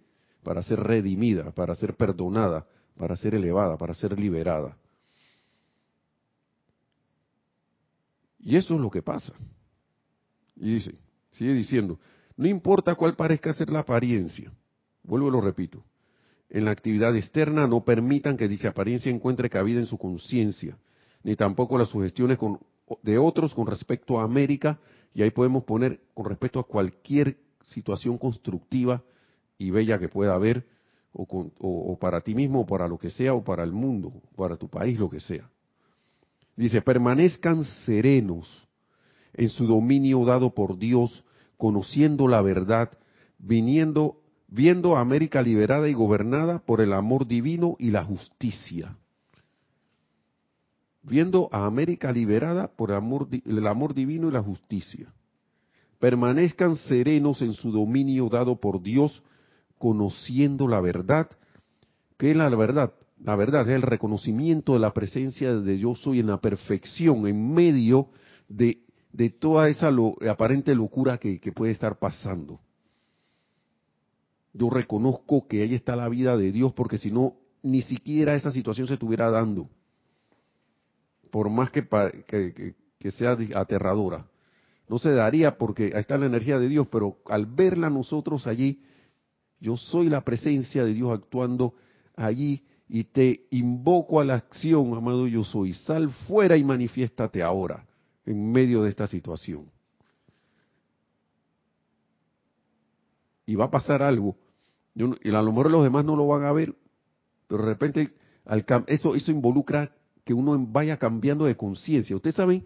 para 0.45 0.63
ser 0.63 0.79
redimida, 0.81 1.51
para 1.51 1.75
ser 1.75 1.95
perdonada, 1.95 2.67
para 2.97 3.17
ser 3.17 3.35
elevada, 3.35 3.77
para 3.77 3.95
ser 3.95 4.19
liberada. 4.19 4.77
Y 8.39 8.57
eso 8.57 8.75
es 8.75 8.81
lo 8.81 8.91
que 8.91 9.03
pasa. 9.03 9.33
Y 10.57 10.75
dice, 10.75 10.95
sigue 11.31 11.55
diciendo, 11.55 11.99
no 12.37 12.47
importa 12.47 12.95
cuál 12.95 13.15
parezca 13.15 13.53
ser 13.53 13.71
la 13.71 13.81
apariencia, 13.81 14.53
vuelvo 15.03 15.29
y 15.29 15.31
lo 15.33 15.41
repito, 15.41 15.85
en 16.53 16.67
la 16.67 16.71
actividad 16.71 17.17
externa 17.17 17.67
no 17.67 17.83
permitan 17.83 18.37
que 18.37 18.47
dicha 18.47 18.69
apariencia 18.69 19.11
encuentre 19.11 19.49
cabida 19.49 19.81
en 19.81 19.87
su 19.87 19.97
conciencia, 19.97 20.77
ni 21.25 21.35
tampoco 21.35 21.79
las 21.79 21.89
sugestiones 21.89 22.39
de 23.03 23.19
otros 23.19 23.55
con 23.55 23.67
respecto 23.67 24.21
a 24.21 24.25
América, 24.25 24.79
y 25.15 25.23
ahí 25.23 25.31
podemos 25.31 25.65
poner 25.65 26.01
con 26.13 26.27
respecto 26.27 26.61
a 26.61 26.67
cualquier 26.67 27.39
situación 27.65 28.19
constructiva 28.19 29.03
y 29.57 29.71
bella 29.71 29.99
que 29.99 30.11
pueda 30.11 30.35
haber, 30.35 30.67
o, 31.15 31.99
para 31.99 32.21
ti 32.21 32.35
mismo, 32.35 32.61
o 32.61 32.67
para 32.67 32.87
lo 32.87 32.99
que 32.99 33.09
sea, 33.09 33.33
o 33.33 33.43
para 33.43 33.65
el 33.65 33.73
mundo, 33.73 34.13
para 34.37 34.57
tu 34.57 34.69
país, 34.69 34.99
lo 34.99 35.09
que 35.09 35.21
sea. 35.21 35.49
Dice, 36.55 36.83
permanezcan 36.83 37.65
serenos 37.87 38.69
en 39.33 39.49
su 39.49 39.67
dominio 39.67 40.23
dado 40.27 40.55
por 40.55 40.77
Dios, 40.77 41.25
conociendo 41.57 42.29
la 42.29 42.43
verdad, 42.43 42.91
viniendo, 43.39 44.22
viendo 44.53 44.97
a 44.97 45.01
América 45.01 45.41
liberada 45.41 45.89
y 45.89 45.95
gobernada 45.95 46.59
por 46.59 46.83
el 46.83 46.93
amor 46.93 47.27
divino 47.27 47.75
y 47.79 47.91
la 47.91 48.05
justicia. 48.05 48.99
Viendo 51.03 51.49
a 51.53 51.65
América 51.65 52.13
liberada 52.13 52.69
por 52.69 52.91
el 52.91 52.97
amor, 52.99 53.95
divino 53.95 54.29
y 54.29 54.31
la 54.31 54.43
justicia. 54.43 55.11
Permanezcan 55.99 56.77
serenos 56.77 57.41
en 57.41 57.55
su 57.55 57.73
dominio 57.73 58.29
dado 58.29 58.61
por 58.61 58.83
Dios, 58.83 59.23
conociendo 59.79 60.69
la 60.69 60.83
verdad. 60.83 61.31
¿Qué 62.19 62.33
es 62.33 62.37
la 62.37 62.51
verdad? 62.51 62.93
La 63.25 63.37
verdad 63.37 63.63
es 63.63 63.75
el 63.75 63.83
reconocimiento 63.83 64.75
de 64.75 64.81
la 64.81 64.93
presencia 64.93 65.55
de 65.55 65.79
yo 65.79 65.95
soy 65.95 66.21
en 66.21 66.27
la 66.27 66.43
perfección, 66.43 67.27
en 67.27 67.55
medio 67.55 68.09
de, 68.49 68.83
toda 69.41 69.71
esa 69.71 69.91
aparente 70.29 70.75
locura 70.75 71.17
que, 71.17 71.41
que 71.41 71.53
puede 71.53 71.73
estar 71.73 71.99
pasando. 71.99 72.61
Yo 74.53 74.69
reconozco 74.71 75.47
que 75.49 75.63
ahí 75.63 75.75
está 75.75 75.97
la 75.97 76.09
vida 76.09 76.37
de 76.37 76.53
Dios, 76.53 76.73
porque 76.73 76.99
si 76.99 77.11
no, 77.11 77.35
ni 77.63 77.83
siquiera 77.83 78.35
esa 78.35 78.51
situación 78.51 78.87
se 78.87 78.95
estuviera 78.95 79.31
dando. 79.31 79.69
Por 81.31 81.49
más 81.49 81.71
que, 81.71 81.87
sea 83.11 83.37
aterradora. 83.55 84.27
No 84.89 84.99
se 84.99 85.13
daría 85.13 85.57
porque 85.57 85.93
ahí 85.95 86.01
está 86.01 86.19
la 86.19 86.27
energía 86.27 86.59
de 86.59 86.69
Dios, 86.69 86.87
pero 86.91 87.19
al 87.27 87.47
verla 87.47 87.89
nosotros 87.89 88.47
allí, 88.47 88.83
yo 89.59 89.77
soy 89.77 90.09
la 90.09 90.23
presencia 90.23 90.85
de 90.85 90.93
Dios 90.93 91.11
actuando 91.11 91.75
allí 92.15 92.65
y 92.89 93.05
te 93.05 93.47
invoco 93.51 94.21
a 94.21 94.25
la 94.25 94.35
acción, 94.35 94.93
amado 94.95 95.27
yo 95.27 95.45
soy. 95.45 95.73
Sal 95.73 96.11
fuera 96.11 96.59
y 96.59 96.65
manifiéstate 96.65 97.43
ahora 97.43 97.87
en 98.27 98.53
medio 98.53 98.83
de 98.83 98.91
esta 98.91 99.07
situación. 99.07 99.71
Y 103.47 103.55
va 103.55 103.65
a 103.65 103.71
pasar 103.71 104.03
algo. 104.03 104.37
Y 104.95 105.31
a 105.31 105.43
lo 105.43 105.51
mejor 105.53 105.71
los 105.71 105.85
demás 105.85 106.05
no 106.05 106.17
lo 106.17 106.27
van 106.27 106.45
a 106.45 106.53
ver, 106.53 106.75
pero 107.47 107.65
de 107.65 107.69
repente 107.69 108.15
eso, 108.87 109.15
eso 109.15 109.31
involucra 109.31 109.93
que 110.25 110.35
uno 110.35 110.59
vaya 110.67 110.99
cambiando 110.99 111.45
de 111.45 111.57
conciencia. 111.57 112.17
Ustedes 112.17 112.37
saben 112.37 112.65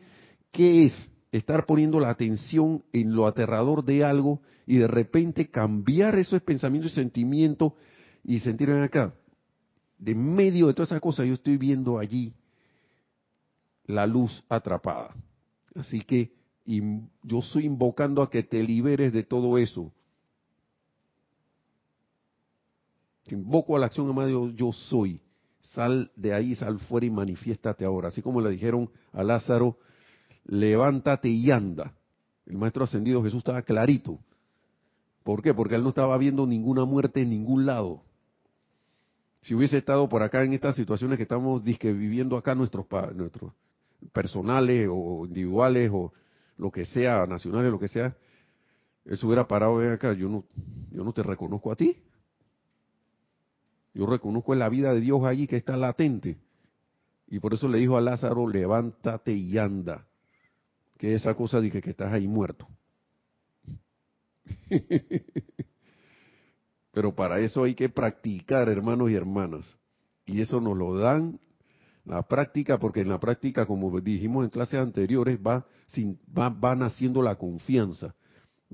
qué 0.51 0.87
es 0.87 1.11
estar 1.33 1.67
poniendo 1.67 2.01
la 2.01 2.11
atención 2.11 2.83
en 2.93 3.15
lo 3.15 3.27
aterrador 3.27 3.85
de 3.85 4.05
algo 4.05 4.41
y 4.67 4.77
de 4.77 4.89
repente 4.89 5.51
cambiar 5.51 6.17
esos 6.17 6.43
pensamientos 6.43 6.93
y 6.93 6.95
sentimientos 6.95 7.73
y 8.25 8.41
sentirme 8.41 8.83
acá. 8.83 9.15
De 9.99 10.15
medio 10.15 10.67
de 10.67 10.75
todas 10.75 10.91
esas 10.91 11.01
cosas 11.01 11.27
yo 11.27 11.35
estoy 11.35 11.57
viendo 11.57 11.99
allí 11.99 12.35
la 13.87 14.07
luz 14.07 14.45
atrapada. 14.49 15.15
Así 15.75 16.01
que 16.03 16.33
yo 16.65 17.39
estoy 17.39 17.65
invocando 17.65 18.23
a 18.23 18.31
que 18.31 18.43
te 18.43 18.63
liberes 18.63 19.13
de 19.13 19.23
todo 19.23 19.57
eso. 19.59 19.93
Invoco 23.29 23.77
a 23.77 23.79
la 23.79 23.87
acción, 23.87 24.09
amado, 24.09 24.51
yo 24.51 24.73
soy. 24.73 25.21
Sal 25.61 26.11
de 26.17 26.33
ahí, 26.33 26.55
sal 26.55 26.79
fuera 26.79 27.07
y 27.07 27.11
manifiéstate 27.11 27.85
ahora. 27.85 28.09
Así 28.09 28.23
como 28.23 28.41
le 28.41 28.51
dijeron 28.51 28.91
a 29.13 29.23
Lázaro, 29.23 29.79
levántate 30.45 31.29
y 31.29 31.51
anda. 31.51 31.93
El 32.47 32.57
maestro 32.59 32.85
ascendido 32.85 33.23
Jesús 33.23 33.39
estaba 33.39 33.63
clarito. 33.63 34.21
¿Por 35.25 35.43
qué? 35.43 35.53
Porque 35.53 35.75
él 35.75 35.83
no 35.83 35.89
estaba 35.89 36.17
viendo 36.19 36.47
ninguna 36.47 36.85
muerte 36.85 37.23
en 37.23 37.31
ningún 37.31 37.67
lado. 37.67 38.03
Si 39.43 39.55
hubiese 39.55 39.77
estado 39.77 40.09
por 40.09 40.23
acá 40.23 40.45
en 40.45 40.53
estas 40.53 40.77
situaciones 40.77 41.17
que 41.17 41.25
estamos 41.25 41.63
viviendo 41.65 42.37
acá 42.37 42.55
nuestros, 42.55 42.87
nuestros 43.15 43.53
personales 44.13 44.89
o 44.91 45.27
individuales 45.27 45.91
o 45.93 46.13
lo 46.59 46.71
que 46.71 46.85
sea, 46.85 47.27
nacionales, 47.27 47.71
lo 47.71 47.79
que 47.79 47.89
sea, 47.89 48.17
eso 49.05 49.27
hubiera 49.27 49.47
parado 49.47 49.77
ven 49.77 49.93
acá, 49.93 50.13
yo 50.13 50.29
no, 50.29 50.45
yo 50.91 51.05
no 51.05 51.13
te 51.13 51.23
reconozco 51.23 51.71
a 51.71 51.77
ti. 51.77 51.97
Yo 53.97 54.05
reconozco 54.05 54.55
la 54.55 54.69
vida 54.69 54.93
de 54.93 55.01
Dios 55.01 55.25
allí 55.25 55.47
que 55.47 55.57
está 55.57 55.75
latente. 55.75 56.37
Y 57.29 57.41
por 57.41 57.55
eso 57.55 57.67
le 57.67 57.79
dijo 57.79 57.97
a 57.97 58.03
Lázaro, 58.03 58.47
levántate 58.47 59.33
y 59.33 59.57
anda. 59.57 60.07
Que 60.99 61.15
esa 61.15 61.35
cosa 61.35 61.63
de 61.63 61.71
que, 61.71 61.81
que 61.81 61.91
estás 61.91 62.13
ahí 62.13 62.29
muerto. 62.29 62.69
Pero 66.93 67.15
para 67.15 67.41
eso 67.41 67.65
hay 67.65 67.75
que 67.75 67.89
practicar, 67.89 68.69
hermanos 68.69 69.11
y 69.11 69.15
hermanas. 69.15 69.75
Y 70.27 70.43
eso 70.43 70.61
nos 70.61 70.77
lo 70.77 70.99
dan 70.99 71.41
la 72.05 72.21
práctica, 72.23 72.79
porque 72.79 73.01
en 73.01 73.09
la 73.09 73.19
práctica, 73.19 73.65
como 73.65 73.99
dijimos 74.03 74.45
en 74.45 74.51
clases 74.51 74.79
anteriores, 74.79 75.39
va, 75.39 75.65
sin, 75.87 76.21
va, 76.37 76.51
va 76.51 76.77
naciendo 76.77 77.23
la 77.23 77.37
confianza, 77.37 78.15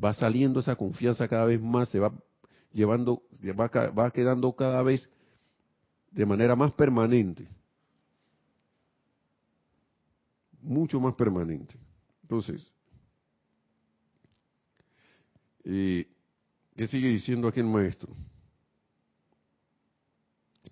va 0.03 0.12
saliendo 0.14 0.59
esa 0.59 0.75
confianza 0.75 1.29
cada 1.29 1.45
vez 1.45 1.62
más, 1.62 1.91
se 1.91 2.01
va 2.01 2.12
llevando, 2.73 3.23
va, 3.59 3.68
va 3.91 4.11
quedando 4.11 4.53
cada 4.55 4.83
vez 4.83 5.09
de 6.11 6.27
manera 6.27 6.55
más 6.57 6.73
permanente, 6.73 7.49
mucho 10.61 11.01
más 11.01 11.14
permanente. 11.14 11.75
Entonces, 12.23 12.73
eh, 15.64 16.07
¿qué 16.77 16.87
sigue 16.87 17.09
diciendo 17.09 17.49
aquí 17.49 17.61
el 17.61 17.66
maestro? 17.66 18.14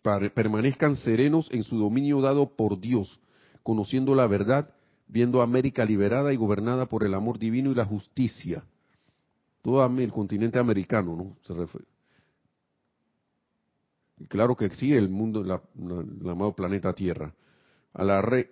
permanezcan 0.02 0.96
serenos 0.96 1.50
en 1.50 1.62
su 1.62 1.78
dominio 1.78 2.22
dado 2.22 2.56
por 2.56 2.80
Dios, 2.80 3.20
conociendo 3.62 4.14
la 4.14 4.26
verdad, 4.26 4.74
viendo 5.08 5.42
América 5.42 5.84
liberada 5.84 6.32
y 6.32 6.36
gobernada 6.36 6.86
por 6.86 7.04
el 7.04 7.12
amor 7.12 7.38
divino 7.38 7.70
y 7.70 7.74
la 7.74 7.84
justicia. 7.84 8.64
Todo 9.62 9.84
el 9.84 10.10
continente 10.10 10.58
americano, 10.58 11.14
¿no? 11.16 11.36
Se 11.42 11.52
refiere. 11.52 11.86
Y 14.18 14.26
claro 14.26 14.56
que 14.56 14.70
sí, 14.70 14.92
el 14.94 15.08
mundo, 15.08 15.42
el 15.42 16.28
amado 16.28 16.54
planeta 16.54 16.92
Tierra. 16.92 17.34
A 17.94 18.04
la 18.04 18.22
red. 18.22 18.46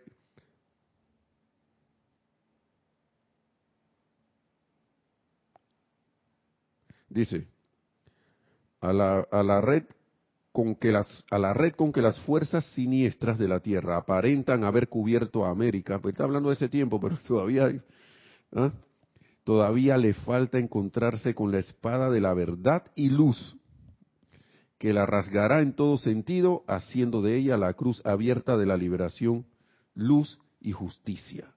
Dice, 7.08 7.46
a 8.80 8.92
la, 8.92 9.26
a 9.30 9.42
la 9.42 9.60
red 9.60 9.84
con 10.52 10.74
que 10.74 10.90
las, 10.92 11.24
a 11.30 11.38
la 11.38 11.54
red 11.54 11.72
con 11.72 11.92
que 11.92 12.02
las 12.02 12.18
fuerzas 12.20 12.64
siniestras 12.74 13.38
de 13.38 13.48
la 13.48 13.60
Tierra 13.60 13.96
aparentan 13.96 14.64
haber 14.64 14.88
cubierto 14.88 15.44
a 15.44 15.50
América, 15.50 15.98
pues 16.00 16.14
está 16.14 16.24
hablando 16.24 16.48
de 16.50 16.56
ese 16.56 16.68
tiempo, 16.68 17.00
pero 17.00 17.16
todavía, 17.26 17.72
¿ah? 18.54 18.72
Todavía 19.48 19.96
le 19.96 20.12
falta 20.12 20.58
encontrarse 20.58 21.34
con 21.34 21.50
la 21.50 21.58
espada 21.58 22.10
de 22.10 22.20
la 22.20 22.34
verdad 22.34 22.82
y 22.94 23.08
luz, 23.08 23.56
que 24.76 24.92
la 24.92 25.06
rasgará 25.06 25.62
en 25.62 25.72
todo 25.72 25.96
sentido, 25.96 26.64
haciendo 26.68 27.22
de 27.22 27.38
ella 27.38 27.56
la 27.56 27.72
cruz 27.72 28.04
abierta 28.04 28.58
de 28.58 28.66
la 28.66 28.76
liberación, 28.76 29.46
luz 29.94 30.38
y 30.60 30.72
justicia. 30.72 31.50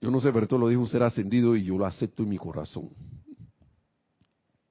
Yo 0.00 0.10
no 0.10 0.18
sé, 0.18 0.32
esto 0.36 0.58
lo 0.58 0.66
dijo 0.66 0.80
un 0.80 0.88
ser 0.88 1.04
ascendido 1.04 1.54
y 1.54 1.62
yo 1.62 1.78
lo 1.78 1.86
acepto 1.86 2.24
en 2.24 2.30
mi 2.30 2.38
corazón 2.38 2.90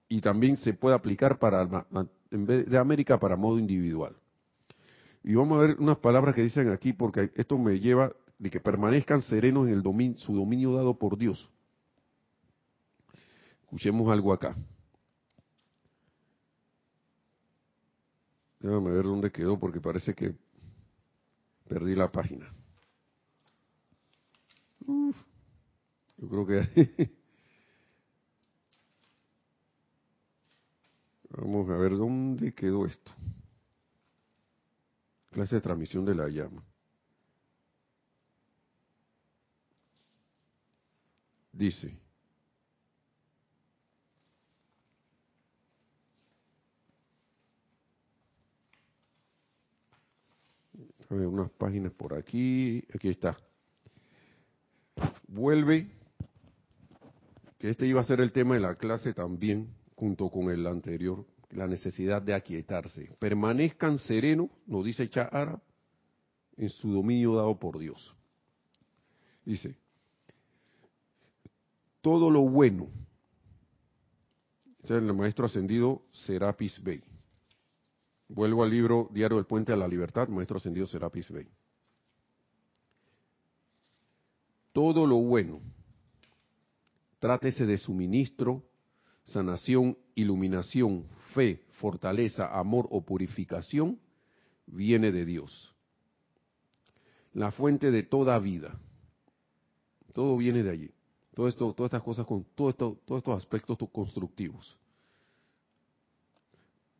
y 0.10 0.20
también 0.20 0.58
se 0.58 0.74
puede 0.74 0.98
aplicar 0.98 1.40
para 1.40 1.86
en 2.32 2.46
vez 2.46 2.70
de 2.70 2.78
América 2.78 3.18
para 3.18 3.38
modo 3.38 3.60
individual. 3.60 4.14
Y 5.24 5.36
vamos 5.36 5.58
a 5.58 5.68
ver 5.68 5.78
unas 5.80 6.00
palabras 6.00 6.36
que 6.36 6.44
dicen 6.44 6.70
aquí 6.70 6.92
porque 6.92 7.32
esto 7.36 7.58
me 7.58 7.80
lleva 7.80 8.12
de 8.38 8.50
que 8.50 8.60
permanezcan 8.60 9.22
serenos 9.22 9.68
en 9.68 9.74
el 9.74 9.84
dominio, 9.84 10.18
su 10.18 10.36
dominio 10.36 10.74
dado 10.74 10.98
por 10.98 11.18
Dios. 11.18 11.50
Escuchemos 13.64 14.12
algo 14.12 14.34
acá. 14.34 14.56
Déjame 18.60 18.92
ver 18.92 19.04
dónde 19.04 19.32
quedó 19.32 19.60
porque 19.60 19.80
parece 19.80 20.14
que 20.14 20.36
perdí 21.68 21.96
la 21.96 22.12
página. 22.12 22.52
yo 26.18 26.30
creo 26.30 26.46
que 26.46 27.12
Vamos 31.38 31.70
a 31.70 31.76
ver 31.76 31.92
dónde 31.92 32.54
quedó 32.54 32.86
esto. 32.86 33.12
Clase 35.32 35.56
de 35.56 35.62
transmisión 35.62 36.06
de 36.06 36.16
la 36.16 36.30
llama. 36.30 36.64
Dice. 41.56 41.98
A 51.10 51.14
ver, 51.16 51.28
unas 51.28 51.50
páginas 51.52 51.94
por 51.94 52.14
aquí. 52.14 52.84
Aquí 52.94 53.08
está. 53.08 53.38
Vuelve. 55.30 55.88
Que 57.58 57.70
este 57.70 57.88
iba 57.88 58.02
a 58.02 58.04
ser 58.04 58.20
el 58.20 58.34
tema 58.34 58.56
de 58.56 58.62
la 58.62 58.76
clase 58.76 59.14
también 59.14 59.74
junto 59.96 60.30
con 60.30 60.52
el 60.52 60.68
anterior, 60.68 61.26
la 61.52 61.68
necesidad 61.68 62.22
de 62.22 62.34
aquietarse. 62.34 63.16
Permanezcan 63.18 63.98
serenos, 63.98 64.50
nos 64.68 64.84
dice 64.84 65.10
Chahara, 65.10 65.62
en 66.58 66.68
su 66.68 66.92
dominio 66.92 67.36
dado 67.36 67.58
por 67.58 67.80
Dios. 67.80 68.14
Dice, 69.46 69.78
todo 72.06 72.30
lo 72.30 72.42
bueno, 72.42 72.88
el 74.88 75.12
maestro 75.16 75.48
ascendido 75.48 76.04
Serapis 76.12 76.80
Bey. 76.84 77.02
Vuelvo 78.30 78.62
al 78.62 78.70
libro 78.70 79.10
Diario 79.12 79.38
del 79.38 79.48
Puente 79.48 79.74
a 79.74 79.76
la 79.76 79.88
Libertad, 79.88 80.28
maestro 80.28 80.58
ascendido 80.58 80.86
Serapis 80.86 81.32
Bey. 81.32 81.48
Todo 84.72 85.08
lo 85.08 85.16
bueno, 85.16 85.62
trátese 87.18 87.66
de 87.66 87.76
suministro, 87.76 88.62
sanación, 89.24 89.98
iluminación, 90.14 91.08
fe, 91.34 91.64
fortaleza, 91.80 92.56
amor 92.56 92.88
o 92.92 93.02
purificación, 93.02 94.00
viene 94.68 95.12
de 95.12 95.26
Dios. 95.26 95.74
La 97.34 97.50
fuente 97.50 97.90
de 97.90 98.04
toda 98.04 98.38
vida. 98.38 98.80
Todo 100.14 100.38
viene 100.38 100.62
de 100.62 100.70
allí. 100.70 100.92
Todo 101.36 101.48
esto, 101.48 101.74
todas 101.74 101.90
estas 101.90 102.04
cosas 102.04 102.26
con 102.26 102.44
todos 102.56 102.74
estos 103.18 103.38
aspectos 103.38 103.78
constructivos. 103.92 104.76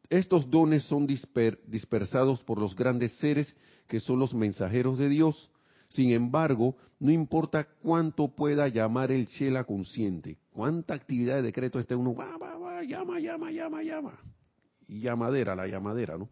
Estos 0.10 0.48
dones 0.52 0.84
son 0.84 1.08
dispersados 1.08 2.44
por 2.44 2.60
los 2.60 2.76
grandes 2.76 3.12
seres 3.14 3.56
que 3.88 4.00
son 4.00 4.20
los 4.20 4.36
mensajeros 4.36 5.00
de 5.00 5.10
Dios 5.10 5.50
sin 5.90 6.12
embargo, 6.12 6.76
no 7.00 7.12
importa 7.12 7.68
cuánto 7.82 8.28
pueda 8.30 8.68
llamar 8.68 9.12
el 9.12 9.28
Chela 9.28 9.64
consciente, 9.64 10.38
cuánta 10.52 10.94
actividad 10.94 11.36
de 11.36 11.44
decreto 11.44 11.80
esté 11.80 11.96
uno, 11.96 12.16
va, 12.16 12.38
va, 12.38 12.58
va, 12.58 12.84
llama, 12.84 13.20
llama, 13.20 13.52
llama, 13.52 13.84
llama. 13.84 14.20
Y 14.88 15.00
llamadera, 15.00 15.56
la 15.56 15.68
llamadera, 15.68 16.18
¿no? 16.18 16.30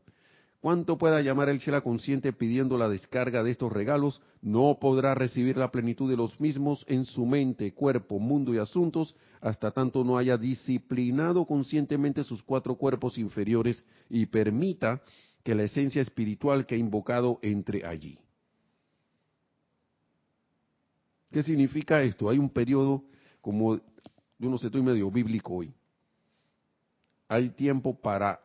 Cuánto 0.64 0.97
pueda 0.97 1.20
llamar 1.20 1.49
el 1.49 1.59
Chela 1.59 1.82
consciente 1.82 2.32
pidiendo 2.32 2.78
la 2.78 2.88
descarga 2.88 3.43
de 3.43 3.51
estos 3.51 3.70
regalos, 3.70 4.22
no 4.41 4.78
podrá 4.80 5.14
recibir 5.14 5.57
la 5.57 5.72
plenitud 5.72 6.09
de 6.09 6.16
los 6.16 6.39
mismos 6.39 6.86
en 6.88 7.03
su 7.03 7.26
mente, 7.26 7.74
cuerpo, 7.74 8.18
mundo 8.18 8.53
y 8.53 8.59
asuntos, 8.59 9.14
hasta 9.41 9.72
tanto 9.72 10.05
no 10.05 10.18
haya 10.18 10.38
disciplinado 10.38 11.45
conscientemente 11.45 12.24
sus 12.24 12.41
cuatro 12.41 12.76
cuerpos 12.76 13.18
inferiores 13.18 13.86
y 14.09 14.26
permita 14.26 15.01
que 15.43 15.53
la 15.53 15.64
esencia 15.64 16.01
espiritual 16.01 16.66
que 16.66 16.76
ha 16.76 16.78
invocado 16.78 17.39
entre 17.41 17.86
allí. 17.86 18.18
¿Qué 21.30 21.43
significa 21.43 22.01
esto? 22.03 22.30
Hay 22.30 22.38
un 22.38 22.49
periodo, 22.49 23.03
como 23.41 23.76
yo 23.76 24.49
no 24.49 24.57
sé, 24.57 24.68
estoy 24.68 24.82
medio 24.82 25.11
bíblico 25.11 25.55
hoy. 25.55 25.74
Hay 27.28 27.49
tiempo 27.49 27.93
para, 27.93 28.39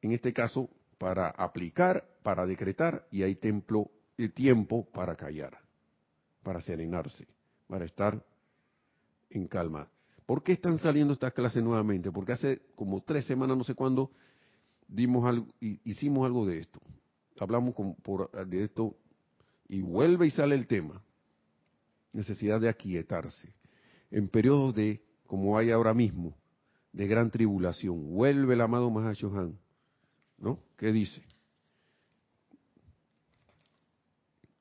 en 0.00 0.12
este 0.12 0.32
caso, 0.32 0.70
para 0.98 1.28
aplicar, 1.28 2.04
para 2.22 2.46
decretar, 2.46 3.06
y 3.10 3.22
hay 3.22 3.36
templo, 3.36 3.90
y 4.16 4.28
tiempo 4.28 4.84
para 4.90 5.14
callar, 5.14 5.58
para 6.42 6.60
serenarse, 6.60 7.26
para 7.66 7.84
estar 7.84 8.24
en 9.30 9.46
calma. 9.46 9.88
¿Por 10.26 10.42
qué 10.42 10.52
están 10.52 10.78
saliendo 10.78 11.12
estas 11.12 11.32
clases 11.32 11.62
nuevamente? 11.62 12.10
Porque 12.10 12.32
hace 12.32 12.62
como 12.76 13.02
tres 13.02 13.26
semanas, 13.26 13.56
no 13.56 13.64
sé 13.64 13.74
cuándo, 13.74 14.10
dimos 14.88 15.24
algo, 15.26 15.46
hicimos 15.60 16.24
algo 16.24 16.46
de 16.46 16.60
esto. 16.60 16.80
Hablamos 17.38 17.74
por, 18.02 18.30
de 18.46 18.62
esto 18.62 18.96
y 19.68 19.82
vuelve 19.82 20.26
y 20.26 20.30
sale 20.30 20.54
el 20.54 20.66
tema. 20.66 21.02
Necesidad 22.12 22.60
de 22.60 22.68
aquietarse. 22.68 23.52
En 24.10 24.28
periodos 24.28 24.74
de, 24.74 25.02
como 25.26 25.58
hay 25.58 25.72
ahora 25.72 25.92
mismo, 25.92 26.36
de 26.92 27.08
gran 27.08 27.30
tribulación. 27.30 28.14
Vuelve 28.14 28.54
el 28.54 28.60
amado 28.60 28.88
Mahashohan. 28.90 29.58
¿No? 30.44 30.58
¿Qué 30.76 30.92
dice? 30.92 31.22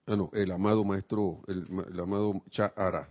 Ah, 0.06 0.16
no, 0.16 0.30
el 0.32 0.50
amado 0.50 0.86
maestro, 0.86 1.42
el, 1.46 2.00
amado 2.00 2.42
Cha'ara. 2.52 3.10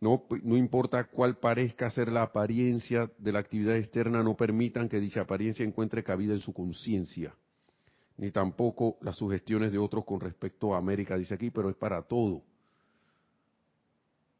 No, 0.00 0.24
no 0.42 0.56
importa 0.56 1.04
cuál 1.04 1.36
parezca 1.36 1.90
ser 1.90 2.10
la 2.10 2.22
apariencia 2.22 3.10
de 3.18 3.32
la 3.32 3.40
actividad 3.40 3.76
externa, 3.76 4.22
no 4.22 4.34
permitan 4.34 4.88
que 4.88 4.98
dicha 4.98 5.20
apariencia 5.20 5.62
encuentre 5.62 6.02
cabida 6.02 6.32
en 6.32 6.40
su 6.40 6.54
conciencia, 6.54 7.34
ni 8.16 8.30
tampoco 8.30 8.96
las 9.02 9.16
sugestiones 9.16 9.72
de 9.72 9.78
otros 9.78 10.06
con 10.06 10.20
respecto 10.20 10.74
a 10.74 10.78
América, 10.78 11.18
dice 11.18 11.34
aquí, 11.34 11.50
pero 11.50 11.68
es 11.68 11.76
para 11.76 12.00
todo. 12.00 12.42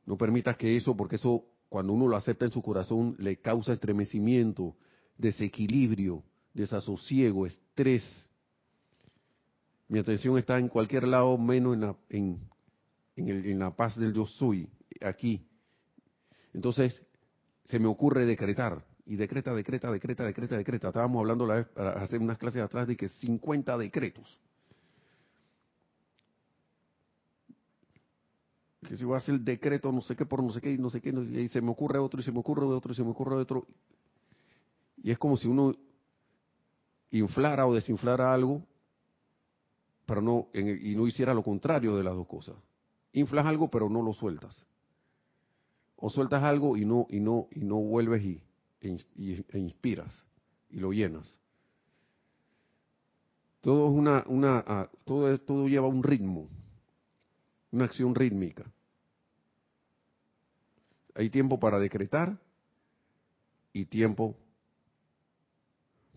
No 0.06 0.16
permitas 0.16 0.56
que 0.56 0.78
eso, 0.78 0.96
porque 0.96 1.16
eso 1.16 1.44
cuando 1.68 1.92
uno 1.92 2.08
lo 2.08 2.16
acepta 2.16 2.46
en 2.46 2.52
su 2.52 2.62
corazón, 2.62 3.16
le 3.18 3.36
causa 3.36 3.74
estremecimiento, 3.74 4.76
desequilibrio, 5.20 6.22
desasosiego, 6.54 7.46
estrés. 7.46 8.28
Mi 9.88 9.98
atención 9.98 10.38
está 10.38 10.58
en 10.58 10.68
cualquier 10.68 11.06
lado 11.06 11.36
menos 11.36 11.74
en 11.74 11.80
la, 11.80 11.96
en, 12.08 12.40
en 13.16 13.58
la 13.58 13.74
paz 13.74 13.96
del 13.96 14.12
yo 14.12 14.26
soy, 14.26 14.68
aquí. 15.00 15.46
Entonces, 16.54 17.04
se 17.64 17.78
me 17.78 17.86
ocurre 17.86 18.24
decretar, 18.24 18.84
y 19.06 19.16
decreta, 19.16 19.52
decreta, 19.54 19.90
decreta, 19.90 20.24
decreta, 20.24 20.56
decreta. 20.56 20.88
Estábamos 20.88 21.20
hablando 21.20 21.44
la 21.44 21.54
vez, 21.54 21.66
para 21.68 21.90
hacer 22.00 22.20
unas 22.20 22.38
clases 22.38 22.62
atrás 22.62 22.86
de 22.86 22.96
que 22.96 23.08
50 23.08 23.76
decretos. 23.76 24.38
Que 28.86 28.96
si 28.96 29.04
voy 29.04 29.14
a 29.14 29.18
hacer 29.18 29.34
el 29.34 29.44
decreto, 29.44 29.90
no 29.90 30.00
sé 30.00 30.14
qué, 30.14 30.26
por 30.26 30.42
no 30.42 30.52
sé 30.52 30.60
qué, 30.60 30.72
y 30.72 30.78
no 30.78 30.90
sé 30.90 31.00
qué, 31.00 31.10
y 31.10 31.48
se 31.48 31.60
me 31.60 31.70
ocurre 31.70 31.98
otro, 31.98 32.20
y 32.20 32.22
se 32.22 32.30
me 32.30 32.38
ocurre 32.38 32.64
otro, 32.66 32.92
y 32.92 32.94
se 32.94 33.02
me 33.02 33.10
ocurre 33.10 33.34
otro. 33.34 33.66
Y 35.02 35.10
es 35.10 35.18
como 35.18 35.36
si 35.36 35.48
uno 35.48 35.74
inflara 37.10 37.66
o 37.66 37.74
desinflara 37.74 38.32
algo, 38.32 38.62
pero 40.06 40.20
no, 40.20 40.48
y 40.54 40.94
no 40.96 41.06
hiciera 41.06 41.34
lo 41.34 41.42
contrario 41.42 41.96
de 41.96 42.04
las 42.04 42.14
dos 42.14 42.26
cosas. 42.26 42.56
Inflas 43.12 43.46
algo, 43.46 43.70
pero 43.70 43.88
no 43.88 44.02
lo 44.02 44.12
sueltas 44.12 44.66
o 46.00 46.10
sueltas 46.10 46.42
algo 46.42 46.76
y 46.76 46.84
no 46.84 47.06
y 47.10 47.20
no 47.20 47.46
y 47.52 47.60
no 47.60 47.76
vuelves 47.76 48.24
y, 48.24 48.42
e, 48.80 49.58
inspiras 49.58 50.24
y 50.70 50.78
lo 50.78 50.92
llenas. 50.92 51.38
Todo 53.60 53.90
es 53.90 53.98
una 53.98 54.24
una 54.26 54.64
ah, 54.66 54.90
todo 55.04 55.38
todo 55.38 55.68
lleva 55.68 55.86
un 55.86 56.02
ritmo, 56.02 56.48
una 57.70 57.84
acción 57.84 58.14
rítmica. 58.14 58.64
Hay 61.14 61.28
tiempo 61.28 61.60
para 61.60 61.78
decretar 61.78 62.38
y 63.72 63.84
tiempo 63.84 64.36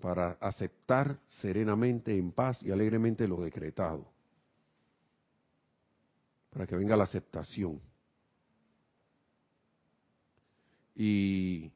para 0.04 0.32
aceptar 0.42 1.18
serenamente, 1.28 2.18
en 2.18 2.34
paz 2.34 2.62
y 2.62 2.72
alegremente 2.72 3.26
lo 3.26 3.42
decretado. 3.42 4.06
Para 6.50 6.68
que 6.68 6.76
venga 6.76 6.98
la 6.98 7.06
aceptación. 7.06 7.80
Y 10.94 11.72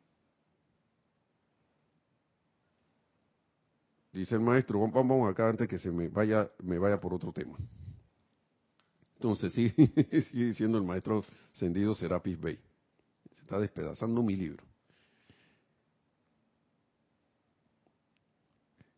dice 4.12 4.36
el 4.36 4.42
maestro, 4.42 4.86
vamos 4.90 5.32
acá 5.32 5.48
antes 5.48 5.70
que 5.70 5.78
se 5.78 5.90
me 5.90 6.10
vaya, 6.10 6.52
me 6.62 6.78
vaya 6.78 7.00
por 7.00 7.14
otro 7.14 7.32
tema. 7.32 7.58
Entonces 9.14 9.54
sí, 9.54 9.70
sigue 10.30 10.48
diciendo 10.48 10.78
el 10.78 10.84
maestro 10.84 11.24
Sendido 11.54 11.96
Serapis 11.96 12.38
Bey. 12.38 12.60
Se 13.36 13.44
está 13.44 13.58
despedazando 13.58 14.22
mi 14.22 14.36
libro. 14.36 14.66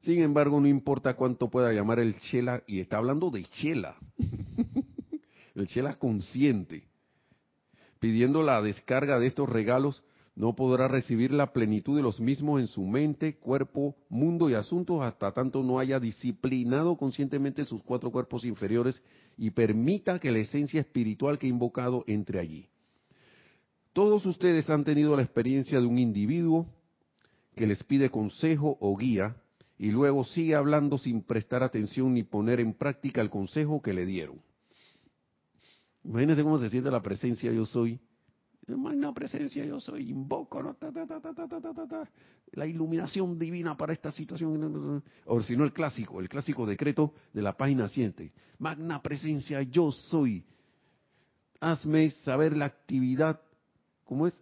Sin 0.01 0.21
embargo, 0.21 0.61
no 0.61 0.67
importa 0.67 1.15
cuánto 1.15 1.49
pueda 1.49 1.73
llamar 1.73 1.99
el 1.99 2.17
Chela, 2.19 2.63
y 2.67 2.79
está 2.79 2.97
hablando 2.97 3.29
de 3.29 3.43
Chela, 3.43 3.95
el 5.55 5.67
Chela 5.67 5.95
consciente, 5.95 6.87
pidiendo 7.99 8.43
la 8.43 8.61
descarga 8.61 9.19
de 9.19 9.27
estos 9.27 9.49
regalos 9.49 10.03
no 10.39 10.55
podrá 10.55 10.87
recibir 10.87 11.33
la 11.33 11.51
plenitud 11.51 11.97
de 11.97 12.01
los 12.01 12.21
mismos 12.21 12.61
en 12.61 12.69
su 12.69 12.83
mente, 12.83 13.35
cuerpo, 13.35 13.97
mundo 14.07 14.49
y 14.49 14.53
asuntos 14.53 15.01
hasta 15.01 15.33
tanto 15.33 15.63
no 15.63 15.79
haya 15.79 15.99
disciplinado 15.99 16.95
conscientemente 16.95 17.65
sus 17.65 17.83
cuatro 17.83 18.09
cuerpos 18.09 18.45
inferiores 18.45 19.01
y 19.37 19.49
permita 19.49 20.17
que 20.17 20.31
la 20.31 20.39
esencia 20.39 20.79
espiritual 20.79 21.37
que 21.37 21.47
ha 21.47 21.49
invocado 21.49 22.05
entre 22.07 22.39
allí. 22.39 22.69
Todos 23.91 24.25
ustedes 24.25 24.69
han 24.69 24.85
tenido 24.85 25.13
la 25.17 25.23
experiencia 25.23 25.81
de 25.81 25.87
un 25.87 25.99
individuo 25.99 26.67
que 27.57 27.67
les 27.67 27.83
pide 27.83 28.09
consejo 28.09 28.77
o 28.79 28.95
guía 28.95 29.35
y 29.79 29.89
luego 29.89 30.23
sigue 30.23 30.53
hablando 30.53 30.99
sin 30.99 31.23
prestar 31.23 31.63
atención 31.63 32.13
ni 32.13 32.21
poner 32.21 32.59
en 32.59 32.73
práctica 32.73 33.21
el 33.21 33.31
consejo 33.31 33.81
que 33.81 33.93
le 33.93 34.05
dieron. 34.05 34.39
Imagínense 36.03 36.43
cómo 36.43 36.59
se 36.59 36.69
siente 36.69 36.91
la 36.91 37.01
presencia 37.01 37.51
yo 37.51 37.65
soy 37.65 37.99
magna 38.77 39.13
presencia, 39.13 39.65
yo 39.65 39.79
soy, 39.79 40.09
invoco, 40.09 40.75
la 42.51 42.67
iluminación 42.67 43.37
divina 43.37 43.75
para 43.77 43.93
esta 43.93 44.11
situación. 44.11 45.03
O 45.25 45.41
si 45.41 45.55
no, 45.55 45.63
el 45.63 45.73
clásico, 45.73 46.19
el 46.19 46.29
clásico 46.29 46.65
decreto 46.65 47.13
de 47.33 47.41
la 47.41 47.55
página 47.55 47.87
siguiente. 47.87 48.31
Magna 48.57 49.01
presencia, 49.01 49.61
yo 49.63 49.91
soy. 49.91 50.45
Hazme 51.59 52.11
saber 52.11 52.55
la 52.55 52.65
actividad, 52.65 53.41
¿cómo 54.05 54.27
es? 54.27 54.39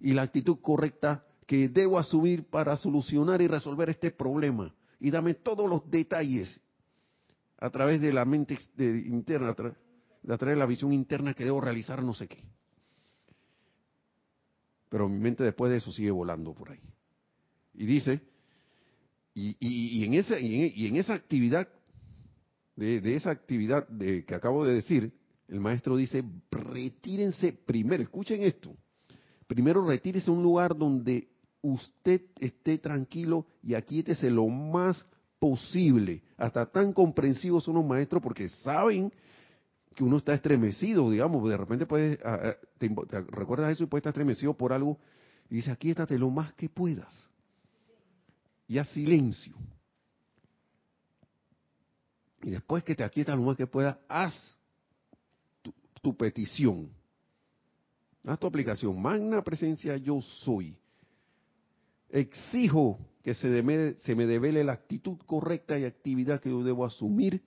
Y 0.00 0.14
la 0.14 0.22
actitud 0.22 0.58
correcta 0.60 1.24
que 1.48 1.68
debo 1.68 1.98
asumir 1.98 2.44
para 2.44 2.76
solucionar 2.76 3.42
y 3.42 3.48
resolver 3.48 3.88
este 3.88 4.12
problema. 4.12 4.72
Y 5.00 5.10
dame 5.10 5.34
todos 5.34 5.68
los 5.68 5.90
detalles 5.90 6.60
a 7.58 7.70
través 7.70 8.00
de 8.00 8.12
la 8.12 8.24
mente 8.24 8.56
interna, 8.78 9.50
a 9.50 9.54
través 9.54 9.76
de 10.38 10.56
la 10.56 10.66
visión 10.66 10.92
interna 10.92 11.34
que 11.34 11.44
debo 11.44 11.60
realizar 11.60 12.04
no 12.04 12.14
sé 12.14 12.28
qué 12.28 12.44
pero 14.88 15.08
mi 15.08 15.18
mente 15.18 15.44
después 15.44 15.70
de 15.70 15.78
eso 15.78 15.92
sigue 15.92 16.10
volando 16.10 16.54
por 16.54 16.70
ahí. 16.70 16.80
Y 17.74 17.86
dice, 17.86 18.20
y, 19.34 20.04
en, 20.04 20.14
esa, 20.14 20.38
y, 20.40 20.86
en, 20.86 20.96
esa 20.96 21.14
actividad, 21.14 21.68
de, 22.74 23.14
esa 23.14 23.30
actividad 23.30 23.86
que 23.98 24.34
acabo 24.34 24.64
de 24.64 24.74
decir, 24.74 25.12
el 25.46 25.60
maestro 25.60 25.96
dice, 25.96 26.24
retírense 26.50 27.52
primero, 27.52 28.02
escuchen 28.02 28.42
esto, 28.42 28.76
primero 29.46 29.86
retírese 29.86 30.30
a 30.30 30.34
un 30.34 30.42
lugar 30.42 30.76
donde 30.76 31.28
usted 31.62 32.22
esté 32.38 32.78
tranquilo 32.78 33.46
y 33.62 33.74
aquíétese 33.74 34.30
lo 34.30 34.46
más 34.46 35.04
posible. 35.38 36.22
Hasta 36.36 36.66
tan 36.66 36.92
comprensivos 36.92 37.64
son 37.64 37.74
los 37.74 37.84
maestros 37.84 38.22
porque 38.22 38.48
saben 38.48 39.12
que 39.94 40.04
uno 40.04 40.18
está 40.18 40.34
estremecido, 40.34 41.10
digamos, 41.10 41.48
de 41.48 41.56
repente 41.56 41.84
puedes, 41.84 42.18
ah, 42.24 42.38
ah, 42.42 42.56
te, 42.78 42.88
recuerdas 43.30 43.72
eso 43.72 43.84
y 43.84 43.86
puedes 43.86 44.02
estar 44.02 44.12
estremecido 44.12 44.54
por 44.54 44.72
algo 44.72 44.96
y 45.50 45.56
dice, 45.56 45.72
aquíétate 45.72 46.18
lo 46.18 46.30
más 46.30 46.52
que 46.54 46.68
puedas. 46.68 47.28
Y 48.68 48.78
haz 48.78 48.88
silencio. 48.90 49.56
Y 52.42 52.50
después 52.50 52.84
que 52.84 52.94
te 52.94 53.02
aquietas 53.02 53.36
lo 53.36 53.42
más 53.42 53.56
que 53.56 53.66
puedas, 53.66 53.96
haz 54.08 54.58
tu, 56.00 56.16
petición. 56.16 56.88
Haz 58.24 58.38
tu 58.38 58.46
aplicación. 58.46 59.00
Magna 59.00 59.42
presencia 59.42 59.96
yo 59.96 60.20
soy. 60.20 60.76
Exijo 62.10 62.98
que 63.22 63.34
se, 63.34 63.98
se 63.98 64.14
me 64.14 64.26
devele 64.26 64.64
la 64.64 64.72
actitud 64.72 65.18
correcta 65.26 65.78
y 65.78 65.84
actividad 65.84 66.40
que 66.40 66.50
yo 66.50 66.62
debo 66.62 66.84
asumir 66.84 67.42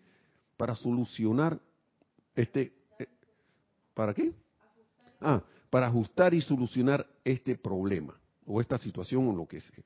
para 0.57 0.75
solucionar 0.75 1.59
este, 2.35 2.73
eh, 2.99 3.07
¿Para 3.93 4.13
qué? 4.13 4.33
Ah, 5.19 5.43
para 5.69 5.87
ajustar 5.87 6.33
y 6.33 6.41
solucionar 6.41 7.05
este 7.23 7.55
problema 7.55 8.19
o 8.45 8.59
esta 8.59 8.77
situación 8.77 9.27
o 9.27 9.35
lo 9.35 9.45
que 9.47 9.61
sea. 9.61 9.83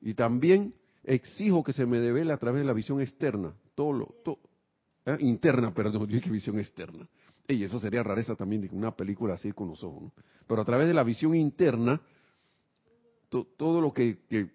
Y 0.00 0.14
también 0.14 0.74
exijo 1.04 1.62
que 1.64 1.72
se 1.72 1.86
me 1.86 2.00
devele 2.00 2.32
a 2.32 2.36
través 2.36 2.60
de 2.60 2.66
la 2.66 2.72
visión 2.72 3.00
externa 3.00 3.54
todo 3.74 3.92
lo, 3.92 4.14
¿eh? 5.06 5.16
interna, 5.20 5.72
perdón, 5.72 6.06
que 6.06 6.30
visión 6.30 6.58
externa. 6.58 7.08
Y 7.48 7.62
eso 7.62 7.78
sería 7.78 8.02
rareza 8.02 8.34
también 8.34 8.62
de 8.62 8.68
una 8.72 8.94
película 8.94 9.34
así 9.34 9.52
con 9.52 9.68
los 9.68 9.82
ojos. 9.84 10.02
¿no? 10.02 10.12
Pero 10.46 10.62
a 10.62 10.64
través 10.64 10.88
de 10.88 10.94
la 10.94 11.04
visión 11.04 11.34
interna, 11.34 12.00
todo 13.28 13.80
lo 13.80 13.92
que, 13.92 14.18
que, 14.28 14.50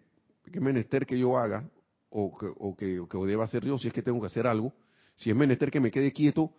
menester 0.59 1.05
que 1.05 1.17
yo 1.17 1.37
haga, 1.37 1.69
o 2.09 2.37
que, 2.37 2.47
o 2.57 2.75
que, 2.75 3.17
o 3.17 3.25
deba 3.25 3.43
hacer 3.43 3.65
yo, 3.65 3.77
si 3.77 3.87
es 3.87 3.93
que 3.93 4.01
tengo 4.01 4.19
que 4.19 4.27
hacer 4.27 4.47
algo, 4.47 4.73
si 5.15 5.29
es 5.29 5.35
menester 5.35 5.71
que 5.71 5.79
me 5.79 5.91
quede 5.91 6.11
quieto, 6.11 6.51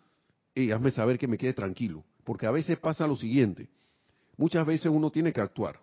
y 0.55 0.71
hazme 0.71 0.91
saber 0.91 1.19
que 1.19 1.27
me 1.27 1.39
quede 1.39 1.55
tranquilo. 1.55 2.05
Porque 2.25 2.47
a 2.47 2.51
veces 2.51 2.79
pasa 2.79 3.07
lo 3.07 3.17
siguiente, 3.17 3.69
muchas 4.37 4.67
veces 4.67 4.87
uno 4.87 5.11
tiene 5.11 5.33
que 5.33 5.41
actuar, 5.41 5.81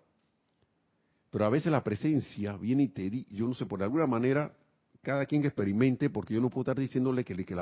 pero 1.30 1.46
a 1.46 1.50
veces 1.50 1.72
la 1.72 1.84
presencia 1.84 2.58
viene 2.58 2.84
y 2.84 2.88
te 2.90 3.10
di, 3.10 3.26
yo 3.30 3.48
no 3.48 3.54
sé, 3.54 3.66
por 3.66 3.82
alguna 3.84 4.08
manera, 4.08 4.54
cada 5.02 5.26
quien 5.26 5.42
que 5.42 5.48
experimente, 5.48 6.10
porque 6.10 6.34
yo 6.34 6.42
no 6.42 6.50
puedo 6.50 6.64
estar 6.64 6.80
diciéndole 6.80 7.24
que, 7.24 7.36
que 7.46 7.56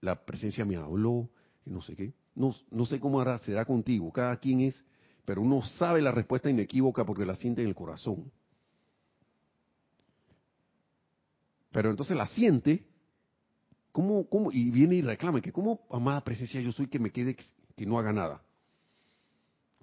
la, 0.00 0.24
presencia 0.24 0.64
me 0.64 0.76
habló, 0.76 1.28
que 1.64 1.70
no 1.70 1.82
sé 1.82 1.94
qué. 1.94 2.12
No, 2.34 2.54
no 2.70 2.86
sé 2.86 2.98
cómo 2.98 3.22
será 3.38 3.64
contigo, 3.64 4.10
cada 4.10 4.36
quien 4.38 4.60
es, 4.60 4.84
pero 5.24 5.40
uno 5.40 5.62
sabe 5.62 6.02
la 6.02 6.12
respuesta 6.12 6.50
inequívoca 6.50 7.04
porque 7.04 7.24
la 7.24 7.36
siente 7.36 7.62
en 7.62 7.68
el 7.68 7.74
corazón. 7.74 8.30
Pero 11.70 11.90
entonces 11.90 12.16
la 12.16 12.26
siente, 12.26 12.84
¿cómo, 13.92 14.28
cómo? 14.28 14.50
y 14.52 14.70
viene 14.70 14.96
y 14.96 15.02
reclama 15.02 15.40
que 15.40 15.52
como 15.52 15.86
amada 15.90 16.22
presencia 16.22 16.60
yo 16.60 16.72
soy 16.72 16.88
que 16.88 16.98
me 16.98 17.10
quede, 17.10 17.36
que 17.76 17.86
no 17.86 17.98
haga 17.98 18.12
nada. 18.12 18.42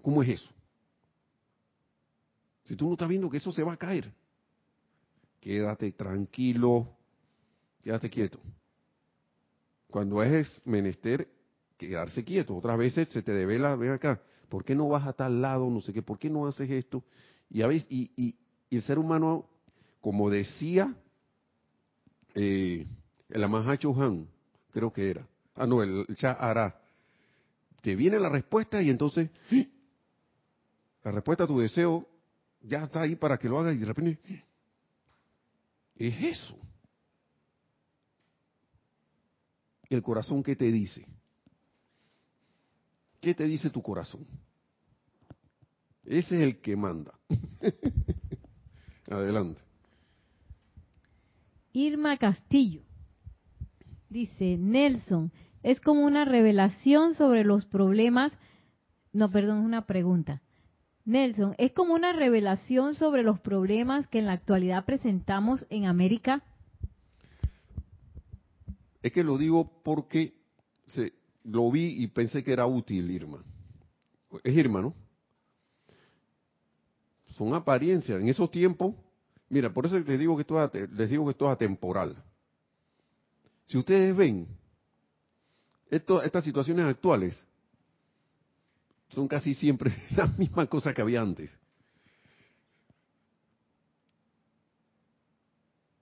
¿Cómo 0.01 0.21
es 0.23 0.29
eso? 0.29 0.49
Si 2.65 2.75
tú 2.75 2.87
no 2.87 2.93
estás 2.93 3.09
viendo 3.09 3.29
que 3.29 3.37
eso 3.37 3.51
se 3.51 3.63
va 3.63 3.73
a 3.73 3.77
caer, 3.77 4.13
quédate 5.39 5.91
tranquilo, 5.93 6.95
quédate 7.81 8.09
quieto. 8.09 8.39
Cuando 9.89 10.21
es 10.21 10.61
menester 10.65 11.27
quedarse 11.77 12.23
quieto, 12.23 12.55
otras 12.55 12.77
veces 12.77 13.07
se 13.09 13.23
te 13.23 13.31
devela, 13.31 13.75
ven 13.75 13.91
acá, 13.91 14.21
¿por 14.49 14.65
qué 14.65 14.75
no 14.75 14.89
vas 14.89 15.07
a 15.07 15.13
tal 15.13 15.41
lado? 15.41 15.69
No 15.69 15.79
sé 15.81 15.93
qué, 15.93 16.01
¿por 16.01 16.19
qué 16.19 16.29
no 16.29 16.47
haces 16.47 16.69
esto? 16.69 17.03
Y, 17.49 17.61
a 17.61 17.67
veces, 17.67 17.87
y, 17.89 18.11
y, 18.15 18.35
el 18.75 18.81
ser 18.81 18.99
humano, 18.99 19.45
como 20.01 20.29
decía 20.29 20.93
eh, 22.35 22.85
el 23.29 23.43
Amahacho 23.43 23.93
Han, 24.01 24.27
creo 24.71 24.91
que 24.91 25.09
era, 25.09 25.27
ah 25.55 25.65
no, 25.65 25.81
el 25.81 26.05
Chahara, 26.15 26.81
te 27.81 27.95
viene 27.95 28.19
la 28.19 28.29
respuesta 28.29 28.81
y 28.81 28.89
entonces 28.89 29.29
¡ah! 29.51 29.65
la 31.03 31.11
respuesta 31.11 31.45
a 31.45 31.47
tu 31.47 31.59
deseo 31.59 32.07
ya 32.61 32.83
está 32.83 33.01
ahí 33.01 33.15
para 33.15 33.37
que 33.37 33.47
lo 33.47 33.59
hagas 33.59 33.75
y 33.75 33.79
de 33.79 33.85
repente 33.85 34.19
es 35.95 36.37
eso. 36.37 36.57
El 39.89 40.03
corazón 40.03 40.43
que 40.43 40.55
te 40.55 40.71
dice. 40.71 41.05
¿Qué 43.21 43.33
te 43.33 43.45
dice 43.45 43.69
tu 43.69 43.81
corazón? 43.81 44.25
Ese 46.05 46.37
es 46.37 46.41
el 46.41 46.61
que 46.61 46.75
manda. 46.75 47.13
Adelante. 49.09 49.61
Irma 51.73 52.17
Castillo 52.17 52.81
dice, 54.09 54.57
Nelson, 54.57 55.31
es 55.61 55.79
como 55.79 56.05
una 56.05 56.25
revelación 56.25 57.15
sobre 57.15 57.43
los 57.43 57.65
problemas, 57.65 58.31
no, 59.13 59.29
perdón, 59.29 59.59
es 59.59 59.65
una 59.65 59.85
pregunta. 59.85 60.41
Nelson, 61.05 61.55
¿es 61.57 61.71
como 61.73 61.93
una 61.93 62.13
revelación 62.13 62.95
sobre 62.95 63.23
los 63.23 63.39
problemas 63.39 64.07
que 64.07 64.19
en 64.19 64.25
la 64.25 64.33
actualidad 64.33 64.85
presentamos 64.85 65.65
en 65.69 65.85
América? 65.85 66.43
Es 69.01 69.11
que 69.11 69.23
lo 69.23 69.37
digo 69.37 69.81
porque 69.83 70.33
se, 70.87 71.13
lo 71.43 71.71
vi 71.71 72.03
y 72.03 72.07
pensé 72.07 72.43
que 72.43 72.53
era 72.53 72.65
útil, 72.65 73.09
Irma. 73.09 73.43
Es 74.43 74.55
Irma, 74.55 74.81
¿no? 74.81 74.93
Son 77.35 77.53
apariencias. 77.53 78.21
En 78.21 78.27
esos 78.27 78.51
tiempos, 78.51 78.95
mira, 79.49 79.73
por 79.73 79.85
eso 79.85 79.97
les 79.99 80.19
digo 80.19 80.35
que 80.35 80.41
esto 80.41 80.63
es, 80.63 80.91
les 80.91 81.09
digo 81.09 81.25
que 81.25 81.31
esto 81.31 81.45
es 81.47 81.51
atemporal. 81.53 82.21
Si 83.67 83.77
ustedes 83.77 84.15
ven, 84.15 84.47
esto, 85.89 86.21
estas 86.21 86.43
situaciones 86.43 86.85
actuales 86.85 87.45
son 89.09 89.27
casi 89.27 89.53
siempre 89.53 89.93
la 90.15 90.27
misma 90.27 90.65
cosa 90.67 90.93
que 90.93 91.01
había 91.01 91.21
antes. 91.21 91.49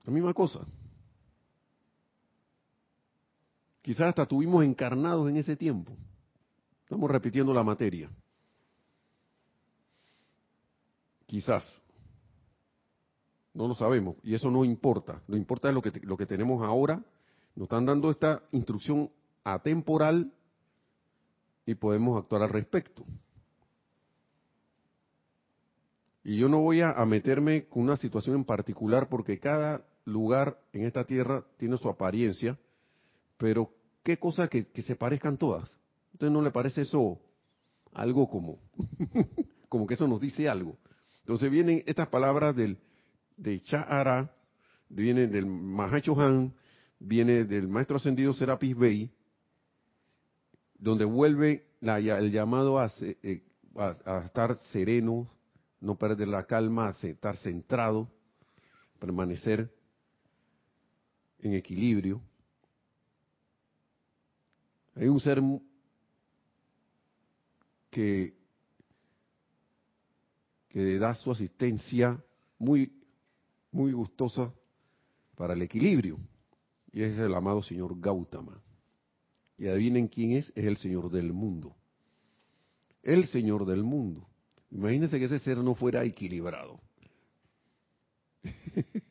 La 0.06 0.14
misma 0.14 0.34
cosa. 0.34 0.66
Quizás 3.88 4.10
hasta 4.10 4.26
tuvimos 4.26 4.66
encarnados 4.66 5.30
en 5.30 5.38
ese 5.38 5.56
tiempo. 5.56 5.94
Estamos 6.84 7.10
repitiendo 7.10 7.54
la 7.54 7.64
materia. 7.64 8.10
Quizás. 11.26 11.64
No 13.54 13.66
lo 13.66 13.76
sabemos. 13.76 14.18
Y 14.24 14.36
eso 14.36 14.52
no 14.52 14.66
importa. 14.66 15.24
Lo 15.30 15.38
importa 15.38 15.70
es 15.70 15.74
lo 15.74 15.82
que, 15.82 15.94
lo 16.02 16.18
que 16.18 16.26
tenemos 16.26 16.66
ahora. 16.66 17.02
Nos 17.56 17.68
están 17.68 17.86
dando 17.86 18.12
esta 18.12 18.44
instrucción 18.52 19.10
atemporal 19.46 20.34
y 21.66 21.74
podemos 21.76 22.22
actuar 22.22 22.42
al 22.42 22.50
respecto. 22.50 23.06
Y 26.26 26.36
yo 26.36 26.50
no 26.50 26.60
voy 26.60 26.82
a, 26.82 26.94
meterme 27.06 27.68
con 27.70 27.84
una 27.84 27.96
situación 27.96 28.36
en 28.36 28.44
particular 28.44 29.08
porque 29.08 29.40
cada 29.40 29.86
lugar 30.04 30.60
en 30.74 30.84
esta 30.84 31.06
tierra 31.06 31.46
tiene 31.56 31.78
su 31.78 31.88
apariencia, 31.88 32.60
pero 33.38 33.77
qué 34.08 34.18
cosa 34.18 34.48
que, 34.48 34.64
se 34.64 34.96
parezcan 34.96 35.38
todas. 35.38 35.78
Entonces 36.14 36.32
no 36.32 36.42
le 36.42 36.50
parece 36.50 36.84
eso 36.84 37.20
algo 37.92 38.30
como, 38.30 38.58
como 39.68 39.86
que 39.86 39.96
eso 39.96 40.08
nos 40.08 40.22
dice 40.22 40.48
algo. 40.48 40.78
Entonces 41.20 41.52
vienen 41.52 41.84
estas 41.86 42.08
palabras 42.08 42.56
del, 42.56 42.78
de 43.36 43.62
Cha'ara, 43.64 44.34
vienen 44.88 45.30
del 45.30 45.46
Mahacho 45.46 46.18
Han, 46.22 46.54
viene 47.00 47.44
del 47.44 47.68
maestro 47.68 47.98
ascendido 47.98 48.34
Serapis 48.34 48.78
Bey, 48.78 49.12
donde 50.80 51.04
vuelve 51.04 51.66
el 51.82 52.32
llamado 52.32 52.82
eh, 53.02 53.44
a, 53.76 54.22
estar 54.24 54.56
sereno, 54.72 55.30
no 55.82 55.98
perder 55.98 56.30
la 56.30 56.46
calma, 56.46 56.88
a 56.88 57.08
estar 57.08 57.36
centrado, 57.36 58.10
permanecer 59.00 59.70
en 61.40 61.56
equilibrio. 61.56 62.22
Hay 65.00 65.08
un 65.08 65.20
ser 65.20 65.42
que, 67.92 68.36
que 70.70 70.98
da 70.98 71.14
su 71.14 71.32
asistencia 71.32 72.20
muy, 72.58 72.92
muy 73.72 73.92
gustosa 73.92 74.52
para 75.36 75.54
el 75.54 75.62
equilibrio, 75.62 76.18
y 76.92 77.04
es 77.04 77.20
el 77.20 77.34
amado 77.36 77.62
señor 77.62 78.00
Gautama. 78.00 78.60
Y 79.58 79.68
adivinen 79.68 80.08
quién 80.08 80.32
es, 80.32 80.52
es 80.56 80.66
el 80.66 80.78
Señor 80.78 81.10
del 81.10 81.34
mundo. 81.34 81.76
El 83.02 83.26
Señor 83.28 83.66
del 83.66 83.84
mundo. 83.84 84.28
Imagínense 84.70 85.18
que 85.18 85.26
ese 85.26 85.40
ser 85.40 85.58
no 85.60 85.74
fuera 85.74 86.04
equilibrado. 86.04 86.80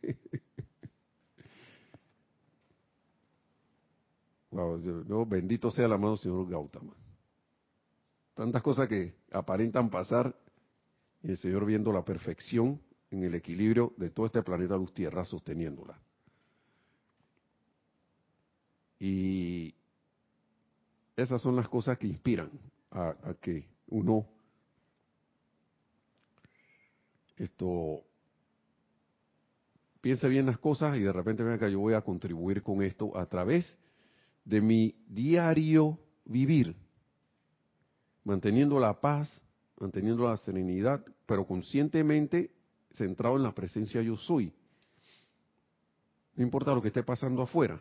bendito 5.26 5.70
sea 5.70 5.86
el 5.86 5.92
amado 5.92 6.16
Señor 6.16 6.48
Gautama. 6.48 6.94
Tantas 8.34 8.62
cosas 8.62 8.88
que 8.88 9.14
aparentan 9.32 9.90
pasar 9.90 10.34
y 11.22 11.30
el 11.30 11.38
Señor 11.38 11.64
viendo 11.64 11.92
la 11.92 12.04
perfección 12.04 12.80
en 13.10 13.24
el 13.24 13.34
equilibrio 13.34 13.94
de 13.96 14.10
todo 14.10 14.26
este 14.26 14.42
planeta 14.42 14.76
luz 14.76 14.92
tierra 14.92 15.24
sosteniéndola. 15.24 15.98
Y 18.98 19.74
esas 21.16 21.40
son 21.40 21.56
las 21.56 21.68
cosas 21.68 21.98
que 21.98 22.06
inspiran 22.06 22.50
a, 22.90 23.14
que 23.40 23.66
uno 23.88 24.26
esto 27.36 28.02
piense 30.00 30.28
bien 30.28 30.46
las 30.46 30.58
cosas 30.58 30.96
y 30.96 31.00
de 31.00 31.12
repente 31.12 31.42
venga 31.42 31.66
que 31.66 31.72
yo 31.72 31.80
voy 31.80 31.94
a 31.94 32.00
contribuir 32.00 32.62
con 32.62 32.82
esto 32.82 33.16
a 33.16 33.26
través 33.26 33.76
de 34.46 34.60
mi 34.62 34.94
diario 35.08 35.98
vivir, 36.24 36.74
manteniendo 38.24 38.80
la 38.80 38.98
paz, 38.98 39.42
manteniendo 39.78 40.26
la 40.26 40.36
serenidad, 40.38 41.04
pero 41.26 41.46
conscientemente 41.46 42.52
centrado 42.92 43.36
en 43.36 43.42
la 43.42 43.54
presencia 43.54 44.00
yo 44.00 44.16
soy. 44.16 44.52
No 46.36 46.44
importa 46.44 46.74
lo 46.74 46.80
que 46.80 46.88
esté 46.88 47.02
pasando 47.02 47.42
afuera, 47.42 47.80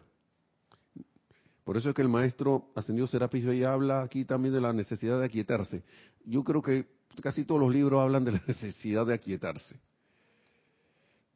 por 1.63 1.77
eso 1.77 1.89
es 1.89 1.95
que 1.95 2.01
el 2.01 2.09
maestro 2.09 2.71
ascendido 2.75 3.07
Serapis 3.07 3.45
Bey 3.45 3.63
habla 3.63 4.01
aquí 4.01 4.23
también 4.23 4.53
de 4.53 4.61
la 4.61 4.71
necesidad 4.71 5.19
de 5.19 5.25
aquietarse. 5.25 5.83
Yo 6.23 6.43
creo 6.43 6.61
que 6.61 6.85
casi 7.21 7.43
todos 7.43 7.59
los 7.59 7.73
libros 7.73 8.01
hablan 8.01 8.23
de 8.23 8.33
la 8.33 8.43
necesidad 8.47 9.05
de 9.05 9.15
aquietarse. 9.15 9.79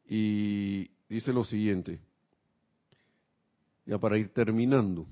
Y 0.08 0.90
dice 1.08 1.34
lo 1.34 1.44
siguiente, 1.44 2.00
ya 3.86 3.98
para 3.98 4.20
ir 4.20 4.30
terminando, 4.30 5.08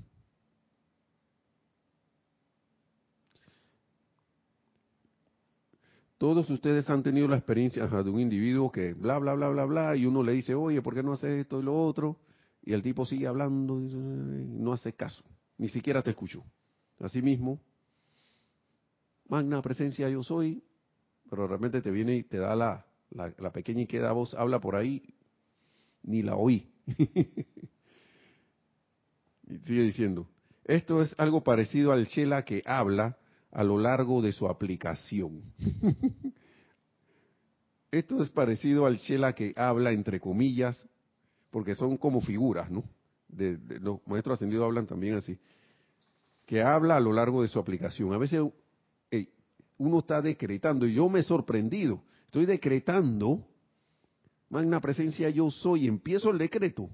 Todos 6.18 6.50
ustedes 6.50 6.90
han 6.90 7.04
tenido 7.04 7.28
la 7.28 7.36
experiencia 7.36 7.86
de 7.86 8.10
un 8.10 8.20
individuo 8.20 8.72
que 8.72 8.92
bla, 8.92 9.18
bla, 9.18 9.34
bla, 9.34 9.50
bla, 9.50 9.64
bla, 9.64 9.96
y 9.96 10.04
uno 10.04 10.24
le 10.24 10.32
dice, 10.32 10.52
oye, 10.52 10.82
¿por 10.82 10.94
qué 10.94 11.02
no 11.04 11.12
haces 11.12 11.40
esto 11.42 11.60
y 11.60 11.62
lo 11.62 11.80
otro? 11.80 12.18
Y 12.62 12.72
el 12.72 12.82
tipo 12.82 13.06
sigue 13.06 13.28
hablando 13.28 13.80
y 13.80 13.86
no 13.86 14.72
hace 14.72 14.94
caso, 14.94 15.22
ni 15.56 15.68
siquiera 15.68 16.02
te 16.02 16.10
escuchó. 16.10 16.44
Asimismo, 16.98 17.60
magna 19.28 19.62
presencia 19.62 20.08
yo 20.08 20.24
soy, 20.24 20.64
pero 21.30 21.42
de 21.42 21.48
repente 21.48 21.82
te 21.82 21.92
viene 21.92 22.16
y 22.16 22.24
te 22.24 22.38
da 22.38 22.56
la, 22.56 22.84
la, 23.10 23.52
pequeña 23.52 23.82
y 23.82 23.86
queda 23.86 24.10
voz, 24.10 24.34
habla 24.34 24.58
por 24.58 24.74
ahí, 24.74 25.14
ni 26.02 26.22
la 26.22 26.34
oí. 26.34 26.68
y 29.46 29.58
sigue 29.58 29.82
diciendo, 29.82 30.28
esto 30.64 31.00
es 31.00 31.14
algo 31.16 31.44
parecido 31.44 31.92
al 31.92 32.08
Chela 32.08 32.44
que 32.44 32.64
habla 32.66 33.16
a 33.50 33.64
lo 33.64 33.78
largo 33.78 34.20
de 34.22 34.32
su 34.32 34.48
aplicación. 34.48 35.42
Esto 37.90 38.22
es 38.22 38.28
parecido 38.30 38.84
al 38.86 38.96
Shela 38.96 39.34
que 39.34 39.54
habla 39.56 39.92
entre 39.92 40.20
comillas, 40.20 40.86
porque 41.50 41.74
son 41.74 41.96
como 41.96 42.20
figuras, 42.20 42.70
¿no? 42.70 42.84
De, 43.28 43.58
los 43.80 44.00
maestros 44.06 44.38
ascendidos 44.38 44.64
hablan 44.64 44.86
también 44.86 45.16
así, 45.16 45.38
que 46.46 46.62
habla 46.62 46.96
a 46.96 47.00
lo 47.00 47.12
largo 47.12 47.42
de 47.42 47.48
su 47.48 47.58
aplicación. 47.58 48.12
A 48.12 48.18
veces 48.18 48.42
uno 49.78 50.00
está 50.00 50.20
decretando, 50.20 50.86
y 50.86 50.94
yo 50.94 51.08
me 51.08 51.20
he 51.20 51.22
sorprendido, 51.22 52.02
estoy 52.24 52.46
decretando, 52.46 53.46
magna 54.50 54.80
presencia 54.80 55.30
yo 55.30 55.50
soy, 55.50 55.86
empiezo 55.86 56.30
el 56.30 56.38
decreto, 56.38 56.90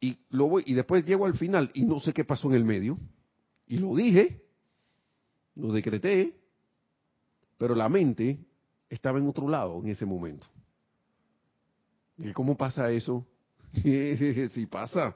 y 0.00 0.18
lo 0.30 0.48
voy, 0.48 0.62
y 0.66 0.74
después 0.74 1.04
llego 1.04 1.26
al 1.26 1.34
final, 1.34 1.70
y 1.74 1.84
no 1.84 2.00
sé 2.00 2.12
qué 2.12 2.24
pasó 2.24 2.48
en 2.48 2.54
el 2.54 2.64
medio, 2.64 2.98
y 3.66 3.78
lo 3.78 3.94
dije, 3.94 4.42
lo 5.54 5.72
decreté, 5.72 6.34
pero 7.58 7.74
la 7.74 7.88
mente 7.88 8.38
estaba 8.88 9.18
en 9.18 9.28
otro 9.28 9.48
lado 9.48 9.80
en 9.80 9.88
ese 9.88 10.04
momento. 10.04 10.46
¿Y 12.18 12.32
cómo 12.32 12.56
pasa 12.56 12.90
eso? 12.90 13.26
si 13.72 14.66
pasa. 14.66 15.14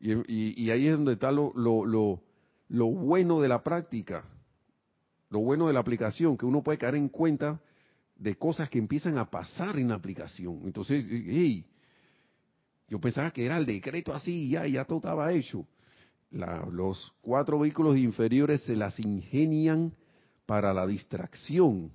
Y, 0.00 0.70
ahí 0.70 0.86
es 0.86 0.92
donde 0.92 1.14
está 1.14 1.32
lo, 1.32 1.52
lo, 1.54 1.84
lo, 1.84 2.22
lo, 2.68 2.86
bueno 2.86 3.40
de 3.40 3.48
la 3.48 3.62
práctica, 3.62 4.24
lo 5.30 5.40
bueno 5.40 5.66
de 5.66 5.72
la 5.72 5.80
aplicación, 5.80 6.36
que 6.36 6.46
uno 6.46 6.62
puede 6.62 6.78
caer 6.78 6.96
en 6.96 7.08
cuenta 7.08 7.60
de 8.16 8.36
cosas 8.36 8.68
que 8.68 8.78
empiezan 8.78 9.18
a 9.18 9.30
pasar 9.30 9.78
en 9.78 9.88
la 9.88 9.94
aplicación. 9.94 10.60
Entonces, 10.64 11.06
hey, 11.08 11.66
yo 12.88 13.00
pensaba 13.00 13.30
que 13.30 13.46
era 13.46 13.56
el 13.56 13.66
decreto 13.66 14.12
así, 14.12 14.50
ya, 14.50 14.66
ya 14.66 14.84
todo 14.84 14.98
estaba 14.98 15.32
hecho 15.32 15.66
los 16.34 17.12
cuatro 17.20 17.60
vehículos 17.60 17.96
inferiores 17.96 18.62
se 18.62 18.74
las 18.74 18.98
ingenian 18.98 19.92
para 20.46 20.74
la 20.74 20.86
distracción, 20.86 21.92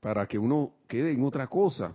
para 0.00 0.26
que 0.26 0.38
uno 0.38 0.74
quede 0.86 1.12
en 1.12 1.24
otra 1.24 1.48
cosa. 1.48 1.94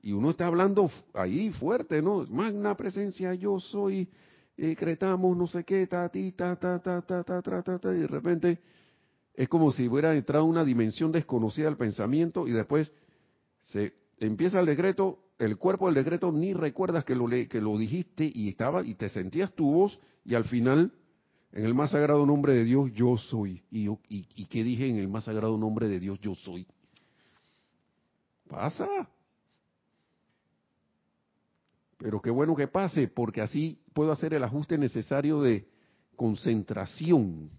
Y 0.00 0.12
uno 0.12 0.30
está 0.30 0.46
hablando 0.46 0.90
ahí 1.12 1.50
fuerte, 1.50 2.00
¿no? 2.00 2.24
Magna 2.28 2.76
presencia, 2.76 3.34
yo 3.34 3.60
soy, 3.60 4.08
decretamos 4.56 5.36
no 5.36 5.46
sé 5.46 5.64
qué, 5.64 5.86
ta, 5.86 6.08
ti, 6.08 6.32
ta, 6.32 6.56
ta, 6.56 6.80
ta, 6.80 7.02
ta, 7.02 7.22
ta, 7.24 7.42
ta, 7.42 7.62
ta, 7.62 7.78
ta, 7.78 7.94
y 7.94 7.98
de 7.98 8.06
repente 8.06 8.58
es 9.34 9.48
como 9.48 9.70
si 9.72 9.86
hubiera 9.86 10.14
entrado 10.14 10.46
una 10.46 10.64
dimensión 10.64 11.12
desconocida 11.12 11.68
al 11.68 11.76
pensamiento 11.76 12.48
y 12.48 12.52
después 12.52 12.90
se 13.58 13.92
empieza 14.18 14.60
el 14.60 14.66
decreto 14.66 15.25
el 15.38 15.58
cuerpo 15.58 15.86
del 15.86 15.94
decreto 15.94 16.32
ni 16.32 16.54
recuerdas 16.54 17.04
que 17.04 17.14
lo, 17.14 17.26
que 17.28 17.60
lo 17.60 17.76
dijiste 17.76 18.30
y 18.32 18.48
estaba 18.48 18.84
y 18.84 18.94
te 18.94 19.08
sentías 19.08 19.52
tu 19.52 19.70
voz 19.70 19.98
y 20.24 20.34
al 20.34 20.44
final 20.44 20.92
en 21.52 21.64
el 21.64 21.74
más 21.74 21.90
sagrado 21.90 22.24
nombre 22.26 22.54
de 22.54 22.64
Dios 22.64 22.90
yo 22.94 23.16
soy. 23.16 23.62
¿Y, 23.70 23.88
y, 23.88 23.98
y 24.08 24.46
qué 24.46 24.64
dije 24.64 24.88
en 24.88 24.96
el 24.96 25.08
más 25.08 25.24
sagrado 25.24 25.56
nombre 25.56 25.88
de 25.88 26.00
Dios 26.00 26.18
yo 26.20 26.34
soy? 26.34 26.66
Pasa. 28.48 28.88
Pero 31.98 32.20
qué 32.20 32.30
bueno 32.30 32.54
que 32.54 32.68
pase, 32.68 33.08
porque 33.08 33.40
así 33.40 33.80
puedo 33.94 34.12
hacer 34.12 34.34
el 34.34 34.44
ajuste 34.44 34.76
necesario 34.76 35.40
de 35.40 35.66
concentración. 36.14 37.50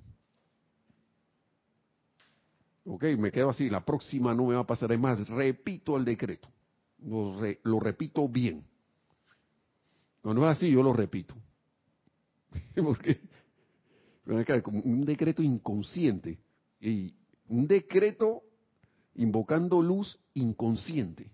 Ok, 2.86 3.04
me 3.18 3.32
quedo 3.32 3.50
así, 3.50 3.70
la 3.70 3.84
próxima 3.84 4.34
no 4.34 4.46
me 4.46 4.56
va 4.56 4.62
a 4.62 4.68
pasar, 4.68 4.92
es 4.92 5.00
más, 5.00 5.28
repito 5.28 5.98
el 5.98 6.06
decreto 6.06 6.48
lo, 7.00 7.80
repito 7.80 8.28
bien. 8.28 8.64
Cuando 10.22 10.50
es 10.50 10.58
así, 10.58 10.70
yo 10.72 10.84
lo 10.84 10.94
repito. 10.94 11.36
Porque 12.76 13.22
como 14.64 14.82
un 14.82 15.06
decreto 15.06 15.42
inconsciente 15.42 16.40
y 16.82 17.14
un 17.48 17.68
decreto 17.68 18.44
invocando 19.16 19.82
luz 19.82 20.20
inconsciente. 20.34 21.32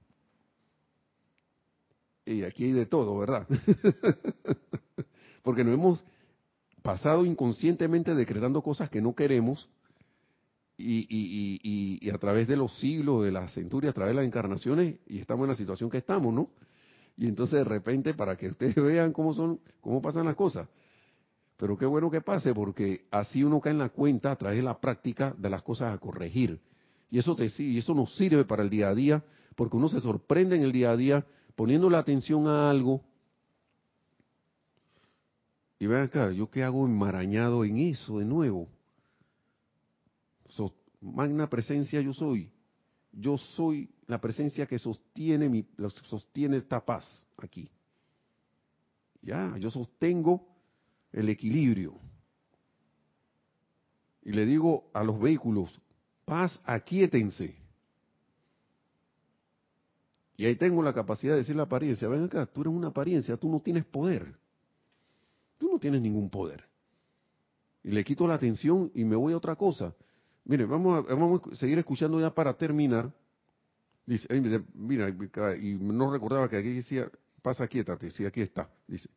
Y 2.26 2.44
aquí 2.44 2.66
hay 2.66 2.72
de 2.72 2.86
todo, 2.86 3.18
¿verdad? 3.18 3.48
Porque 5.44 5.64
nos 5.64 5.74
hemos 5.74 6.06
pasado 6.82 7.26
inconscientemente 7.26 8.14
decretando 8.16 8.62
cosas 8.62 8.90
que 8.90 9.02
no 9.02 9.16
queremos 9.16 9.70
y, 10.84 12.10
a 12.10 12.18
través 12.18 12.48
de 12.48 12.56
los 12.56 12.78
siglos, 12.80 13.24
de 13.24 13.32
las 13.32 13.54
centurias, 13.54 13.92
a 13.92 13.94
través 13.94 14.12
de 14.12 14.22
las 14.22 14.26
encarnaciones, 14.26 14.98
y 15.08 15.20
estamos 15.20 15.46
en 15.46 15.50
la 15.50 15.56
situación 15.56 15.90
que 15.90 15.98
estamos, 15.98 16.34
¿no? 16.34 16.50
Y 17.18 17.28
entonces 17.28 17.60
de 17.60 17.66
repente, 17.66 18.14
para 18.14 18.36
que 18.36 18.50
ustedes 18.50 18.76
vean 18.84 19.14
cómo 19.14 19.34
son, 19.34 19.60
cómo 19.82 20.02
pasan 20.02 20.26
las 20.26 20.36
cosas. 20.36 20.68
Pero 21.58 21.78
qué 21.78 21.86
bueno 21.86 22.10
que 22.10 22.22
pase, 22.22 22.54
porque 22.54 23.06
así 23.12 23.44
uno 23.44 23.62
cae 23.62 23.72
en 23.72 23.80
la 23.80 23.90
cuenta 23.90 24.32
a 24.32 24.36
través 24.36 24.58
de 24.58 24.64
la 24.64 24.80
práctica 24.80 25.34
de 25.38 25.50
las 25.50 25.62
cosas 25.62 25.94
a 25.94 25.98
corregir. 25.98 26.60
Y 27.10 27.20
eso, 27.20 27.36
te, 27.36 27.50
y 27.60 27.78
eso 27.78 27.94
nos 27.94 28.16
sirve 28.16 28.44
para 28.44 28.64
el 28.64 28.70
día 28.70 28.90
a 28.90 28.96
día, 28.96 29.24
porque 29.56 29.78
uno 29.78 29.88
se 29.88 30.02
sorprende 30.02 30.56
en 30.56 30.64
el 30.64 30.72
día 30.72 30.92
a 30.92 30.98
día 30.98 31.26
poniendo 31.56 31.90
la 31.90 32.00
atención 32.00 32.48
a 32.48 32.70
algo. 32.70 33.02
Y 35.80 35.86
vean 35.86 36.04
acá, 36.04 36.32
¿yo 36.32 36.50
qué 36.50 36.64
hago 36.64 36.86
enmarañado 36.86 37.64
en 37.64 37.78
eso 37.78 38.20
de 38.20 38.26
nuevo? 38.26 38.68
Magna 41.02 41.50
presencia 41.50 42.02
yo 42.02 42.14
soy. 42.14 42.52
Yo 43.12 43.38
soy 43.38 43.90
la 44.08 44.20
presencia 44.20 44.66
que 44.66 44.80
sostiene, 44.80 45.48
mi, 45.48 45.66
sostiene 46.06 46.58
esta 46.58 46.84
paz 46.84 47.26
aquí. 47.38 47.70
Ya, 49.22 49.56
yo 49.58 49.70
sostengo 49.70 50.48
el 51.12 51.30
equilibrio. 51.30 51.94
Y 54.24 54.32
le 54.32 54.46
digo 54.46 54.90
a 54.94 55.04
los 55.04 55.20
vehículos, 55.20 55.80
paz, 56.26 56.60
aquíétense. 56.66 57.56
Y 60.36 60.46
ahí 60.46 60.56
tengo 60.56 60.82
la 60.82 60.94
capacidad 60.94 61.34
de 61.34 61.40
decir 61.40 61.56
la 61.56 61.64
apariencia, 61.64 62.08
ven 62.08 62.24
acá, 62.24 62.46
tú 62.46 62.62
eres 62.62 62.74
una 62.74 62.88
apariencia, 62.88 63.38
tú 63.38 63.50
no 63.50 63.60
tienes 63.60 63.86
poder. 63.86 64.36
Tú 65.58 65.72
no 65.72 65.80
tienes 65.80 66.02
ningún 66.02 66.30
poder. 66.30 66.64
Y 67.84 67.92
le 67.92 68.04
quito 68.04 68.28
la 68.28 68.34
atención 68.34 68.92
y 68.96 69.06
me 69.06 69.16
voy 69.16 69.34
a 69.34 69.38
otra 69.38 69.56
cosa. 69.56 69.94
Mire, 70.46 70.66
vamos 70.66 71.06
a, 71.10 71.14
vamos 71.14 71.42
a 71.52 71.56
seguir 71.56 71.78
escuchando 71.80 72.20
ya 72.20 72.34
para 72.34 72.54
terminar. 72.54 73.12
Dice, 74.06 74.28
mira, 74.74 75.10
y 75.62 75.76
no 75.76 76.12
recordaba 76.12 76.50
que 76.50 76.58
aquí 76.58 76.74
decía, 76.74 77.10
pasa 77.42 77.68
quieta, 77.68 77.98
sí, 78.10 78.26
aquí 78.26 78.42
está. 78.42 78.70
Dice, 78.86 79.10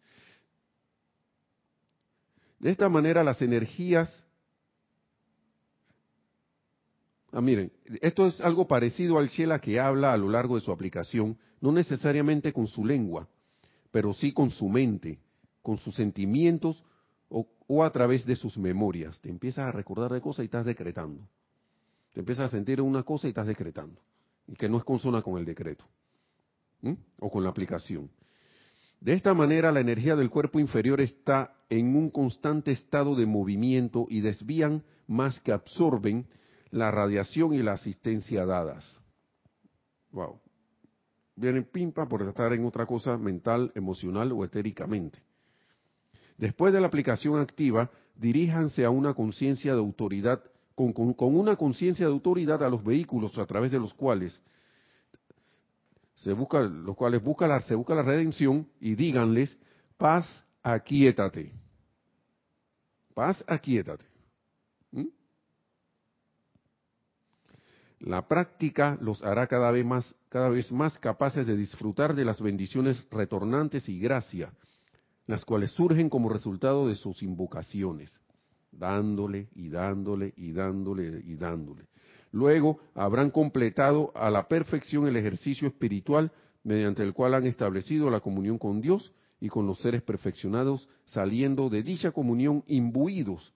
de 2.61 2.71
esta 2.71 2.89
manera 2.89 3.25
las 3.25 3.43
energías, 3.43 4.25
ah, 7.33 7.41
miren, 7.41 7.73
esto 8.01 8.29
es 8.29 8.41
algo 8.41 8.69
parecido 8.69 9.19
al 9.19 9.29
Shela 9.29 9.61
que 9.61 9.81
habla 9.81 10.13
a 10.13 10.17
lo 10.17 10.29
largo 10.29 10.55
de 10.55 10.61
su 10.61 10.71
aplicación, 10.71 11.37
no 11.61 11.73
necesariamente 11.73 12.53
con 12.53 12.69
su 12.69 12.85
lengua, 12.85 13.29
pero 13.91 14.15
sí 14.15 14.33
con 14.33 14.51
su 14.51 14.69
mente, 14.69 15.19
con 15.63 15.79
sus 15.79 15.97
sentimientos 15.97 16.85
o, 17.29 17.85
a 17.85 17.91
través 17.91 18.25
de 18.25 18.37
sus 18.37 18.57
memorias. 18.57 19.21
Te 19.21 19.29
empiezas 19.29 19.67
a 19.67 19.73
recordar 19.73 20.13
de 20.13 20.21
cosas 20.21 20.43
y 20.43 20.47
estás 20.47 20.67
decretando. 20.67 21.29
Te 22.13 22.21
empiezas 22.21 22.47
a 22.47 22.57
sentir 22.57 22.81
una 22.81 23.03
cosa 23.03 23.27
y 23.27 23.31
estás 23.31 23.47
decretando. 23.47 24.01
Y 24.47 24.55
que 24.55 24.69
no 24.69 24.79
es 24.79 24.85
consona 24.85 25.23
con 25.23 25.39
el 25.39 25.45
decreto. 25.45 25.85
O 27.19 27.31
con 27.31 27.43
la 27.43 27.51
aplicación. 27.51 28.11
De 29.01 29.13
esta 29.13 29.35
manera 29.35 29.73
la 29.73 29.81
energía 29.81 30.17
del 30.17 30.31
cuerpo 30.31 30.61
inferior 30.61 31.01
está 31.01 31.55
en 31.69 31.97
un 31.97 32.11
constante 32.11 32.71
estado 32.71 33.15
de 33.15 33.27
movimiento 33.27 34.07
y 34.09 34.21
desvían 34.21 34.85
más 35.07 35.41
que 35.41 35.53
absorben 35.53 36.27
la 36.71 36.91
radiación 36.91 37.53
y 37.53 37.63
la 37.63 37.73
asistencia 37.73 38.47
dadas. 38.47 39.01
Wow. 40.13 40.41
Vienen 41.35 41.65
pimpa 41.65 42.09
por 42.09 42.23
estar 42.23 42.53
en 42.53 42.65
otra 42.65 42.87
cosa 42.87 43.19
mental, 43.19 43.71
emocional 43.75 44.33
o 44.33 44.45
etéricamente. 44.45 45.19
Después 46.39 46.73
de 46.73 46.81
la 46.81 46.87
aplicación 46.87 47.41
activa, 47.41 47.91
diríjanse 48.15 48.85
a 48.85 48.91
una 48.91 49.15
conciencia 49.15 49.73
de 49.73 49.79
autoridad, 49.79 50.43
con, 50.75 50.93
una 51.19 51.57
conciencia 51.57 52.07
de 52.07 52.13
autoridad 52.13 52.63
a 52.63 52.69
los 52.69 52.85
vehículos 52.85 53.39
a 53.39 53.47
través 53.47 53.73
de 53.73 53.79
los 53.79 53.95
cuales 53.95 54.41
se 56.15 56.33
busca, 56.33 56.61
los 56.61 56.97
cuales 56.97 57.23
busca 57.23 57.47
la, 57.47 57.61
se 57.61 57.75
busca 57.75 57.95
la 57.95 58.03
redención 58.03 58.69
y 58.81 58.95
díganles, 58.95 59.57
paz, 59.97 60.45
aquíétate. 60.63 61.53
Paz, 63.15 63.43
aquíétate. 63.47 64.05
¿Mm? 64.93 65.07
La 68.01 68.29
práctica 68.29 68.99
los 69.01 69.23
hará 69.23 69.47
cada 69.47 69.71
vez 69.71 69.87
más, 69.87 70.15
cada 70.29 70.51
vez 70.51 70.71
más 70.71 70.99
capaces 70.99 71.47
de 71.47 71.57
disfrutar 71.57 72.15
de 72.15 72.27
las 72.27 72.43
bendiciones 72.43 73.07
retornantes 73.11 73.89
y 73.89 73.99
gracia, 73.99 74.53
las 75.27 75.45
cuales 75.45 75.73
surgen 75.73 76.09
como 76.09 76.29
resultado 76.29 76.89
de 76.89 76.95
sus 76.95 77.23
invocaciones, 77.23 78.21
dándole 78.71 79.49
y 79.55 79.69
dándole 79.69 80.33
y 80.37 80.53
dándole 80.53 81.23
y 81.25 81.37
dándole. 81.37 81.85
Luego 82.33 82.81
habrán 82.95 83.31
completado 83.31 84.13
a 84.15 84.31
la 84.31 84.47
perfección 84.47 85.07
el 85.07 85.17
ejercicio 85.17 85.69
espiritual 85.69 86.31
mediante 86.65 87.03
el 87.03 87.15
cual 87.15 87.35
han 87.35 87.47
establecido 87.47 88.11
la 88.11 88.21
comunión 88.21 88.59
con 88.59 88.81
Dios 88.81 89.15
y 89.41 89.49
con 89.49 89.67
los 89.67 89.79
seres 89.79 90.03
perfeccionados, 90.03 90.89
saliendo 91.05 91.69
de 91.69 91.83
dicha 91.83 92.11
comunión 92.11 92.65
imbuidos 92.67 93.53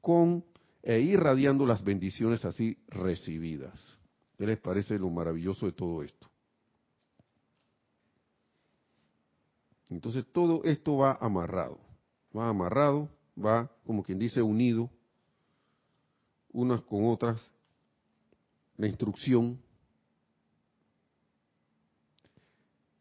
con 0.00 0.44
e 0.82 1.00
irradiando 1.00 1.66
las 1.66 1.82
bendiciones 1.82 2.44
así 2.44 2.76
recibidas. 2.88 3.98
¿Qué 4.36 4.46
les 4.46 4.58
parece 4.58 4.98
lo 4.98 5.08
maravilloso 5.08 5.66
de 5.66 5.72
todo 5.72 6.02
esto? 6.02 6.28
Entonces 9.94 10.26
todo 10.32 10.64
esto 10.64 10.96
va 10.96 11.16
amarrado, 11.20 11.78
va 12.36 12.48
amarrado, 12.48 13.08
va 13.38 13.70
como 13.86 14.02
quien 14.02 14.18
dice 14.18 14.42
unido 14.42 14.90
unas 16.52 16.82
con 16.82 17.06
otras, 17.06 17.50
la 18.76 18.88
instrucción. 18.88 19.60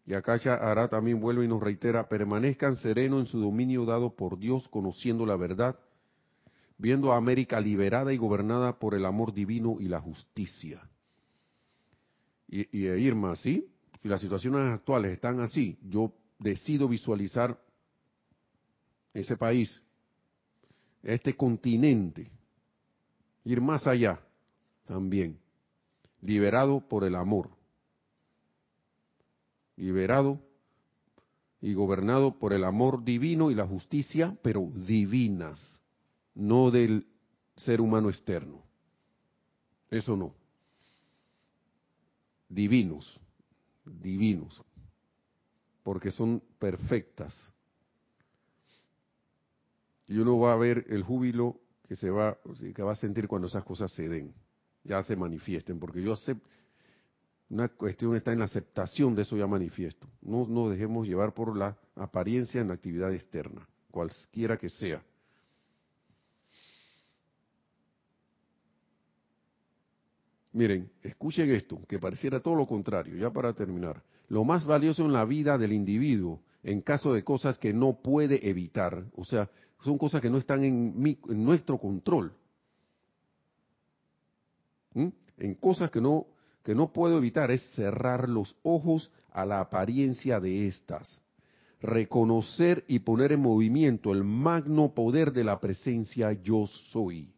Y 0.06 0.12
ya 0.12 0.54
hará 0.54 0.88
también 0.88 1.20
vuelve 1.20 1.46
y 1.46 1.48
nos 1.48 1.62
reitera, 1.62 2.08
permanezcan 2.08 2.76
serenos 2.78 3.22
en 3.22 3.28
su 3.28 3.40
dominio 3.40 3.86
dado 3.86 4.16
por 4.16 4.38
Dios, 4.38 4.68
conociendo 4.70 5.26
la 5.26 5.36
verdad, 5.36 5.80
viendo 6.78 7.12
a 7.12 7.18
América 7.18 7.60
liberada 7.60 8.14
y 8.14 8.18
gobernada 8.18 8.78
por 8.78 8.94
el 8.94 9.06
amor 9.06 9.34
divino 9.34 9.78
y 9.80 9.88
la 9.88 10.00
justicia. 10.00 10.88
Y, 12.48 12.78
y 12.78 12.88
Irma, 12.88 13.36
¿sí? 13.36 13.68
Si 14.02 14.08
las 14.08 14.22
situaciones 14.22 14.74
actuales 14.74 15.14
están 15.14 15.40
así, 15.40 15.80
yo 15.82 16.14
decido 16.44 16.88
visualizar 16.88 17.58
ese 19.14 19.38
país, 19.38 19.82
este 21.02 21.36
continente, 21.36 22.30
ir 23.46 23.62
más 23.62 23.88
allá 23.88 24.20
también, 24.86 25.40
liberado 26.22 26.82
por 26.88 27.06
el 27.06 27.16
amor, 27.16 27.50
liberado 29.78 30.40
y 31.62 31.74
gobernado 31.74 32.38
por 32.38 32.54
el 32.54 32.66
amor 32.66 33.04
divino 33.04 33.50
y 33.50 33.56
la 33.56 33.66
justicia, 33.66 34.38
pero 34.44 34.70
divinas 34.76 35.82
no 36.36 36.72
del 36.72 37.08
ser 37.58 37.80
humano 37.80 38.10
externo. 38.10 38.64
Eso 39.90 40.18
no. 40.18 40.34
Divinos, 42.50 43.20
divinos, 43.86 44.62
porque 45.84 46.12
son 46.12 46.42
perfectas. 46.60 47.36
Y 50.08 50.18
uno 50.18 50.40
va 50.40 50.54
a 50.54 50.58
ver 50.58 50.86
el 50.90 51.04
júbilo 51.04 51.60
que 51.88 51.96
se 51.96 52.10
va, 52.10 52.38
que 52.76 52.84
va 52.84 52.94
a 52.94 52.96
sentir 52.96 53.28
cuando 53.28 53.48
esas 53.48 53.64
cosas 53.64 53.92
se 53.92 54.08
den, 54.08 54.34
ya 54.84 55.04
se 55.04 55.16
manifiesten, 55.16 55.80
porque 55.80 56.02
yo 56.02 56.14
acepto, 56.14 56.48
una 57.50 57.68
cuestión 57.68 58.16
está 58.16 58.32
en 58.32 58.40
la 58.40 58.46
aceptación 58.46 59.14
de 59.14 59.22
eso 59.22 59.38
ya 59.38 59.46
manifiesto. 59.46 60.08
No 60.22 60.48
nos 60.48 60.72
dejemos 60.72 61.08
llevar 61.08 61.34
por 61.34 61.56
la 61.56 61.78
apariencia 61.96 62.62
en 62.62 62.70
la 62.70 62.74
actividad 62.74 63.14
externa, 63.14 63.68
cualquiera 63.92 64.58
que 64.58 64.70
sea. 64.70 65.04
Miren, 70.54 70.92
escuchen 71.02 71.50
esto, 71.52 71.82
que 71.88 72.00
pareciera 72.00 72.40
todo 72.40 72.56
lo 72.56 72.68
contrario, 72.68 73.16
ya 73.18 73.32
para 73.32 73.54
terminar. 73.54 74.02
Lo 74.30 74.44
más 74.44 74.66
valioso 74.66 75.06
en 75.06 75.14
la 75.14 75.26
vida 75.26 75.58
del 75.58 75.74
individuo, 75.74 76.42
en 76.64 76.82
caso 76.82 77.14
de 77.14 77.24
cosas 77.24 77.60
que 77.60 77.74
no 77.74 78.02
puede 78.02 78.50
evitar, 78.50 79.06
o 79.16 79.26
sea, 79.26 79.50
son 79.84 79.98
cosas 79.98 80.22
que 80.22 80.30
no 80.30 80.38
están 80.38 80.64
en, 80.64 81.18
nuestro 81.28 81.78
control, 81.78 82.34
en 84.96 85.56
cosas 85.56 85.92
que 85.92 86.00
no, 86.00 86.28
que 86.64 86.74
no 86.74 86.94
puedo 86.94 87.18
evitar, 87.18 87.52
es 87.52 87.62
cerrar 87.76 88.30
los 88.30 88.56
ojos 88.64 89.12
a 89.32 89.46
la 89.46 89.60
apariencia 89.60 90.40
de 90.40 90.68
estas, 90.68 91.22
reconocer 91.82 92.86
y 92.88 93.00
poner 93.00 93.34
en 93.34 93.42
movimiento 93.42 94.14
el 94.14 94.24
magno 94.24 94.94
poder 94.94 95.34
de 95.34 95.44
la 95.44 95.60
presencia 95.60 96.32
yo 96.32 96.68
soy. 96.92 97.34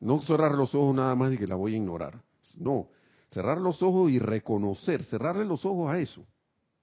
No 0.00 0.20
cerrar 0.22 0.52
los 0.52 0.74
ojos 0.74 0.94
nada 0.94 1.14
más 1.14 1.32
y 1.32 1.38
que 1.38 1.46
la 1.46 1.56
voy 1.56 1.74
a 1.74 1.76
ignorar. 1.76 2.20
No, 2.56 2.88
cerrar 3.28 3.58
los 3.58 3.82
ojos 3.82 4.10
y 4.10 4.18
reconocer, 4.18 5.02
cerrarle 5.04 5.44
los 5.44 5.64
ojos 5.64 5.90
a 5.90 5.98
eso. 5.98 6.24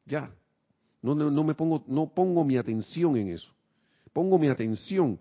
Ya. 0.06 0.32
No, 1.02 1.16
me 1.44 1.54
pongo, 1.54 1.84
no 1.88 2.08
pongo 2.14 2.44
mi 2.44 2.58
atención 2.58 3.16
en 3.18 3.30
eso. 3.30 3.52
Pongo 4.14 4.40
mi 4.40 4.48
atención 4.48 5.20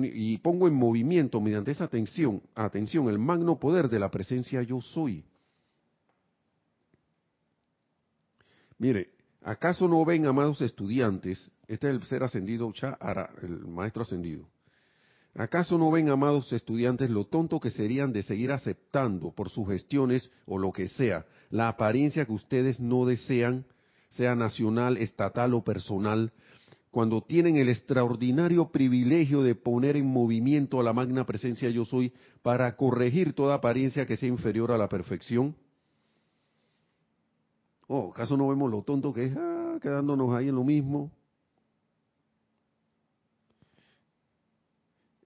y 0.00 0.38
pongo 0.38 0.68
en 0.68 0.74
movimiento 0.74 1.38
mediante 1.40 1.70
esa 1.70 1.84
atención, 1.84 2.42
atención, 2.54 3.08
el 3.08 3.18
magno 3.18 3.58
poder 3.58 3.90
de 3.90 3.98
la 3.98 4.10
presencia 4.10 4.62
yo 4.62 4.80
soy. 4.80 5.22
Mire, 8.78 9.10
¿acaso 9.42 9.86
no 9.86 10.02
ven, 10.04 10.24
amados 10.24 10.62
estudiantes, 10.62 11.50
este 11.68 11.88
es 11.88 11.94
el 11.94 12.02
ser 12.04 12.22
ascendido 12.22 12.72
el 13.42 13.66
maestro 13.66 14.02
ascendido, 14.02 14.48
¿Acaso 15.34 15.78
no 15.78 15.90
ven, 15.90 16.10
amados 16.10 16.52
estudiantes, 16.52 17.08
lo 17.08 17.24
tonto 17.24 17.58
que 17.58 17.70
serían 17.70 18.12
de 18.12 18.22
seguir 18.22 18.52
aceptando 18.52 19.30
por 19.30 19.48
sus 19.48 19.66
gestiones 19.66 20.30
o 20.46 20.58
lo 20.58 20.72
que 20.72 20.88
sea 20.88 21.24
la 21.52 21.68
apariencia 21.68 22.24
que 22.24 22.32
ustedes 22.32 22.80
no 22.80 23.04
desean, 23.04 23.66
sea 24.08 24.34
nacional, 24.34 24.96
estatal 24.96 25.52
o 25.54 25.62
personal, 25.62 26.32
cuando 26.90 27.22
tienen 27.22 27.56
el 27.56 27.68
extraordinario 27.68 28.70
privilegio 28.70 29.42
de 29.42 29.54
poner 29.54 29.96
en 29.96 30.06
movimiento 30.06 30.80
a 30.80 30.82
la 30.82 30.92
magna 30.92 31.24
presencia 31.24 31.70
yo 31.70 31.84
soy 31.84 32.12
para 32.42 32.74
corregir 32.76 33.34
toda 33.34 33.54
apariencia 33.54 34.06
que 34.06 34.16
sea 34.16 34.28
inferior 34.28 34.72
a 34.72 34.78
la 34.78 34.88
perfección? 34.88 35.54
¿O 37.86 37.98
oh, 37.98 38.10
acaso 38.12 38.36
no 38.36 38.48
vemos 38.48 38.70
lo 38.70 38.82
tonto 38.82 39.12
que 39.12 39.26
es 39.26 39.36
ah, 39.36 39.78
quedándonos 39.80 40.34
ahí 40.34 40.48
en 40.48 40.54
lo 40.54 40.64
mismo? 40.64 41.10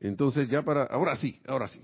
Entonces 0.07 0.49
ya 0.49 0.63
para, 0.63 0.85
ahora 0.85 1.17
sí, 1.17 1.41
ahora 1.47 1.69
sí. 1.69 1.81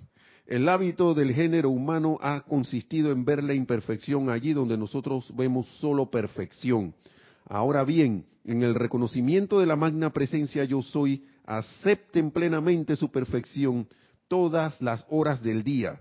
El 0.47 0.69
hábito 0.69 1.15
del 1.15 1.33
género 1.33 1.71
humano 1.71 2.19
ha 2.21 2.43
consistido 2.43 3.13
en 3.13 3.25
ver 3.25 3.43
la 3.43 3.55
imperfección 3.55 4.31
allí 4.31 4.53
donde 4.53 4.77
nosotros 4.77 5.33
vemos 5.37 5.67
solo 5.79 6.11
perfección. 6.11 6.95
Ahora 7.47 7.85
bien, 7.85 8.27
en 8.45 8.63
el 8.63 8.75
reconocimiento 8.75 9.61
de 9.61 9.67
la 9.67 9.77
magna 9.77 10.13
presencia 10.13 10.65
yo 10.65 10.83
soy, 10.83 11.25
acepten 11.45 12.31
plenamente 12.31 12.97
su 12.97 13.11
perfección 13.11 13.89
todas 14.29 14.81
las 14.81 15.05
horas 15.11 15.43
del 15.43 15.63
día. 15.63 16.01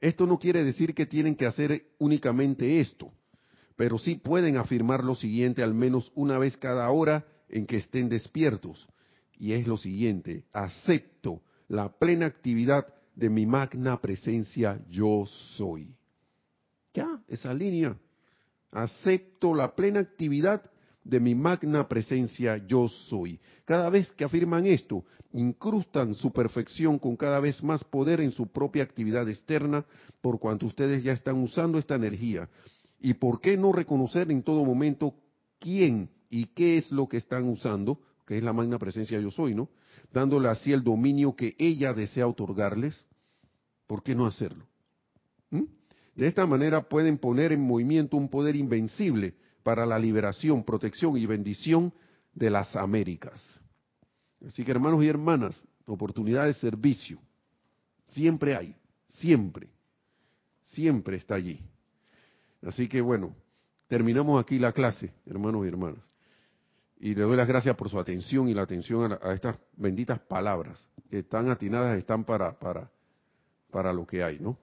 Esto 0.00 0.26
no 0.26 0.38
quiere 0.38 0.64
decir 0.64 0.94
que 0.94 1.06
tienen 1.06 1.36
que 1.36 1.46
hacer 1.46 1.84
únicamente 1.98 2.80
esto, 2.80 3.12
pero 3.76 3.98
sí 3.98 4.14
pueden 4.14 4.56
afirmar 4.56 5.04
lo 5.04 5.14
siguiente 5.14 5.62
al 5.62 5.74
menos 5.74 6.10
una 6.14 6.38
vez 6.38 6.56
cada 6.56 6.88
hora 6.90 7.26
en 7.48 7.66
que 7.66 7.76
estén 7.76 8.08
despiertos. 8.08 8.88
Y 9.38 9.52
es 9.52 9.66
lo 9.66 9.76
siguiente, 9.76 10.44
acepto 10.52 11.42
la 11.70 11.88
plena 11.88 12.26
actividad 12.26 12.84
de 13.14 13.30
mi 13.30 13.46
magna 13.46 14.00
presencia 14.00 14.80
yo 14.90 15.24
soy. 15.56 15.94
Ya, 16.92 17.22
esa 17.28 17.54
línea. 17.54 17.96
Acepto 18.72 19.54
la 19.54 19.76
plena 19.76 20.00
actividad 20.00 20.68
de 21.04 21.20
mi 21.20 21.36
magna 21.36 21.86
presencia 21.88 22.56
yo 22.66 22.88
soy. 22.88 23.38
Cada 23.64 23.88
vez 23.88 24.10
que 24.12 24.24
afirman 24.24 24.66
esto, 24.66 25.04
incrustan 25.32 26.16
su 26.16 26.32
perfección 26.32 26.98
con 26.98 27.16
cada 27.16 27.38
vez 27.38 27.62
más 27.62 27.84
poder 27.84 28.20
en 28.20 28.32
su 28.32 28.48
propia 28.48 28.82
actividad 28.82 29.28
externa, 29.28 29.84
por 30.20 30.40
cuanto 30.40 30.66
ustedes 30.66 31.04
ya 31.04 31.12
están 31.12 31.40
usando 31.40 31.78
esta 31.78 31.94
energía. 31.94 32.48
¿Y 32.98 33.14
por 33.14 33.40
qué 33.40 33.56
no 33.56 33.70
reconocer 33.70 34.28
en 34.32 34.42
todo 34.42 34.64
momento 34.64 35.14
quién 35.60 36.10
y 36.30 36.46
qué 36.46 36.78
es 36.78 36.90
lo 36.90 37.08
que 37.08 37.18
están 37.18 37.48
usando? 37.48 38.00
Que 38.30 38.36
es 38.36 38.44
la 38.44 38.52
magna 38.52 38.78
presencia 38.78 39.18
yo 39.18 39.32
soy, 39.32 39.56
¿no? 39.56 39.68
dándole 40.12 40.48
así 40.48 40.72
el 40.72 40.82
dominio 40.82 41.34
que 41.34 41.56
ella 41.58 41.92
desea 41.92 42.28
otorgarles, 42.28 43.04
¿por 43.88 44.04
qué 44.04 44.14
no 44.14 44.24
hacerlo? 44.24 44.66
¿Mm? 45.50 45.64
De 46.14 46.26
esta 46.28 46.46
manera 46.46 46.88
pueden 46.88 47.18
poner 47.18 47.50
en 47.50 47.60
movimiento 47.60 48.16
un 48.16 48.28
poder 48.28 48.54
invencible 48.54 49.34
para 49.64 49.86
la 49.86 49.98
liberación, 49.98 50.64
protección 50.64 51.16
y 51.16 51.26
bendición 51.26 51.92
de 52.32 52.50
las 52.50 52.76
Américas. 52.76 53.60
Así 54.46 54.64
que 54.64 54.70
hermanos 54.70 55.02
y 55.02 55.08
hermanas, 55.08 55.62
oportunidad 55.86 56.46
de 56.46 56.54
servicio, 56.54 57.18
siempre 58.06 58.56
hay, 58.56 58.76
siempre, 59.06 59.68
siempre 60.62 61.16
está 61.16 61.34
allí. 61.34 61.60
Así 62.62 62.88
que 62.88 63.00
bueno, 63.00 63.34
terminamos 63.88 64.40
aquí 64.40 64.58
la 64.58 64.72
clase, 64.72 65.12
hermanos 65.26 65.64
y 65.64 65.68
hermanas. 65.68 66.09
Y 67.02 67.14
le 67.14 67.22
doy 67.22 67.34
las 67.34 67.48
gracias 67.48 67.74
por 67.76 67.88
su 67.88 67.98
atención 67.98 68.46
y 68.48 68.54
la 68.54 68.62
atención 68.62 69.10
a, 69.10 69.32
estas 69.32 69.56
benditas 69.74 70.20
palabras, 70.20 70.86
que 71.08 71.20
están 71.20 71.48
atinadas, 71.48 71.96
están 71.96 72.24
para, 72.24 72.58
para, 72.58 72.90
para 73.70 73.90
lo 73.90 74.06
que 74.06 74.22
hay, 74.22 74.38
¿no? 74.38 74.58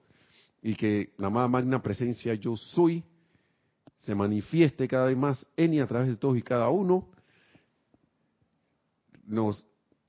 Y 0.62 0.76
que 0.76 1.14
la 1.18 1.30
magna 1.30 1.82
presencia 1.82 2.34
yo 2.34 2.56
soy 2.56 3.02
se 3.96 4.14
manifieste 4.14 4.86
cada 4.86 5.06
vez 5.06 5.16
más 5.16 5.44
en 5.56 5.74
y 5.74 5.80
a 5.80 5.86
través 5.88 6.08
de 6.08 6.16
todos 6.16 6.38
y 6.38 6.42
cada 6.42 6.68
uno, 6.68 7.08
nos 9.26 9.66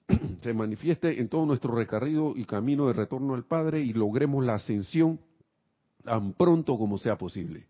se 0.41 0.53
manifieste 0.53 1.19
en 1.19 1.30
todo 1.30 1.47
nuestro 1.47 1.73
recorrido 1.73 2.34
y 2.36 2.45
camino 2.45 2.88
de 2.88 2.93
retorno 2.93 3.34
al 3.34 3.45
Padre 3.45 3.82
y 3.82 3.93
logremos 3.93 4.45
la 4.45 4.53
ascensión 4.53 5.19
tan 6.03 6.34
pronto 6.34 6.77
como 6.77 6.99
sea 6.99 7.17
posible. 7.17 7.65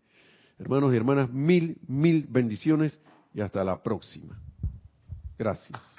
Hermanos 0.58 0.92
y 0.92 0.96
hermanas, 0.98 1.30
mil, 1.32 1.78
mil 1.88 2.26
bendiciones 2.28 3.00
y 3.32 3.40
hasta 3.40 3.64
la 3.64 3.82
próxima. 3.82 4.38
Gracias. 5.40 5.96